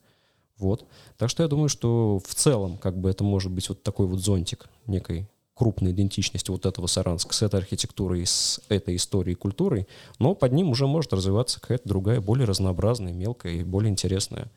Вот. 0.56 0.86
Так 1.18 1.28
что 1.28 1.42
я 1.42 1.48
думаю, 1.48 1.68
что 1.68 2.20
в 2.26 2.34
целом 2.34 2.78
как 2.78 2.98
бы 2.98 3.10
это 3.10 3.22
может 3.22 3.52
быть 3.52 3.68
вот 3.68 3.82
такой 3.82 4.06
вот 4.06 4.20
зонтик 4.20 4.68
некой 4.86 5.28
крупной 5.54 5.90
идентичности 5.90 6.50
вот 6.50 6.66
этого 6.66 6.86
Саранска 6.86 7.34
с 7.34 7.42
этой 7.42 7.60
архитектурой, 7.60 8.24
с 8.24 8.60
этой 8.68 8.96
историей 8.96 9.32
и 9.32 9.36
культурой, 9.36 9.88
но 10.18 10.34
под 10.34 10.52
ним 10.52 10.70
уже 10.70 10.86
может 10.86 11.12
развиваться 11.12 11.60
какая-то 11.60 11.88
другая, 11.88 12.20
более 12.20 12.46
разнообразная, 12.46 13.12
мелкая 13.12 13.54
и 13.54 13.64
более 13.64 13.90
интересная 13.90 14.50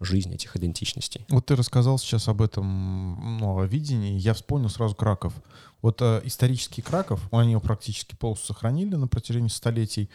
жизнь 0.00 0.34
этих 0.34 0.56
идентичностей. 0.56 1.24
Вот 1.28 1.46
ты 1.46 1.56
рассказал 1.56 1.98
сейчас 1.98 2.28
об 2.28 2.42
этом 2.42 3.38
ну, 3.38 3.58
о 3.58 3.66
видении, 3.66 4.18
я 4.18 4.34
вспомнил 4.34 4.70
сразу 4.70 4.94
Краков. 4.94 5.34
Вот 5.82 6.00
э, 6.00 6.22
исторический 6.24 6.82
Краков, 6.82 7.20
они 7.32 7.52
его 7.52 7.60
практически 7.60 8.14
полностью 8.16 8.54
сохранили 8.54 8.96
на 8.96 9.08
протяжении 9.08 9.48
столетий, 9.48 10.10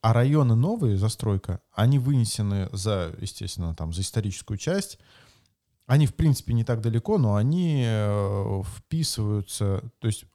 а 0.00 0.12
районы 0.12 0.54
новые, 0.54 0.96
застройка, 0.96 1.60
они 1.72 1.98
вынесены 1.98 2.68
за, 2.72 3.14
естественно, 3.20 3.74
там, 3.74 3.92
за 3.92 4.02
историческую 4.02 4.58
часть, 4.58 4.98
они, 5.88 6.04
в 6.04 6.14
принципе, 6.14 6.52
не 6.52 6.64
так 6.64 6.82
далеко, 6.82 7.16
но 7.16 7.36
они 7.36 7.82
э, 7.86 8.62
вписываются, 8.76 9.82
то 10.00 10.06
есть, 10.06 10.26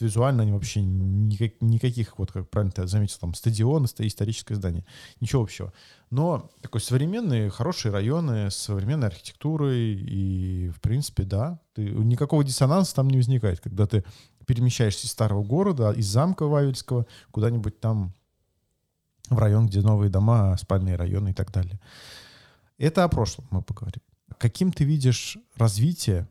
визуально 0.00 0.42
они 0.42 0.52
вообще 0.52 0.82
никак, 0.82 1.62
никаких, 1.62 2.18
вот 2.18 2.30
как 2.30 2.50
правильно 2.50 2.72
ты 2.72 2.86
заметил, 2.86 3.16
там, 3.18 3.32
стадион, 3.32 3.86
историческое 3.86 4.54
здание, 4.54 4.84
ничего 5.18 5.42
общего. 5.42 5.72
Но 6.10 6.50
такой 6.60 6.82
современные, 6.82 7.48
хорошие 7.48 7.90
районы 7.90 8.50
с 8.50 8.56
современной 8.56 9.06
архитектурой, 9.06 9.94
и, 9.94 10.68
в 10.68 10.82
принципе, 10.82 11.22
да, 11.22 11.58
ты, 11.72 11.84
никакого 11.84 12.44
диссонанса 12.44 12.94
там 12.94 13.08
не 13.08 13.16
возникает, 13.16 13.60
когда 13.60 13.86
ты 13.86 14.04
перемещаешься 14.46 15.06
из 15.06 15.10
старого 15.10 15.42
города, 15.42 15.90
из 15.92 16.06
замка 16.06 16.44
Вавельского 16.44 17.06
куда-нибудь 17.30 17.80
там 17.80 18.12
в 19.30 19.38
район, 19.38 19.68
где 19.68 19.80
новые 19.80 20.10
дома, 20.10 20.54
спальные 20.58 20.96
районы 20.96 21.30
и 21.30 21.34
так 21.34 21.50
далее. 21.50 21.80
Это 22.76 23.04
о 23.04 23.08
прошлом 23.08 23.46
мы 23.50 23.62
поговорим 23.62 24.02
каким 24.42 24.72
ты 24.72 24.82
видишь 24.82 25.38
развитие, 25.54 26.28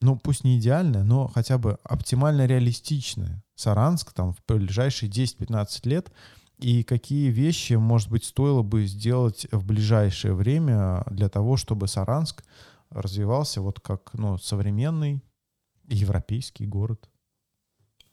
ну 0.00 0.18
пусть 0.18 0.42
не 0.42 0.58
идеальное, 0.58 1.04
но 1.04 1.28
хотя 1.28 1.58
бы 1.58 1.78
оптимально 1.84 2.44
реалистичное 2.44 3.44
Саранск 3.54 4.12
там 4.12 4.32
в 4.32 4.42
ближайшие 4.48 5.08
10-15 5.08 5.88
лет, 5.88 6.12
и 6.58 6.82
какие 6.82 7.30
вещи, 7.30 7.74
может 7.74 8.10
быть, 8.10 8.24
стоило 8.24 8.62
бы 8.62 8.84
сделать 8.84 9.46
в 9.52 9.64
ближайшее 9.64 10.34
время 10.34 11.04
для 11.08 11.28
того, 11.28 11.56
чтобы 11.56 11.86
Саранск 11.86 12.42
развивался 12.90 13.60
вот 13.60 13.78
как 13.78 14.12
ну, 14.14 14.36
современный 14.36 15.22
европейский 15.84 16.66
город? 16.66 17.08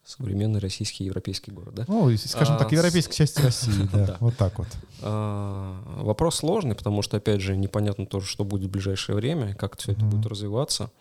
Современный 0.08 0.62
российский 0.62 1.03
европейский 1.03 1.51
город, 1.51 1.76
да? 1.76 1.84
Ну, 1.89 2.16
скажем 2.16 2.55
а, 2.55 2.60
так, 2.60 2.72
европейская 2.72 3.12
с... 3.12 3.18
часть 3.18 3.39
России, 3.41 3.89
да, 3.91 4.05
да. 4.08 4.18
вот 4.22 4.38
так 4.38 4.58
вот. 4.58 4.70
А, 5.01 5.84
вопрос 6.01 6.38
сложный, 6.38 6.76
потому 6.76 7.01
что, 7.01 7.18
опять 7.18 7.41
же, 7.41 7.58
непонятно 7.58 8.05
тоже, 8.05 8.26
что 8.26 8.45
будет 8.45 8.70
в 8.70 8.72
ближайшее 8.72 9.18
время, 9.18 9.53
как 9.53 9.78
все 9.78 9.91
это 9.91 10.05
будет 10.05 10.26
развиваться, 10.26 10.91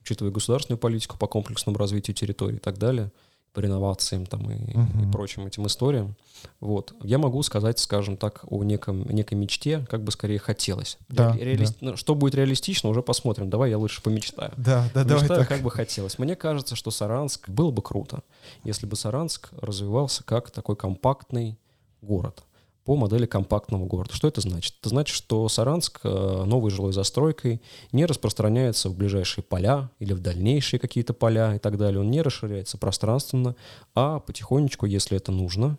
учитывая 0.00 0.30
государственную 0.30 0.78
политику 0.78 1.18
по 1.18 1.26
комплексному 1.26 1.76
развитию 1.76 2.14
территории 2.14 2.54
и 2.54 2.60
так 2.60 2.78
далее. 2.78 3.10
По 3.52 3.60
реновациям 3.60 4.26
там 4.26 4.50
и, 4.50 4.54
uh-huh. 4.54 5.08
и 5.08 5.12
прочим 5.12 5.46
этим 5.46 5.66
историям. 5.66 6.16
Вот. 6.60 6.94
Я 7.02 7.18
могу 7.18 7.42
сказать, 7.42 7.78
скажем 7.78 8.16
так, 8.16 8.44
о 8.48 8.64
неком, 8.64 9.08
некой 9.08 9.36
мечте, 9.36 9.86
как 9.88 10.02
бы 10.02 10.10
скорее 10.10 10.38
хотелось. 10.38 10.98
Да, 11.08 11.36
Реали... 11.36 11.66
да. 11.66 11.72
Ну, 11.80 11.96
что 11.96 12.14
будет 12.14 12.34
реалистично, 12.34 12.88
уже 12.88 13.02
посмотрим. 13.02 13.50
Давай 13.50 13.70
я 13.70 13.78
лучше 13.78 14.02
помечтаю. 14.02 14.52
Да, 14.56 14.88
да, 14.94 15.04
Мечтаю, 15.04 15.20
давай 15.20 15.38
так. 15.38 15.48
как 15.48 15.60
бы 15.60 15.70
хотелось. 15.70 16.18
Мне 16.18 16.34
кажется, 16.34 16.76
что 16.76 16.90
Саранск 16.90 17.48
было 17.48 17.70
бы 17.70 17.82
круто, 17.82 18.22
если 18.64 18.86
бы 18.86 18.96
Саранск 18.96 19.50
развивался 19.60 20.24
как 20.24 20.50
такой 20.50 20.76
компактный 20.76 21.58
город 22.00 22.42
по 22.84 22.96
модели 22.96 23.26
компактного 23.26 23.86
города. 23.86 24.14
Что 24.14 24.28
это 24.28 24.40
значит? 24.40 24.74
Это 24.80 24.88
значит, 24.88 25.14
что 25.14 25.48
Саранск 25.48 26.00
э, 26.04 26.44
новой 26.44 26.70
жилой 26.70 26.92
застройкой 26.92 27.62
не 27.92 28.06
распространяется 28.06 28.88
в 28.88 28.96
ближайшие 28.96 29.44
поля 29.44 29.90
или 29.98 30.12
в 30.12 30.20
дальнейшие 30.20 30.80
какие-то 30.80 31.14
поля 31.14 31.54
и 31.54 31.58
так 31.58 31.78
далее. 31.78 32.00
Он 32.00 32.10
не 32.10 32.22
расширяется 32.22 32.78
пространственно, 32.78 33.54
а 33.94 34.18
потихонечку, 34.20 34.86
если 34.86 35.16
это 35.16 35.30
нужно 35.32 35.78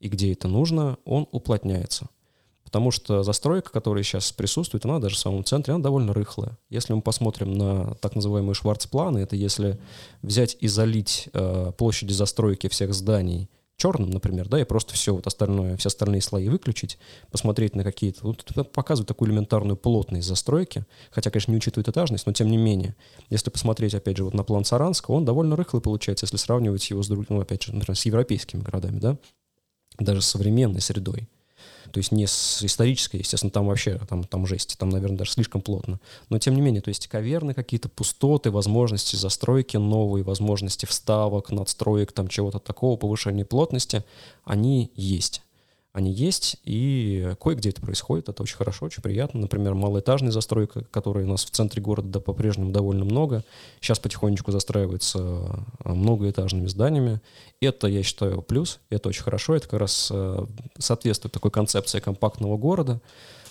и 0.00 0.08
где 0.08 0.32
это 0.32 0.48
нужно, 0.48 0.98
он 1.04 1.26
уплотняется. 1.32 2.08
Потому 2.64 2.90
что 2.90 3.22
застройка, 3.22 3.70
которая 3.70 4.02
сейчас 4.02 4.32
присутствует, 4.32 4.84
она 4.84 4.98
даже 4.98 5.14
в 5.14 5.18
самом 5.18 5.44
центре, 5.44 5.72
она 5.72 5.82
довольно 5.82 6.12
рыхлая. 6.12 6.58
Если 6.68 6.92
мы 6.92 7.02
посмотрим 7.02 7.56
на 7.56 7.94
так 7.96 8.16
называемые 8.16 8.54
шварцпланы, 8.54 9.18
это 9.18 9.36
если 9.36 9.78
взять 10.22 10.56
и 10.60 10.66
залить 10.66 11.28
э, 11.32 11.72
площади 11.78 12.12
застройки 12.12 12.68
всех 12.68 12.92
зданий 12.92 13.48
черным, 13.76 14.10
например, 14.10 14.48
да, 14.48 14.60
и 14.60 14.64
просто 14.64 14.94
все 14.94 15.14
вот 15.14 15.26
остальное, 15.26 15.76
все 15.76 15.88
остальные 15.88 16.22
слои 16.22 16.48
выключить, 16.48 16.98
посмотреть 17.30 17.74
на 17.74 17.84
какие-то, 17.84 18.20
вот 18.22 18.44
это 18.48 18.64
показывает 18.64 19.08
такую 19.08 19.30
элементарную 19.30 19.76
плотность 19.76 20.26
застройки, 20.26 20.84
хотя, 21.10 21.30
конечно, 21.30 21.50
не 21.50 21.56
учитывает 21.56 21.88
этажность, 21.88 22.26
но 22.26 22.32
тем 22.32 22.50
не 22.50 22.56
менее, 22.56 22.96
если 23.30 23.50
посмотреть, 23.50 23.94
опять 23.94 24.16
же, 24.16 24.24
вот 24.24 24.34
на 24.34 24.44
план 24.44 24.64
Саранска, 24.64 25.10
он 25.10 25.24
довольно 25.24 25.56
рыхлый 25.56 25.82
получается, 25.82 26.24
если 26.24 26.36
сравнивать 26.36 26.88
его 26.90 27.02
с 27.02 27.08
ну, 27.08 27.40
опять 27.40 27.62
же, 27.62 27.74
например, 27.74 27.96
с 27.96 28.06
европейскими 28.06 28.62
городами, 28.62 28.98
да, 28.98 29.18
даже 29.98 30.22
с 30.22 30.26
современной 30.26 30.80
средой 30.80 31.28
то 31.94 31.98
есть 31.98 32.10
не 32.10 32.26
с 32.26 32.60
исторической, 32.64 33.18
естественно, 33.18 33.52
там 33.52 33.68
вообще, 33.68 34.00
там, 34.08 34.24
там 34.24 34.48
жесть, 34.48 34.76
там, 34.76 34.88
наверное, 34.88 35.18
даже 35.18 35.30
слишком 35.30 35.60
плотно. 35.60 36.00
Но 36.28 36.40
тем 36.40 36.56
не 36.56 36.60
менее, 36.60 36.82
то 36.82 36.88
есть 36.88 37.06
каверны 37.06 37.54
какие-то, 37.54 37.88
пустоты, 37.88 38.50
возможности 38.50 39.14
застройки 39.14 39.76
новые, 39.76 40.24
возможности 40.24 40.86
вставок, 40.86 41.52
надстроек, 41.52 42.10
там 42.10 42.26
чего-то 42.26 42.58
такого, 42.58 42.96
повышения 42.96 43.44
плотности, 43.44 44.02
они 44.44 44.90
есть 44.96 45.44
они 45.94 46.10
есть, 46.10 46.56
и 46.64 47.34
кое-где 47.40 47.68
это 47.68 47.80
происходит, 47.80 48.28
это 48.28 48.42
очень 48.42 48.56
хорошо, 48.56 48.86
очень 48.86 49.00
приятно. 49.00 49.40
Например, 49.40 49.74
малоэтажная 49.74 50.32
застройка, 50.32 50.84
которая 50.90 51.24
у 51.24 51.28
нас 51.28 51.44
в 51.44 51.50
центре 51.50 51.80
города 51.80 52.08
да, 52.08 52.18
по-прежнему 52.18 52.72
довольно 52.72 53.04
много, 53.04 53.44
сейчас 53.80 54.00
потихонечку 54.00 54.50
застраивается 54.50 55.20
а, 55.20 55.94
многоэтажными 55.94 56.66
зданиями. 56.66 57.20
Это, 57.60 57.86
я 57.86 58.02
считаю, 58.02 58.42
плюс, 58.42 58.80
это 58.90 59.08
очень 59.08 59.22
хорошо, 59.22 59.54
это 59.54 59.68
как 59.68 59.78
раз 59.78 60.08
э, 60.12 60.46
соответствует 60.78 61.32
такой 61.32 61.52
концепции 61.52 62.00
компактного 62.00 62.56
города, 62.56 63.00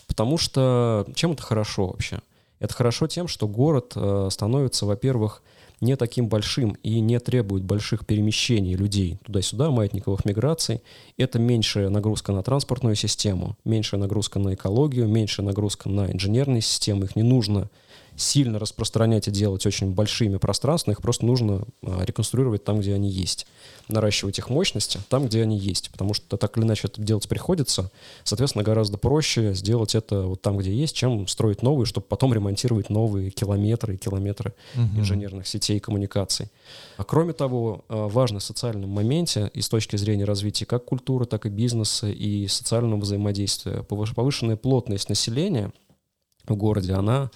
потому 0.06 0.38
что 0.38 1.08
чем 1.16 1.32
это 1.32 1.44
хорошо 1.44 1.88
вообще? 1.88 2.20
Это 2.60 2.74
хорошо 2.74 3.08
тем, 3.08 3.30
что 3.30 3.48
город 3.48 3.94
э, 3.96 4.28
становится, 4.30 4.86
во-первых, 4.86 5.44
не 5.84 5.96
таким 5.96 6.28
большим 6.28 6.78
и 6.82 7.00
не 7.00 7.20
требует 7.20 7.64
больших 7.64 8.06
перемещений 8.06 8.74
людей 8.74 9.20
туда-сюда, 9.26 9.70
маятниковых 9.70 10.26
миграций. 10.26 10.82
Это 11.18 11.40
меньшая 11.40 11.90
нагрузка 11.90 12.32
на 12.32 12.42
транспортную 12.42 12.96
систему, 12.96 13.58
меньшая 13.66 14.00
нагрузка 14.00 14.40
на 14.40 14.54
экологию, 14.54 15.08
меньшая 15.08 15.46
нагрузка 15.46 15.90
на 15.90 16.12
инженерные 16.12 16.62
системы. 16.62 17.06
Их 17.06 17.16
не 17.16 17.24
нужно 17.24 17.70
сильно 18.16 18.60
распространять 18.60 19.28
и 19.28 19.32
делать 19.32 19.66
очень 19.66 19.92
большими 19.92 20.38
пространствами, 20.38 20.94
их 20.94 21.02
просто 21.02 21.26
нужно 21.26 21.66
а, 21.82 22.04
реконструировать 22.04 22.64
там, 22.64 22.80
где 22.80 22.94
они 22.94 23.10
есть. 23.10 23.48
Наращивать 23.88 24.38
их 24.38 24.50
мощности 24.50 25.00
там, 25.10 25.28
где 25.28 25.42
они 25.42 25.58
есть, 25.58 25.92
потому 25.92 26.14
что 26.14 26.38
так 26.38 26.58
или 26.58 26.66
иначе 26.66 26.88
это 26.88 27.02
делать 27.02 27.28
приходится. 27.28 27.92
Соответственно, 28.24 28.64
гораздо 28.64 28.98
проще 28.98 29.54
сделать 29.54 29.96
это 29.96 30.24
вот 30.24 30.42
там, 30.42 30.58
где 30.58 30.74
есть, 30.74 30.96
чем 30.96 31.28
строить 31.28 31.64
новые, 31.64 31.86
чтобы 31.86 32.08
потом 32.08 32.34
ремонтировать 32.34 32.90
новые 32.90 33.32
километры 33.32 33.96
и 33.96 33.98
километры 33.98 34.54
угу. 34.76 35.00
инженерных 35.00 35.48
сетей 35.48 35.78
и 35.78 35.80
коммуникаций. 35.80 36.50
А 36.98 37.04
кроме 37.04 37.34
того, 37.34 37.84
а, 37.90 38.08
важно 38.08 38.40
в 38.40 38.44
социальном 38.44 38.90
моменте 38.90 39.50
и 39.54 39.62
с 39.62 39.70
точки 39.70 39.96
зрения 39.96 40.26
развития 40.26 40.66
как 40.66 40.86
культуры, 40.86 41.26
так 41.26 41.46
и 41.46 41.50
бизнеса 41.50 42.08
и 42.10 42.48
социального 42.48 43.00
взаимодействия 43.00 43.84
повышенная 43.84 44.56
плотность 44.56 45.10
населения 45.10 45.72
в 46.46 46.56
городе, 46.56 46.94
она 46.94 47.32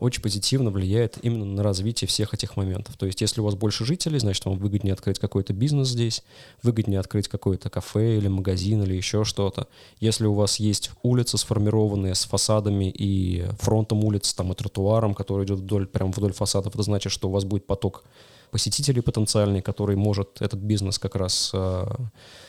очень 0.00 0.22
позитивно 0.22 0.70
влияет 0.70 1.18
именно 1.22 1.44
на 1.44 1.62
развитие 1.62 2.08
всех 2.08 2.34
этих 2.34 2.56
моментов. 2.56 2.96
То 2.96 3.06
есть 3.06 3.20
если 3.20 3.40
у 3.40 3.44
вас 3.44 3.54
больше 3.54 3.84
жителей, 3.84 4.18
значит, 4.18 4.44
вам 4.44 4.56
выгоднее 4.58 4.94
открыть 4.94 5.18
какой-то 5.18 5.52
бизнес 5.52 5.88
здесь, 5.88 6.22
выгоднее 6.62 7.00
открыть 7.00 7.28
какое-то 7.28 7.70
кафе 7.70 8.16
или 8.16 8.28
магазин 8.28 8.82
или 8.82 8.94
еще 8.94 9.24
что-то. 9.24 9.68
Если 10.00 10.26
у 10.26 10.34
вас 10.34 10.56
есть 10.56 10.90
улицы 11.02 11.38
сформированные 11.38 12.14
с 12.14 12.24
фасадами 12.24 12.90
и 12.90 13.46
фронтом 13.58 14.04
улиц, 14.04 14.32
там 14.34 14.52
и 14.52 14.54
тротуаром, 14.54 15.14
который 15.14 15.44
идет 15.44 15.60
вдоль, 15.60 15.86
прямо 15.86 16.10
вдоль 16.10 16.32
фасадов, 16.32 16.74
это 16.74 16.82
значит, 16.82 17.12
что 17.12 17.28
у 17.28 17.32
вас 17.32 17.44
будет 17.44 17.66
поток 17.66 18.04
посетителей 18.50 19.00
потенциальный, 19.00 19.62
который 19.62 19.96
может 19.96 20.42
этот 20.42 20.60
бизнес 20.60 20.98
как 20.98 21.14
раз 21.14 21.52
э, 21.54 21.86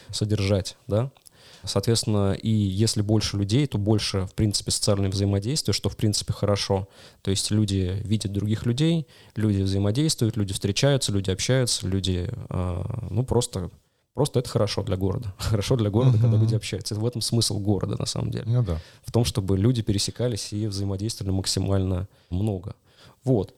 содержать, 0.10 0.76
да, 0.88 1.12
Соответственно, 1.64 2.34
и 2.34 2.50
если 2.50 3.02
больше 3.02 3.38
людей, 3.38 3.68
то 3.68 3.78
больше, 3.78 4.26
в 4.26 4.34
принципе, 4.34 4.72
социальное 4.72 5.10
взаимодействие, 5.10 5.74
что, 5.74 5.90
в 5.90 5.98
принципе, 5.98 6.34
хорошо. 6.34 6.88
То 7.22 7.32
есть 7.32 7.52
люди 7.52 8.02
видят 8.04 8.32
других 8.32 8.66
людей, 8.66 9.08
люди 9.36 9.62
взаимодействуют, 9.62 10.38
люди 10.38 10.54
встречаются, 10.54 11.12
люди 11.12 11.30
общаются, 11.30 11.88
люди, 11.88 12.30
э, 12.50 12.84
ну, 13.10 13.24
просто 13.24 13.70
Просто 14.14 14.40
это 14.40 14.50
хорошо 14.50 14.84
для 14.84 14.98
города. 14.98 15.34
Хорошо 15.40 15.78
для 15.78 15.90
города, 15.90 16.18
uh-huh. 16.18 16.22
когда 16.22 16.38
люди 16.38 16.54
общаются. 16.54 16.96
Это 16.96 17.02
в 17.02 17.08
этом 17.08 17.22
смысл 17.22 17.60
города, 17.60 17.96
на 17.98 18.06
самом 18.06 18.30
деле. 18.30 18.44
Ну, 18.46 18.62
да. 18.62 18.78
В 19.06 19.12
том, 19.12 19.24
чтобы 19.24 19.58
люди 19.58 19.82
пересекались 19.82 20.52
и 20.52 20.68
взаимодействовали 20.68 21.32
максимально 21.32 22.10
много. 22.30 22.76
Вот. 23.24 23.54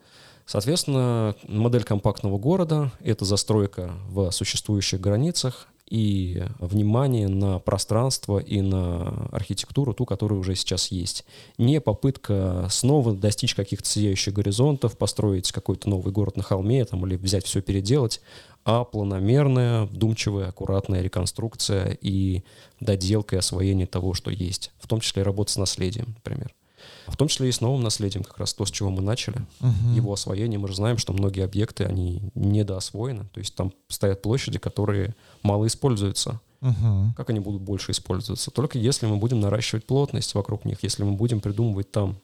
Соответственно, 0.46 1.36
модель 1.48 1.84
компактного 1.84 2.38
города— 2.38 2.92
это 3.00 3.26
застройка 3.26 3.94
в 4.10 4.30
существующих 4.32 5.00
границах, 5.00 5.68
и 5.94 6.44
внимание 6.58 7.28
на 7.28 7.60
пространство 7.60 8.40
и 8.40 8.62
на 8.62 9.28
архитектуру, 9.32 9.94
ту, 9.94 10.08
которая 10.08 10.40
уже 10.40 10.56
сейчас 10.56 10.88
есть. 10.88 11.24
Не 11.60 11.80
попытка 11.80 12.68
снова 12.72 13.14
достичь 13.14 13.54
каких-то 13.54 13.88
сияющих 13.88 14.34
горизонтов, 14.34 14.98
построить 14.98 15.52
какой-то 15.52 15.88
новый 15.88 16.12
город 16.12 16.36
на 16.36 16.42
холме 16.42 16.84
там, 16.84 17.06
или 17.06 17.16
взять 17.16 17.46
все 17.46 17.62
переделать, 17.62 18.22
а 18.66 18.86
планомерная, 18.86 19.84
вдумчивая, 19.84 20.48
аккуратная 20.48 21.04
реконструкция 21.04 21.96
и 22.02 22.42
доделка 22.80 23.36
и 23.36 23.40
освоение 23.40 23.86
того, 23.86 24.16
что 24.16 24.32
есть. 24.32 24.72
В 24.80 24.88
том 24.88 25.00
числе 25.00 25.22
работа 25.22 25.52
с 25.52 25.58
наследием, 25.58 26.16
например. 26.16 26.56
В 27.08 27.18
том 27.18 27.28
числе 27.28 27.50
и 27.50 27.52
с 27.52 27.62
новым 27.62 27.84
наследием, 27.84 28.24
как 28.24 28.38
раз 28.38 28.54
то, 28.54 28.66
с 28.66 28.72
чего 28.72 28.90
мы 28.90 29.02
начали. 29.02 29.38
Uh-huh. 29.60 29.96
Его 29.96 30.14
освоение. 30.14 30.60
Мы 30.60 30.68
же 30.68 30.76
знаем, 30.76 30.98
что 30.98 31.14
многие 31.14 31.44
объекты, 31.44 31.84
они 31.86 32.22
недоосвоены. 32.36 33.26
То 33.34 33.40
есть 33.40 33.56
там 33.56 33.74
стоят 33.88 34.22
площади, 34.22 34.60
которые 34.60 35.16
мало 35.42 35.68
используются. 35.68 36.40
Uh-huh. 36.62 37.10
Как 37.16 37.30
они 37.30 37.40
будут 37.40 37.62
больше 37.62 37.92
использоваться? 37.92 38.52
Только 38.52 38.78
если 38.78 39.06
мы 39.06 39.18
будем 39.18 39.40
наращивать 39.42 39.86
плотность 39.86 40.34
вокруг 40.34 40.66
них, 40.66 40.80
если 40.82 41.04
мы 41.04 41.14
будем 41.14 41.42
придумывать 41.42 41.92
там 41.92 42.18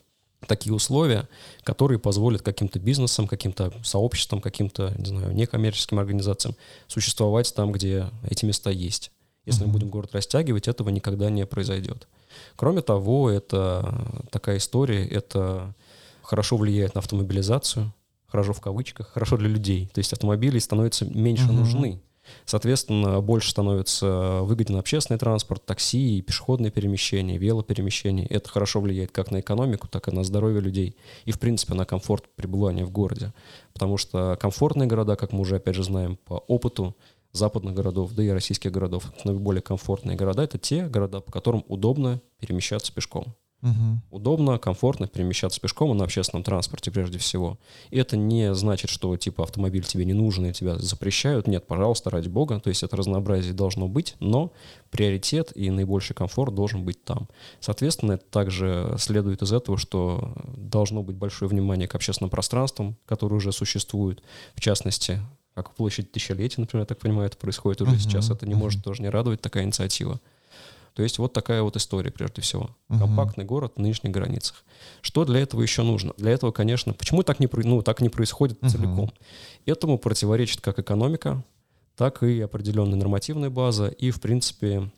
такие 0.47 0.73
условия, 0.73 1.27
которые 1.63 1.99
позволят 1.99 2.41
каким-то 2.41 2.79
бизнесам, 2.79 3.27
каким-то 3.27 3.73
сообществам, 3.83 4.41
каким-то, 4.41 4.93
не 4.97 5.05
знаю, 5.05 5.33
некоммерческим 5.33 5.99
организациям 5.99 6.55
существовать 6.87 7.53
там, 7.53 7.71
где 7.71 8.09
эти 8.23 8.45
места 8.45 8.69
есть. 8.69 9.11
Если 9.45 9.65
мы 9.65 9.71
будем 9.71 9.89
город 9.89 10.13
растягивать, 10.13 10.67
этого 10.67 10.89
никогда 10.89 11.29
не 11.29 11.45
произойдет. 11.45 12.07
Кроме 12.55 12.81
того, 12.81 13.29
это 13.29 14.21
такая 14.31 14.57
история, 14.57 15.05
это 15.07 15.73
хорошо 16.21 16.57
влияет 16.57 16.95
на 16.95 16.99
автомобилизацию, 16.99 17.91
хорошо 18.27 18.53
в 18.53 18.61
кавычках, 18.61 19.09
хорошо 19.09 19.37
для 19.37 19.49
людей. 19.49 19.89
То 19.93 19.99
есть 19.99 20.13
автомобилей 20.13 20.59
становится 20.59 21.05
меньше 21.05 21.45
uh-huh. 21.45 21.53
нужны. 21.53 22.01
Соответственно, 22.45 23.21
больше 23.21 23.49
становится 23.49 24.41
выгоден 24.43 24.75
общественный 24.77 25.17
транспорт, 25.17 25.65
такси, 25.65 26.21
пешеходные 26.21 26.71
перемещения, 26.71 27.37
велоперемещения. 27.37 28.27
Это 28.27 28.49
хорошо 28.49 28.81
влияет 28.81 29.11
как 29.11 29.31
на 29.31 29.39
экономику, 29.39 29.87
так 29.87 30.07
и 30.07 30.11
на 30.11 30.23
здоровье 30.23 30.61
людей 30.61 30.95
и, 31.25 31.31
в 31.31 31.39
принципе, 31.39 31.73
на 31.73 31.85
комфорт 31.85 32.25
пребывания 32.35 32.85
в 32.85 32.91
городе. 32.91 33.33
Потому 33.73 33.97
что 33.97 34.37
комфортные 34.39 34.87
города, 34.87 35.15
как 35.15 35.31
мы 35.31 35.41
уже, 35.41 35.55
опять 35.55 35.75
же, 35.75 35.83
знаем 35.83 36.17
по 36.25 36.35
опыту, 36.47 36.95
западных 37.31 37.75
городов, 37.75 38.13
да 38.13 38.23
и 38.23 38.29
российских 38.29 38.71
городов, 38.71 39.11
наиболее 39.23 39.61
комфортные 39.61 40.17
города, 40.17 40.43
это 40.43 40.57
те 40.57 40.87
города, 40.87 41.19
по 41.19 41.31
которым 41.31 41.63
удобно 41.67 42.21
перемещаться 42.39 42.93
пешком. 42.93 43.35
Угу. 43.61 44.01
Удобно, 44.11 44.57
комфортно 44.57 45.07
перемещаться 45.07 45.59
пешком 45.59 45.91
и 45.91 45.93
на 45.93 46.05
общественном 46.05 46.43
транспорте 46.43 46.91
прежде 46.91 47.17
всего. 47.17 47.59
И 47.89 47.97
это 47.97 48.15
не 48.15 48.53
значит, 48.55 48.89
что 48.89 49.15
типа 49.17 49.43
автомобиль 49.43 49.83
тебе 49.83 50.05
не 50.05 50.13
нужен 50.13 50.45
и 50.45 50.53
тебя 50.53 50.77
запрещают. 50.77 51.45
Нет, 51.45 51.67
пожалуйста, 51.67 52.09
ради 52.09 52.29
бога. 52.29 52.61
То 52.61 52.69
есть 52.69 52.83
это 52.83 52.95
разнообразие 52.95 53.53
должно 53.53 53.89
быть, 53.89 54.15
но 54.21 54.53
приоритет 54.91 55.51
и 55.55 55.69
наибольший 55.71 56.15
комфорт 56.15 56.55
должен 56.55 56.85
быть 56.85 57.03
там. 57.03 57.27
Соответственно, 57.59 58.13
это 58.13 58.23
также 58.29 58.95
следует 58.97 59.41
из 59.41 59.51
этого, 59.51 59.77
что 59.77 60.33
должно 60.55 61.03
быть 61.03 61.17
большое 61.17 61.49
внимание 61.49 61.89
к 61.89 61.95
общественным 61.95 62.29
пространствам, 62.29 62.95
которые 63.05 63.37
уже 63.37 63.51
существуют. 63.51 64.23
В 64.55 64.61
частности, 64.61 65.19
как 65.63 65.75
площадь 65.75 66.11
тысячелетия, 66.11 66.61
например, 66.61 66.83
я 66.83 66.85
так 66.85 66.99
понимаю, 66.99 67.27
это 67.27 67.37
происходит 67.37 67.81
уже 67.81 67.95
uh-huh, 67.95 67.99
сейчас. 67.99 68.29
Это 68.29 68.47
не 68.47 68.55
может 68.55 68.83
тоже 68.83 69.01
не 69.01 69.09
радовать 69.09 69.41
такая 69.41 69.63
инициатива. 69.63 70.19
То 70.93 71.03
есть 71.03 71.17
вот 71.17 71.33
такая 71.33 71.61
вот 71.61 71.75
история, 71.75 72.11
прежде 72.11 72.41
всего. 72.41 72.75
Uh-huh. 72.89 72.99
Компактный 72.99 73.45
город 73.45 73.77
на 73.77 73.83
нынешних 73.83 74.11
границах. 74.11 74.63
Что 75.01 75.25
для 75.25 75.39
этого 75.39 75.61
еще 75.61 75.83
нужно? 75.83 76.13
Для 76.17 76.31
этого, 76.31 76.51
конечно, 76.51 76.93
почему 76.93 77.23
так 77.23 77.39
не, 77.39 77.49
ну, 77.63 77.81
так 77.81 78.01
не 78.01 78.09
происходит 78.09 78.61
uh-huh. 78.61 78.69
целиком? 78.69 79.11
Этому 79.65 79.97
противоречит 79.97 80.61
как 80.61 80.79
экономика, 80.79 81.43
так 81.95 82.23
и 82.23 82.41
определенная 82.41 82.97
нормативная 82.97 83.49
база, 83.49 83.87
и, 83.87 84.11
в 84.11 84.21
принципе, 84.21 84.89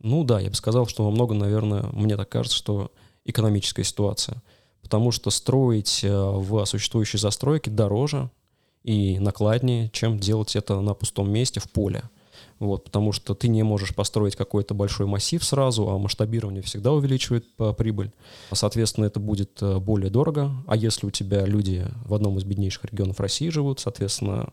ну 0.00 0.24
да, 0.24 0.40
я 0.40 0.48
бы 0.48 0.56
сказал, 0.56 0.86
что 0.86 1.04
во 1.04 1.10
многом, 1.10 1.38
наверное, 1.38 1.84
мне 1.92 2.16
так 2.16 2.28
кажется, 2.28 2.56
что 2.56 2.90
экономическая 3.24 3.84
ситуация. 3.84 4.42
Потому 4.82 5.12
что 5.12 5.30
строить 5.30 6.02
э, 6.02 6.10
в 6.10 6.64
существующей 6.64 7.18
застройке 7.18 7.70
дороже 7.70 8.30
и 8.82 9.18
накладнее, 9.18 9.90
чем 9.90 10.18
делать 10.18 10.56
это 10.56 10.80
на 10.80 10.94
пустом 10.94 11.30
месте 11.30 11.60
в 11.60 11.70
поле. 11.70 12.04
Вот, 12.58 12.84
потому 12.84 13.12
что 13.12 13.34
ты 13.34 13.48
не 13.48 13.62
можешь 13.62 13.94
построить 13.94 14.36
какой-то 14.36 14.74
большой 14.74 15.06
массив 15.06 15.42
сразу, 15.42 15.88
а 15.88 15.98
масштабирование 15.98 16.62
всегда 16.62 16.92
увеличивает 16.92 17.46
прибыль. 17.78 18.12
Соответственно, 18.52 19.06
это 19.06 19.18
будет 19.18 19.62
э, 19.62 19.78
более 19.78 20.10
дорого. 20.10 20.52
А 20.66 20.76
если 20.76 21.06
у 21.06 21.10
тебя 21.10 21.46
люди 21.46 21.86
в 22.04 22.12
одном 22.12 22.36
из 22.36 22.44
беднейших 22.44 22.84
регионов 22.84 23.18
России 23.18 23.48
живут, 23.48 23.80
соответственно, 23.80 24.52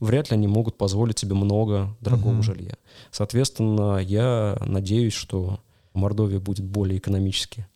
вряд 0.00 0.30
ли 0.30 0.36
они 0.36 0.48
могут 0.48 0.76
позволить 0.76 1.20
себе 1.20 1.34
много 1.34 1.96
дорогого 2.00 2.40
uh-huh. 2.40 2.42
жилья. 2.42 2.74
Соответственно, 3.12 3.98
я 3.98 4.58
надеюсь, 4.64 5.14
что 5.14 5.60
Мордовия 5.94 6.40
будет 6.40 6.66
более 6.66 6.98
экономически, 6.98 7.66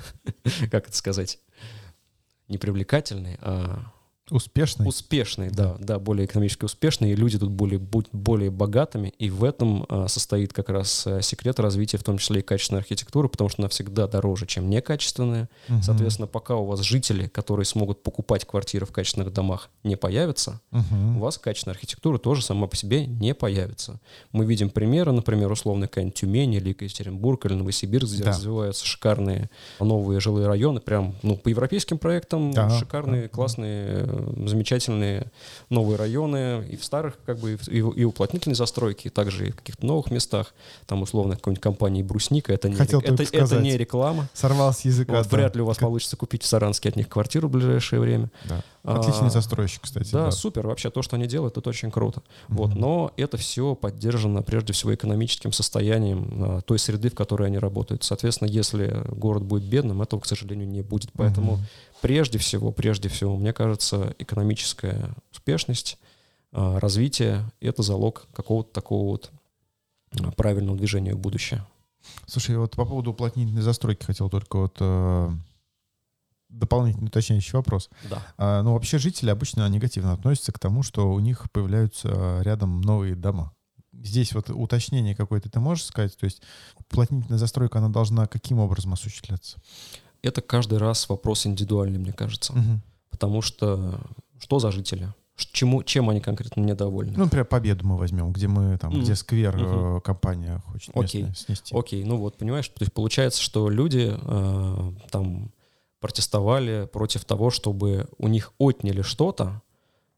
как 0.70 0.88
это 0.88 0.96
сказать, 0.96 1.38
не 2.48 2.58
привлекательной, 2.58 3.38
а 3.40 3.92
Успешный? 4.30 4.88
Успешный, 4.88 5.50
да, 5.50 5.76
да, 5.78 5.98
более 5.98 6.24
экономически 6.24 6.64
успешный, 6.64 7.12
и 7.12 7.14
люди 7.14 7.38
тут 7.38 7.50
более, 7.50 7.78
будут 7.78 8.08
более 8.12 8.50
богатыми, 8.50 9.12
и 9.18 9.28
в 9.28 9.44
этом 9.44 9.84
а, 9.88 10.08
состоит 10.08 10.54
как 10.54 10.70
раз 10.70 11.06
а, 11.06 11.20
секрет 11.20 11.60
развития, 11.60 11.98
в 11.98 12.04
том 12.04 12.16
числе 12.16 12.40
и 12.40 12.42
качественной 12.42 12.80
архитектуры, 12.80 13.28
потому 13.28 13.50
что 13.50 13.60
она 13.60 13.68
всегда 13.68 14.06
дороже, 14.06 14.46
чем 14.46 14.70
некачественная. 14.70 15.50
Угу. 15.68 15.82
Соответственно, 15.82 16.26
пока 16.26 16.56
у 16.56 16.64
вас 16.64 16.80
жители, 16.80 17.28
которые 17.28 17.66
смогут 17.66 18.02
покупать 18.02 18.46
квартиры 18.46 18.86
в 18.86 18.92
качественных 18.92 19.30
домах, 19.30 19.68
не 19.82 19.96
появятся, 19.96 20.60
угу. 20.72 21.16
у 21.16 21.18
вас 21.18 21.36
качественная 21.36 21.74
архитектура 21.74 22.16
тоже 22.16 22.42
сама 22.42 22.66
по 22.66 22.76
себе 22.76 23.04
не 23.04 23.34
появится. 23.34 24.00
Мы 24.32 24.46
видим 24.46 24.70
примеры, 24.70 25.12
например, 25.12 25.52
условно 25.52 25.86
какая-нибудь 25.86 26.14
Тюмень 26.14 26.54
или 26.54 26.70
Екатеринбург 26.70 27.44
или 27.44 27.54
Новосибирск, 27.54 28.14
где 28.14 28.24
да. 28.24 28.30
развиваются 28.30 28.86
шикарные 28.86 29.50
новые 29.80 30.20
жилые 30.20 30.46
районы, 30.46 30.80
прям, 30.80 31.14
ну, 31.22 31.36
по 31.36 31.48
европейским 31.48 31.98
проектам 31.98 32.52
да. 32.52 32.70
шикарные, 32.70 33.28
классные 33.28 34.13
замечательные 34.46 35.30
новые 35.70 35.96
районы 35.96 36.66
и 36.70 36.76
в 36.76 36.84
старых, 36.84 37.18
как 37.24 37.38
бы, 37.38 37.58
и, 37.68 37.78
и 37.78 38.04
уплотнительной 38.04 38.54
застройки, 38.54 39.08
и 39.08 39.10
также 39.10 39.48
и 39.48 39.50
в 39.50 39.56
каких-то 39.56 39.86
новых 39.86 40.10
местах. 40.10 40.54
Там, 40.86 41.02
условно, 41.02 41.36
какой-нибудь 41.36 41.62
компании 41.62 42.02
«Брусника». 42.02 42.52
Это 42.52 42.68
не, 42.68 42.76
Хотел 42.76 43.00
это, 43.00 43.22
это 43.22 43.60
не 43.60 43.76
реклама. 43.76 44.28
Сорвал 44.32 44.72
с 44.72 44.80
языка. 44.80 45.12
Вот, 45.12 45.28
да. 45.28 45.36
Вряд 45.36 45.56
ли 45.56 45.62
у 45.62 45.66
вас 45.66 45.78
как... 45.78 45.88
получится 45.88 46.16
купить 46.16 46.42
в 46.42 46.46
Саранске 46.46 46.88
от 46.88 46.96
них 46.96 47.08
квартиру 47.08 47.48
в 47.48 47.52
ближайшее 47.52 48.00
время. 48.00 48.30
Да. 48.48 48.62
Отличный 48.84 49.28
а, 49.28 49.30
застройщик, 49.30 49.82
кстати. 49.82 50.12
Да, 50.12 50.26
да, 50.26 50.30
супер. 50.30 50.66
Вообще 50.66 50.90
то, 50.90 51.00
что 51.00 51.16
они 51.16 51.26
делают, 51.26 51.56
это 51.56 51.70
очень 51.70 51.90
круто. 51.90 52.20
Mm-hmm. 52.20 52.54
Вот. 52.54 52.74
Но 52.74 53.12
это 53.16 53.38
все 53.38 53.74
поддержано 53.74 54.42
прежде 54.42 54.74
всего 54.74 54.94
экономическим 54.94 55.52
состоянием 55.52 56.28
а, 56.38 56.60
той 56.60 56.78
среды, 56.78 57.08
в 57.08 57.14
которой 57.14 57.48
они 57.48 57.58
работают. 57.58 58.04
Соответственно, 58.04 58.48
если 58.48 59.02
город 59.08 59.42
будет 59.42 59.62
бедным, 59.62 60.02
этого, 60.02 60.20
к 60.20 60.26
сожалению, 60.26 60.68
не 60.68 60.82
будет. 60.82 61.10
Поэтому 61.14 61.54
mm-hmm. 61.54 61.93
Прежде 62.04 62.36
всего, 62.36 62.70
прежде 62.70 63.08
всего, 63.08 63.34
мне 63.34 63.54
кажется, 63.54 64.14
экономическая 64.18 65.14
успешность, 65.32 65.98
а, 66.52 66.78
развитие— 66.78 67.50
это 67.60 67.82
залог 67.82 68.26
какого-то 68.34 68.70
такого 68.74 69.12
вот 69.12 69.32
а, 70.20 70.30
правильного 70.32 70.76
движения 70.76 71.14
в 71.14 71.18
будущее. 71.18 71.66
Слушай, 72.26 72.58
вот 72.58 72.76
по 72.76 72.84
поводу 72.84 73.12
уплотнительной 73.12 73.62
застройки 73.62 74.04
хотел 74.04 74.28
только 74.28 74.58
вот 74.58 74.76
э, 74.80 75.30
дополнительный 76.50 77.06
уточняющий 77.06 77.54
вопрос. 77.54 77.88
Да. 78.10 78.22
А, 78.36 78.62
ну, 78.62 78.74
вообще 78.74 78.98
жители 78.98 79.30
обычно 79.30 79.66
негативно 79.70 80.12
относятся 80.12 80.52
к 80.52 80.58
тому, 80.58 80.82
что 80.82 81.10
у 81.10 81.20
них 81.20 81.50
появляются 81.52 82.42
рядом 82.42 82.82
новые 82.82 83.14
дома. 83.14 83.54
Здесь 83.94 84.34
вот 84.34 84.50
уточнение 84.50 85.16
какое-то 85.16 85.48
ты 85.48 85.58
можешь 85.58 85.86
сказать? 85.86 86.14
То 86.18 86.24
есть 86.24 86.42
уплотнительная 86.76 87.38
застройка, 87.38 87.78
она 87.78 87.88
должна 87.88 88.26
каким 88.26 88.58
образом 88.58 88.92
осуществляться? 88.92 89.58
Это 90.24 90.40
каждый 90.40 90.78
раз 90.78 91.08
вопрос 91.08 91.46
индивидуальный, 91.46 91.98
мне 91.98 92.12
кажется. 92.12 92.52
Угу. 92.52 92.80
Потому 93.10 93.42
что 93.42 94.00
что 94.38 94.58
за 94.58 94.70
жители? 94.70 95.12
Чему, 95.36 95.82
чем 95.82 96.10
они 96.10 96.20
конкретно 96.20 96.60
недовольны? 96.60 97.14
Ну, 97.16 97.24
например, 97.24 97.44
Победу 97.44 97.84
мы 97.86 97.96
возьмем, 97.96 98.32
где 98.32 98.46
мы 98.46 98.78
там, 98.78 98.92
mm. 98.92 99.00
где 99.00 99.16
сквер 99.16 99.56
mm-hmm. 99.56 100.00
компания 100.02 100.62
хочет 100.70 100.96
Окей. 100.96 101.26
снести. 101.34 101.76
Окей, 101.76 102.04
ну 102.04 102.18
вот, 102.18 102.38
понимаешь, 102.38 102.68
то 102.68 102.82
есть 102.82 102.92
получается, 102.92 103.42
что 103.42 103.68
люди 103.68 104.14
э, 104.16 104.92
там 105.10 105.50
протестовали 105.98 106.88
против 106.92 107.24
того, 107.24 107.50
чтобы 107.50 108.06
у 108.18 108.28
них 108.28 108.52
отняли 108.58 109.02
что-то, 109.02 109.62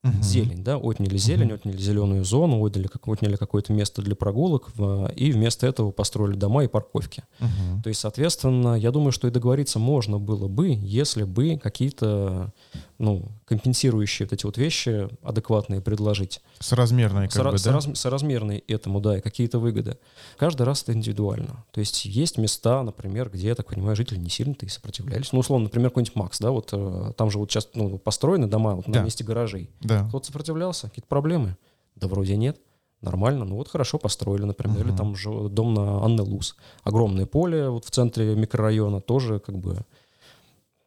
угу. 0.09 0.23
зелень, 0.23 0.63
да, 0.63 0.79
отняли 0.79 1.17
зелень, 1.17 1.49
угу. 1.49 1.55
отняли 1.55 1.79
зеленую 1.79 2.25
зону, 2.25 2.61
отняли, 2.61 2.87
как, 2.87 3.07
отняли 3.09 3.37
какое-то 3.37 3.73
место 3.73 4.03
для 4.03 4.15
прогулок, 4.15 4.71
в, 4.75 5.11
и 5.15 5.33
вместо 5.33 5.67
этого 5.67 5.91
построили 5.91 6.37
дома 6.37 6.65
и 6.65 6.69
парковки. 6.69 7.25
Угу. 7.41 7.83
То 7.83 7.89
есть, 7.89 8.01
соответственно, 8.01 8.75
я 8.75 8.91
думаю, 8.91 9.13
что 9.13 9.29
и 9.29 9.31
договориться 9.31 9.79
можно 9.79 10.19
было 10.19 10.49
бы, 10.49 10.69
если 10.69 11.25
бы 11.25 11.59
какие-то 11.63 12.53
ну, 12.99 13.29
компенсирующие 13.45 14.27
вот 14.27 14.33
эти 14.33 14.47
вот 14.47 14.57
вещи 14.57 15.09
адекватные 15.23 15.81
предложить. 15.81 16.41
Соразмерные, 16.61 17.29
как 17.29 17.37
Сора- 17.37 17.53
бы, 17.53 17.59
да? 17.59 17.71
Сораз- 17.71 17.95
соразмерные 17.95 18.61
этому, 18.61 19.01
да, 19.01 19.19
и 19.19 19.21
какие-то 19.21 19.59
выгоды. 19.59 19.99
Каждый 20.39 20.63
раз 20.63 20.83
это 20.83 20.93
индивидуально. 20.93 21.65
То 21.73 21.81
есть 21.81 22.05
есть 22.05 22.39
места, 22.39 22.83
например, 22.83 23.31
где, 23.31 23.49
я 23.49 23.55
так 23.55 23.67
понимаю, 23.67 23.97
жители 23.97 24.19
не 24.19 24.31
сильно-то 24.31 24.67
и 24.67 24.69
сопротивлялись. 24.69 25.33
Ну, 25.33 25.41
условно, 25.41 25.65
например, 25.65 25.91
какой-нибудь 25.91 26.17
Макс, 26.17 26.39
да, 26.39 26.51
вот 26.51 26.71
э, 26.73 27.13
там 27.17 27.31
же 27.31 27.39
вот 27.39 27.51
сейчас 27.51 27.69
ну, 27.75 27.99
построены 27.99 28.47
дома 28.47 28.77
вот, 28.77 28.87
да. 28.87 29.01
на 29.01 29.05
месте 29.05 29.25
гаражей. 29.25 29.71
Да. 29.81 30.07
Кто-то 30.09 30.27
сопротивлялся, 30.27 30.89
какие-то 30.89 31.09
проблемы? 31.09 31.57
Да 31.97 32.09
вроде 32.09 32.37
нет. 32.37 32.59
Нормально, 33.03 33.45
ну 33.45 33.57
вот 33.57 33.69
хорошо 33.69 33.99
построили, 33.99 34.45
например, 34.45 34.79
uh-huh. 34.79 34.89
или 34.89 34.97
там 34.97 35.15
же 35.15 35.49
дом 35.51 35.75
на 35.75 36.03
Анны 36.03 36.23
Луз. 36.23 36.57
Огромное 36.83 37.27
поле 37.27 37.69
вот 37.69 37.85
в 37.85 37.91
центре 37.91 38.35
микрорайона, 38.35 39.03
тоже 39.03 39.39
как 39.39 39.59
бы 39.59 39.85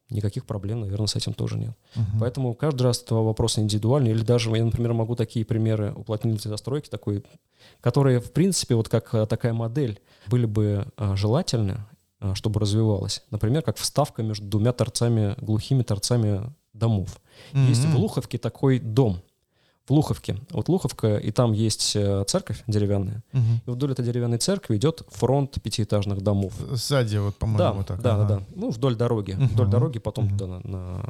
никаких 0.10 0.46
проблем, 0.46 0.82
наверное, 0.82 1.08
с 1.08 1.16
этим 1.16 1.34
тоже 1.34 1.58
нет. 1.58 1.76
Uh-huh. 1.96 2.20
Поэтому 2.20 2.54
каждый 2.56 2.84
раз 2.84 3.02
это 3.02 3.16
вопрос 3.16 3.60
индивидуальный. 3.60 4.12
Или 4.12 4.24
даже 4.24 4.50
я, 4.56 4.64
например, 4.64 4.94
могу 4.94 5.16
такие 5.16 5.46
примеры 5.46 5.94
уплотнительной 5.94 6.52
застройки, 6.52 6.90
такой, 6.90 7.24
которые, 7.82 8.20
в 8.20 8.32
принципе, 8.32 8.76
вот 8.76 8.90
как 8.90 9.14
э, 9.14 9.26
такая 9.26 9.54
модель, 9.54 10.00
были 10.28 10.46
бы 10.46 10.88
а, 10.98 11.16
желательны, 11.16 11.86
а, 12.20 12.36
чтобы 12.36 12.60
развивалась. 12.60 13.24
Например, 13.32 13.62
как 13.62 13.78
вставка 13.78 14.24
между 14.24 14.46
двумя 14.46 14.74
торцами, 14.74 15.36
глухими 15.40 15.84
торцами 15.84 16.54
домов. 16.74 17.20
Uh-huh. 17.54 17.68
Есть 17.68 17.86
в 17.86 17.96
Луховке 17.98 18.38
такой 18.38 18.80
дом, 18.80 19.22
в 19.90 19.94
Луховке. 19.94 20.38
Вот 20.52 20.70
Луховка, 20.70 21.18
и 21.18 21.32
там 21.32 21.52
есть 21.52 21.96
э, 21.96 22.24
церковь 22.28 22.64
деревянная. 22.68 23.24
Угу. 23.34 23.44
И 23.66 23.70
вдоль 23.72 23.92
этой 23.92 24.06
деревянной 24.06 24.38
церкви 24.38 24.78
идет 24.78 25.04
фронт 25.10 25.62
пятиэтажных 25.62 26.22
домов. 26.22 26.54
Сзади, 26.72 27.18
вот, 27.18 27.36
по-моему, 27.36 27.58
да, 27.58 27.74
вот 27.74 27.88
так. 27.88 28.02
Да, 28.02 28.16
ага. 28.16 28.24
да, 28.28 28.36
да. 28.38 28.44
Ну, 28.56 28.70
вдоль 28.70 28.96
дороги. 28.96 29.32
Угу. 29.32 29.46
Вдоль 29.46 29.68
дороги, 29.68 30.00
потом 30.00 30.26
угу. 30.26 30.38
туда 30.38 30.48
на, 30.48 30.60
на, 30.60 31.02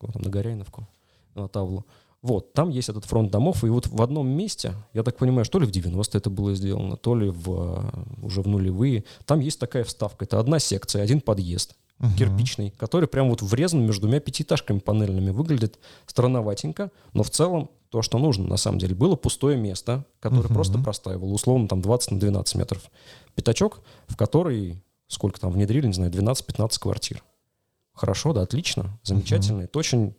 там, 0.00 0.22
на 0.22 0.30
Горяиновку, 0.30 0.88
на 1.34 1.48
Тавлу. 1.48 1.84
Вот, 2.22 2.54
там 2.54 2.70
есть 2.70 2.88
этот 2.88 3.04
фронт 3.04 3.30
домов, 3.30 3.64
и 3.64 3.68
вот 3.68 3.86
в 3.86 4.00
одном 4.00 4.26
месте, 4.26 4.72
я 4.94 5.02
так 5.02 5.18
понимаю, 5.18 5.44
что 5.44 5.58
ли 5.58 5.66
в 5.66 5.70
90-е 5.70 6.18
это 6.18 6.30
было 6.30 6.54
сделано, 6.54 6.96
то 6.96 7.14
ли 7.14 7.28
в, 7.28 7.92
уже 8.22 8.40
в 8.40 8.48
нулевые, 8.48 9.04
там 9.26 9.40
есть 9.40 9.60
такая 9.60 9.84
вставка. 9.84 10.24
Это 10.24 10.40
одна 10.40 10.58
секция, 10.58 11.02
один 11.02 11.20
подъезд 11.20 11.76
угу. 12.00 12.10
кирпичный, 12.16 12.70
который 12.70 13.08
прям 13.08 13.28
вот 13.30 13.42
врезан 13.42 13.84
между 13.84 14.02
двумя 14.02 14.20
пятиэтажками 14.20 14.78
панельными. 14.78 15.30
Выглядит 15.30 15.78
странноватенько, 16.06 16.90
но 17.12 17.22
в 17.22 17.30
целом 17.30 17.70
то, 17.90 18.02
что 18.02 18.18
нужно 18.18 18.46
на 18.48 18.56
самом 18.56 18.78
деле. 18.78 18.94
Было 18.94 19.14
пустое 19.14 19.56
место, 19.56 20.04
которое 20.18 20.46
угу. 20.46 20.54
просто 20.54 20.78
простаивало, 20.78 21.30
условно 21.32 21.68
там 21.68 21.80
20 21.80 22.12
на 22.12 22.20
12 22.20 22.56
метров. 22.56 22.82
Пятачок, 23.34 23.82
в 24.08 24.16
который, 24.16 24.82
сколько 25.06 25.40
там 25.40 25.52
внедрили, 25.52 25.86
не 25.86 25.92
знаю, 25.92 26.10
12-15 26.10 26.80
квартир. 26.80 27.22
Хорошо, 27.92 28.32
да, 28.32 28.42
отлично, 28.42 28.98
замечательно. 29.04 29.58
Угу. 29.58 29.64
Это 29.64 29.78
очень 29.78 30.14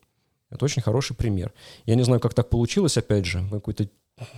это 0.50 0.64
очень 0.64 0.82
хороший 0.82 1.16
пример. 1.16 1.54
Я 1.86 1.96
не 1.96 2.04
знаю, 2.04 2.22
как 2.22 2.34
так 2.34 2.50
получилось, 2.50 2.98
опять 2.98 3.26
же, 3.26 3.46
какой-то 3.52 3.90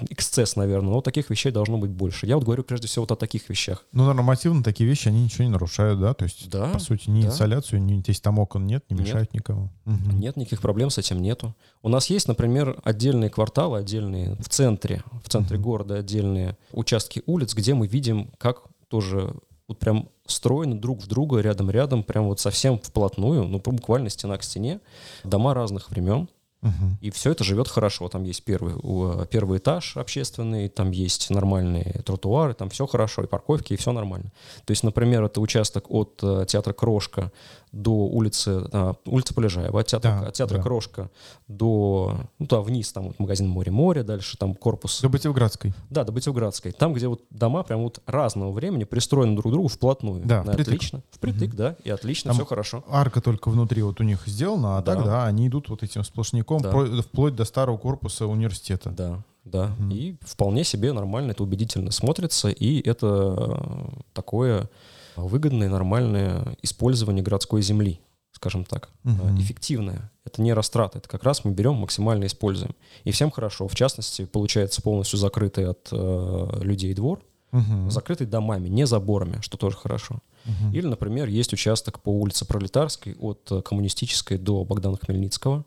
эксцесс, 0.09 0.55
наверное, 0.55 0.91
но 0.91 1.01
таких 1.01 1.29
вещей 1.29 1.51
должно 1.51 1.77
быть 1.77 1.91
больше. 1.91 2.25
Я 2.25 2.35
вот 2.35 2.45
говорю 2.45 2.63
прежде 2.63 2.87
всего 2.87 3.03
вот 3.03 3.11
о 3.11 3.15
таких 3.15 3.49
вещах. 3.49 3.85
Ну, 3.91 4.11
нормативно 4.11 4.63
такие 4.63 4.89
вещи, 4.89 5.07
они 5.07 5.23
ничего 5.23 5.43
не 5.43 5.51
нарушают, 5.51 5.99
да? 5.99 6.13
То 6.13 6.23
есть, 6.25 6.49
да, 6.49 6.69
по 6.71 6.79
сути, 6.79 7.09
ни 7.09 7.21
да. 7.21 7.27
инсоляцию, 7.27 7.81
ни 7.83 7.99
здесь 7.99 8.19
там 8.19 8.39
окон 8.39 8.65
нет, 8.65 8.83
не 8.89 8.99
мешают 8.99 9.33
нет. 9.33 9.41
никому. 9.41 9.71
Угу. 9.85 10.15
Нет, 10.17 10.35
никаких 10.35 10.61
проблем 10.61 10.89
с 10.89 10.97
этим 10.97 11.21
нету. 11.21 11.55
У 11.83 11.89
нас 11.89 12.09
есть, 12.09 12.27
например, 12.27 12.79
отдельные 12.83 13.29
кварталы, 13.29 13.79
отдельные 13.79 14.35
в 14.35 14.49
центре, 14.49 15.03
в 15.23 15.29
центре 15.29 15.57
угу. 15.57 15.65
города 15.65 15.95
отдельные 15.95 16.57
участки 16.71 17.21
улиц, 17.25 17.53
где 17.53 17.73
мы 17.73 17.87
видим, 17.87 18.31
как 18.39 18.63
тоже 18.87 19.35
вот 19.67 19.79
прям 19.79 20.09
строены 20.25 20.75
друг 20.75 21.01
в 21.01 21.07
друга, 21.07 21.39
рядом-рядом, 21.39 22.03
прям 22.03 22.25
вот 22.25 22.39
совсем 22.39 22.79
вплотную, 22.79 23.43
ну, 23.43 23.59
буквально 23.59 24.09
стена 24.09 24.37
к 24.37 24.43
стене, 24.43 24.79
дома 25.23 25.53
разных 25.53 25.89
времен, 25.89 26.29
Мгм. 26.61 26.97
И 27.01 27.09
все 27.11 27.31
это 27.31 27.43
живет 27.43 27.67
хорошо. 27.67 28.07
Там 28.09 28.23
есть 28.23 28.43
первый, 28.43 28.73
у- 28.75 29.25
первый 29.25 29.59
этаж 29.59 29.95
общественный, 29.95 30.69
там 30.69 30.91
есть 30.91 31.29
нормальные 31.29 32.01
тротуары, 32.05 32.53
там 32.53 32.69
все 32.69 32.87
хорошо, 32.87 33.23
и 33.23 33.27
парковки, 33.27 33.73
и 33.73 33.77
все 33.77 33.91
нормально. 33.91 34.31
То 34.65 34.71
есть, 34.71 34.83
например, 34.83 35.23
это 35.23 35.39
участок 35.39 35.85
от 35.89 36.19
э, 36.23 36.45
театра 36.47 36.73
Крошка 36.73 37.31
до 37.73 37.91
улицы, 37.91 38.63
а, 38.71 38.95
улицы 39.05 39.33
Полежаева, 39.35 39.81
от 39.81 39.87
театра, 39.87 40.19
Да, 40.21 40.27
от 40.29 40.33
театра 40.33 40.57
да. 40.57 40.63
Крошка 40.63 41.11
до, 41.47 42.17
ну, 42.39 42.47
туда 42.47 42.61
вниз, 42.61 42.91
там 42.91 43.07
вот 43.07 43.19
магазин 43.19 43.47
«Море-море», 43.49 44.03
дальше 44.03 44.37
там 44.37 44.55
корпус, 44.55 45.01
До 45.01 45.09
Батевградской. 45.09 45.73
да, 45.89 46.03
до 46.03 46.11
Батевградской. 46.11 46.71
Там, 46.71 46.93
где 46.93 47.07
вот 47.07 47.21
дома 47.29 47.63
прям 47.63 47.83
вот 47.83 47.99
разного 48.07 48.51
времени 48.51 48.85
пристроены 48.85 49.35
друг 49.35 49.51
к 49.51 49.53
другу 49.53 49.67
вплотную. 49.67 50.25
Да, 50.25 50.41
впритык. 50.43 50.61
Отлично. 50.67 51.01
Впритык, 51.11 51.53
да, 51.55 51.75
и 51.83 51.89
отлично, 51.89 52.29
Там 52.29 52.37
все 52.37 52.45
хорошо. 52.45 52.83
Арка 52.89 53.21
только 53.21 53.49
внутри 53.49 53.81
вот 53.83 53.99
у 53.99 54.03
них 54.03 54.23
сделана, 54.25 54.77
а 54.77 54.81
Да. 54.81 54.95
так, 54.95 55.05
да, 55.05 55.25
они 55.25 55.47
идут 55.47 55.69
вот 55.69 55.83
этим 55.83 56.03
сплошняком 56.03 56.46
Да. 56.61 56.71
про- 56.71 57.01
вплоть 57.01 57.35
до 57.35 57.45
старого 57.45 57.77
корпуса 57.77 58.25
университета. 58.27 58.89
Да, 58.91 59.23
да. 59.45 59.67
Мгм. 59.77 59.91
И 59.91 60.15
вполне 60.21 60.63
себе 60.63 60.93
нормально, 60.93 61.31
это 61.31 61.43
убедительно 61.43 61.91
смотрится, 61.91 62.49
и 62.49 62.81
это 62.87 63.35
э, 63.37 64.01
такое 64.13 64.69
выгодное, 65.15 65.69
нормальное 65.69 66.55
использование 66.61 67.23
городской 67.23 67.61
земли, 67.61 67.99
скажем 68.31 68.65
так, 68.65 68.89
Мгм. 69.03 69.39
эффективное. 69.39 70.11
Это 70.25 70.41
не 70.41 70.53
растрата, 70.53 70.99
это 70.99 71.09
как 71.09 71.23
раз 71.23 71.43
мы 71.45 71.51
берем, 71.51 71.75
максимально 71.75 72.25
используем. 72.25 72.75
И 73.03 73.11
всем 73.11 73.31
хорошо. 73.31 73.67
В 73.67 73.75
частности, 73.75 74.25
получается 74.25 74.81
полностью 74.81 75.17
закрытый 75.19 75.67
от 75.69 75.87
э, 75.91 76.59
людей 76.61 76.93
двор, 76.93 77.21
Мгм. 77.51 77.89
закрытый 77.89 78.27
домами, 78.27 78.67
не 78.67 78.85
заборами, 78.85 79.39
что 79.41 79.57
тоже 79.57 79.77
хорошо. 79.77 80.19
Мгм. 80.45 80.73
Или, 80.73 80.85
например, 80.87 81.29
есть 81.29 81.53
участок 81.53 82.01
по 82.01 82.09
улице 82.09 82.45
Пролетарской 82.45 83.15
от 83.19 83.47
э, 83.51 83.61
Коммунистической 83.61 84.37
до 84.37 84.63
Богдана 84.65 84.97
Хмельницкого, 84.97 85.63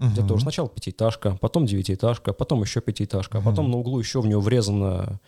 где 0.00 0.20
Мгм. 0.20 0.28
тоже 0.28 0.42
сначала 0.42 0.68
пятиэтажка, 0.68 1.36
потом 1.40 1.66
девятиэтажка, 1.66 2.32
потом 2.32 2.62
еще 2.62 2.80
пятиэтажка, 2.80 3.38
а 3.38 3.40
потом 3.42 3.70
на 3.70 3.76
углу 3.76 3.98
еще 3.98 4.20
в 4.22 4.26
нее 4.26 4.40
врезана 4.40 5.20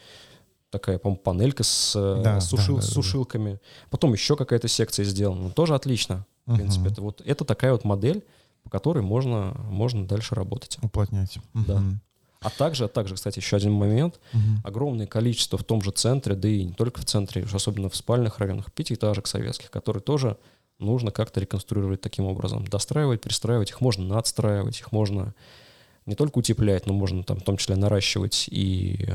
такая, 0.71 0.99
по 0.99 1.15
панелька 1.15 1.63
с, 1.63 1.93
э, 1.95 2.23
Да, 2.25 2.41
сушил- 2.41 2.77
да, 2.77 2.81
да, 2.81 2.87
с 2.87 2.89
да. 2.89 2.95
сушилками. 2.95 3.61
Потом 3.91 4.15
еще 4.15 4.37
какая-то 4.37 4.69
секция 4.69 5.05
сделана. 5.05 5.51
Тоже 5.51 5.75
отлично. 5.75 6.25
В 6.47 6.55
принципе, 6.57 6.89
это 6.89 7.03
вот 7.03 7.21
это 7.25 7.45
такая 7.45 7.73
вот 7.73 7.85
модель, 7.85 8.25
по 8.65 8.71
которой 8.71 9.03
можно, 9.03 9.55
можно 9.69 10.07
дальше 10.09 10.35
работать. 10.35 10.79
Уплотнять. 10.83 11.39
Да. 11.53 11.77
Мгм. 11.79 12.01
А 12.41 12.49
также, 12.51 12.87
а 12.87 12.89
также, 12.89 13.15
кстати, 13.15 13.39
еще 13.39 13.57
один 13.57 13.73
момент. 13.73 14.19
Мгм. 14.33 14.63
Огромное 14.65 15.07
количество 15.07 15.59
в 15.59 15.63
том 15.65 15.83
же 15.83 15.91
центре, 15.93 16.35
да 16.35 16.49
и 16.49 16.65
не 16.65 16.73
только 16.73 17.01
в 17.01 17.05
центре, 17.05 17.47
особенно 17.53 17.89
в 17.91 17.95
спальных 17.95 18.39
районах, 18.39 18.73
пятиэтажек 18.73 19.27
советских, 19.27 19.71
которые 19.71 20.03
тоже 20.03 20.39
нужно 20.83 21.11
как-то 21.11 21.41
реконструировать 21.41 22.01
таким 22.01 22.25
образом. 22.27 22.67
Достраивать, 22.67 23.21
перестраивать, 23.21 23.71
их 23.71 23.81
можно 23.81 24.05
надстраивать, 24.05 24.79
их 24.81 24.93
можно 24.93 25.35
не 26.05 26.17
только 26.17 26.39
утеплять, 26.39 26.87
но 26.87 26.93
можно 26.93 27.23
там 27.23 27.39
в 27.39 27.45
том 27.45 27.57
числе 27.57 27.77
наращивать 27.77 28.49
и 28.51 29.05
э, 29.07 29.15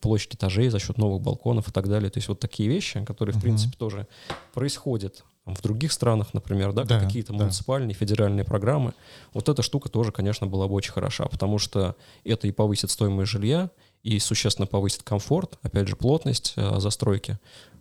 площадь 0.00 0.34
этажей 0.36 0.68
за 0.68 0.78
счет 0.78 0.96
новых 0.96 1.20
балконов 1.22 1.68
и 1.68 1.72
так 1.72 1.88
далее. 1.88 2.08
То 2.08 2.18
есть 2.18 2.28
вот 2.28 2.38
такие 2.38 2.68
вещи, 2.68 3.04
которые, 3.04 3.32
в 3.32 3.36
Мгм. 3.38 3.42
принципе, 3.42 3.76
тоже 3.76 4.06
происходят 4.54 5.24
там, 5.44 5.54
в 5.56 5.62
других 5.62 5.90
странах, 5.90 6.32
например, 6.32 6.72
да, 6.72 6.84
Да, 6.84 7.00
какие-то 7.00 7.32
да. 7.32 7.40
муниципальные, 7.44 7.94
федеральные 7.94 8.44
программы. 8.44 8.92
Вот 9.32 9.48
эта 9.48 9.62
штука 9.62 9.88
тоже, 9.88 10.12
конечно, 10.12 10.46
была 10.46 10.68
бы 10.68 10.74
очень 10.74 10.92
хороша, 10.92 11.24
потому 11.26 11.58
что 11.58 11.96
это 12.24 12.46
и 12.46 12.52
повысит 12.52 12.90
стоимость 12.90 13.30
жилья, 13.32 13.70
и 14.04 14.18
существенно 14.20 14.66
повысит 14.66 15.02
комфорт, 15.02 15.58
опять 15.62 15.88
же, 15.88 15.96
плотность 15.96 16.52
э, 16.56 16.78
застройки. 16.78 17.38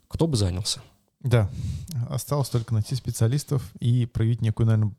Кто 0.08 0.26
бы 0.28 0.36
занялся? 0.36 0.82
Да. 1.22 1.50
Осталось 2.10 2.50
только 2.50 2.74
найти 2.74 2.96
специалистов 2.96 3.70
и 3.80 4.06
проявить 4.06 4.42
некую, 4.42 4.68
наверное, 4.68 4.94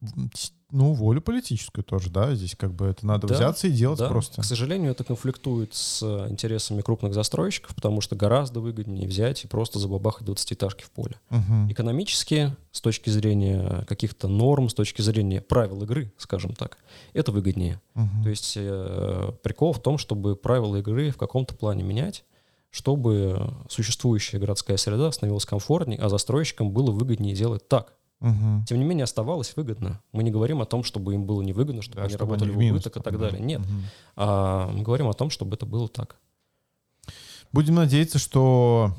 ну, 0.70 0.92
волю 0.92 1.20
политическую 1.20 1.82
тоже, 1.82 2.10
да. 2.10 2.34
Здесь 2.34 2.54
как 2.56 2.72
бы 2.72 2.86
это 2.86 3.06
надо 3.06 3.26
Да, 3.26 3.34
взяться 3.34 3.66
и 3.66 3.70
делать 3.70 3.98
Да, 3.98 4.08
просто. 4.08 4.42
К 4.42 4.44
сожалению, 4.44 4.90
это 4.92 5.02
конфликтует 5.02 5.74
с 5.74 6.02
э, 6.02 6.30
интересами 6.30 6.82
крупных 6.82 7.14
застройщиков, 7.14 7.74
потому 7.74 8.00
что 8.00 8.16
гораздо 8.16 8.60
выгоднее 8.60 9.08
взять 9.08 9.44
и 9.44 9.48
просто 9.48 9.78
забабахать 9.78 10.28
20-этажки 10.28 10.82
в 10.82 10.90
поле. 10.90 11.16
Мгм. 11.30 11.72
Экономически, 11.72 12.54
с 12.70 12.80
точки 12.80 13.10
зрения 13.10 13.84
каких-то 13.88 14.28
норм, 14.28 14.68
с 14.68 14.74
точки 14.74 15.02
зрения 15.02 15.40
правил 15.40 15.82
игры, 15.82 16.12
скажем 16.18 16.54
так, 16.54 16.78
это 17.14 17.32
выгоднее. 17.32 17.80
Мгм. 17.94 18.22
То 18.22 18.28
есть 18.28 18.54
э, 18.56 19.32
прикол 19.42 19.72
в 19.72 19.80
том, 19.80 19.98
чтобы 19.98 20.36
правила 20.36 20.76
игры 20.76 21.10
в 21.10 21.16
каком-то 21.16 21.54
плане 21.54 21.82
менять, 21.82 22.24
чтобы 22.70 23.52
существующая 23.68 24.38
городская 24.38 24.76
среда 24.76 25.10
становилась 25.12 25.44
комфортнее, 25.44 25.98
а 25.98 26.08
застройщикам 26.08 26.70
было 26.70 26.90
выгоднее 26.90 27.34
делать 27.34 27.66
так. 27.68 27.94
Мгм. 28.20 28.64
Тем 28.68 28.78
не 28.78 28.84
менее, 28.84 29.04
оставалось 29.04 29.56
выгодно. 29.56 30.00
Мы 30.12 30.22
не 30.22 30.30
говорим 30.30 30.60
о 30.60 30.66
том, 30.66 30.84
чтобы 30.84 31.14
им 31.14 31.24
было 31.24 31.40
невыгодно, 31.42 31.82
чтобы 31.82 31.96
Да, 31.96 32.02
они 32.02 32.10
чтобы 32.14 32.32
работали 32.32 32.50
они 32.50 32.56
в 32.56 32.60
минус 32.60 32.82
убыток 32.86 32.92
и 32.92 33.02
так 33.02 33.12
попадали. 33.12 33.30
далее. 33.32 33.46
Нет. 33.46 33.60
Мгм. 33.60 33.82
А 34.16 34.70
мы 34.72 34.82
говорим 34.82 35.08
о 35.08 35.14
том, 35.14 35.30
чтобы 35.30 35.56
это 35.56 35.66
было 35.66 35.88
так. 35.88 36.16
Будем 37.52 37.74
надеяться, 37.76 38.18
что 38.18 38.94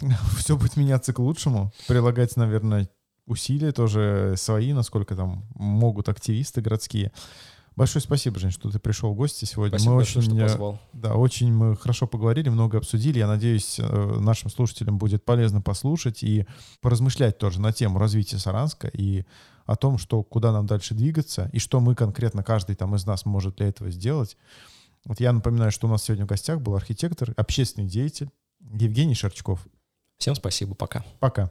все 0.38 0.56
будет 0.56 0.76
меняться 0.76 1.12
к 1.12 1.18
лучшему. 1.18 1.72
Прилагать, 1.86 2.36
наверное, 2.36 2.88
усилия 3.26 3.72
тоже 3.72 4.34
свои, 4.36 4.72
насколько 4.72 5.14
там 5.14 5.44
могут 5.54 6.08
активисты 6.08 6.60
городские. 6.60 7.12
Большое 7.76 8.02
спасибо, 8.02 8.38
Жень, 8.38 8.52
что 8.52 8.70
ты 8.70 8.78
пришел 8.78 9.12
в 9.12 9.16
гости 9.16 9.44
сегодня. 9.44 9.78
Спасибо 9.78 9.92
мы 9.92 9.96
большое, 9.98 10.24
очень, 10.24 10.36
что 10.36 10.40
э, 10.40 10.48
позвал. 10.48 10.80
да, 10.92 11.14
очень 11.14 11.52
мы 11.52 11.76
хорошо 11.76 12.06
поговорили, 12.06 12.48
много 12.48 12.78
обсудили. 12.78 13.18
Я 13.18 13.26
надеюсь, 13.26 13.80
э, 13.80 14.18
нашим 14.20 14.48
слушателям 14.48 14.96
будет 14.96 15.24
полезно 15.24 15.60
послушать 15.60 16.22
и 16.22 16.46
поразмышлять 16.80 17.38
тоже 17.38 17.60
на 17.60 17.72
тему 17.72 17.98
развития 17.98 18.38
Саранска 18.38 18.86
и 18.86 19.24
о 19.66 19.74
том, 19.74 19.98
что 19.98 20.22
куда 20.22 20.52
нам 20.52 20.66
дальше 20.66 20.94
двигаться 20.94 21.50
и 21.52 21.58
что 21.58 21.80
мы 21.80 21.96
конкретно 21.96 22.44
каждый 22.44 22.76
там 22.76 22.94
из 22.94 23.06
нас 23.06 23.24
может 23.24 23.56
для 23.56 23.68
этого 23.68 23.90
сделать. 23.90 24.36
Вот 25.04 25.18
я 25.20 25.32
напоминаю, 25.32 25.72
что 25.72 25.88
у 25.88 25.90
нас 25.90 26.04
сегодня 26.04 26.26
в 26.26 26.28
гостях 26.28 26.60
был 26.60 26.76
архитектор, 26.76 27.34
общественный 27.36 27.88
деятель 27.88 28.30
Евгений 28.60 29.14
Шерчков. 29.14 29.66
Всем 30.18 30.34
спасибо, 30.36 30.74
пока. 30.74 31.04
Пока. 31.18 31.50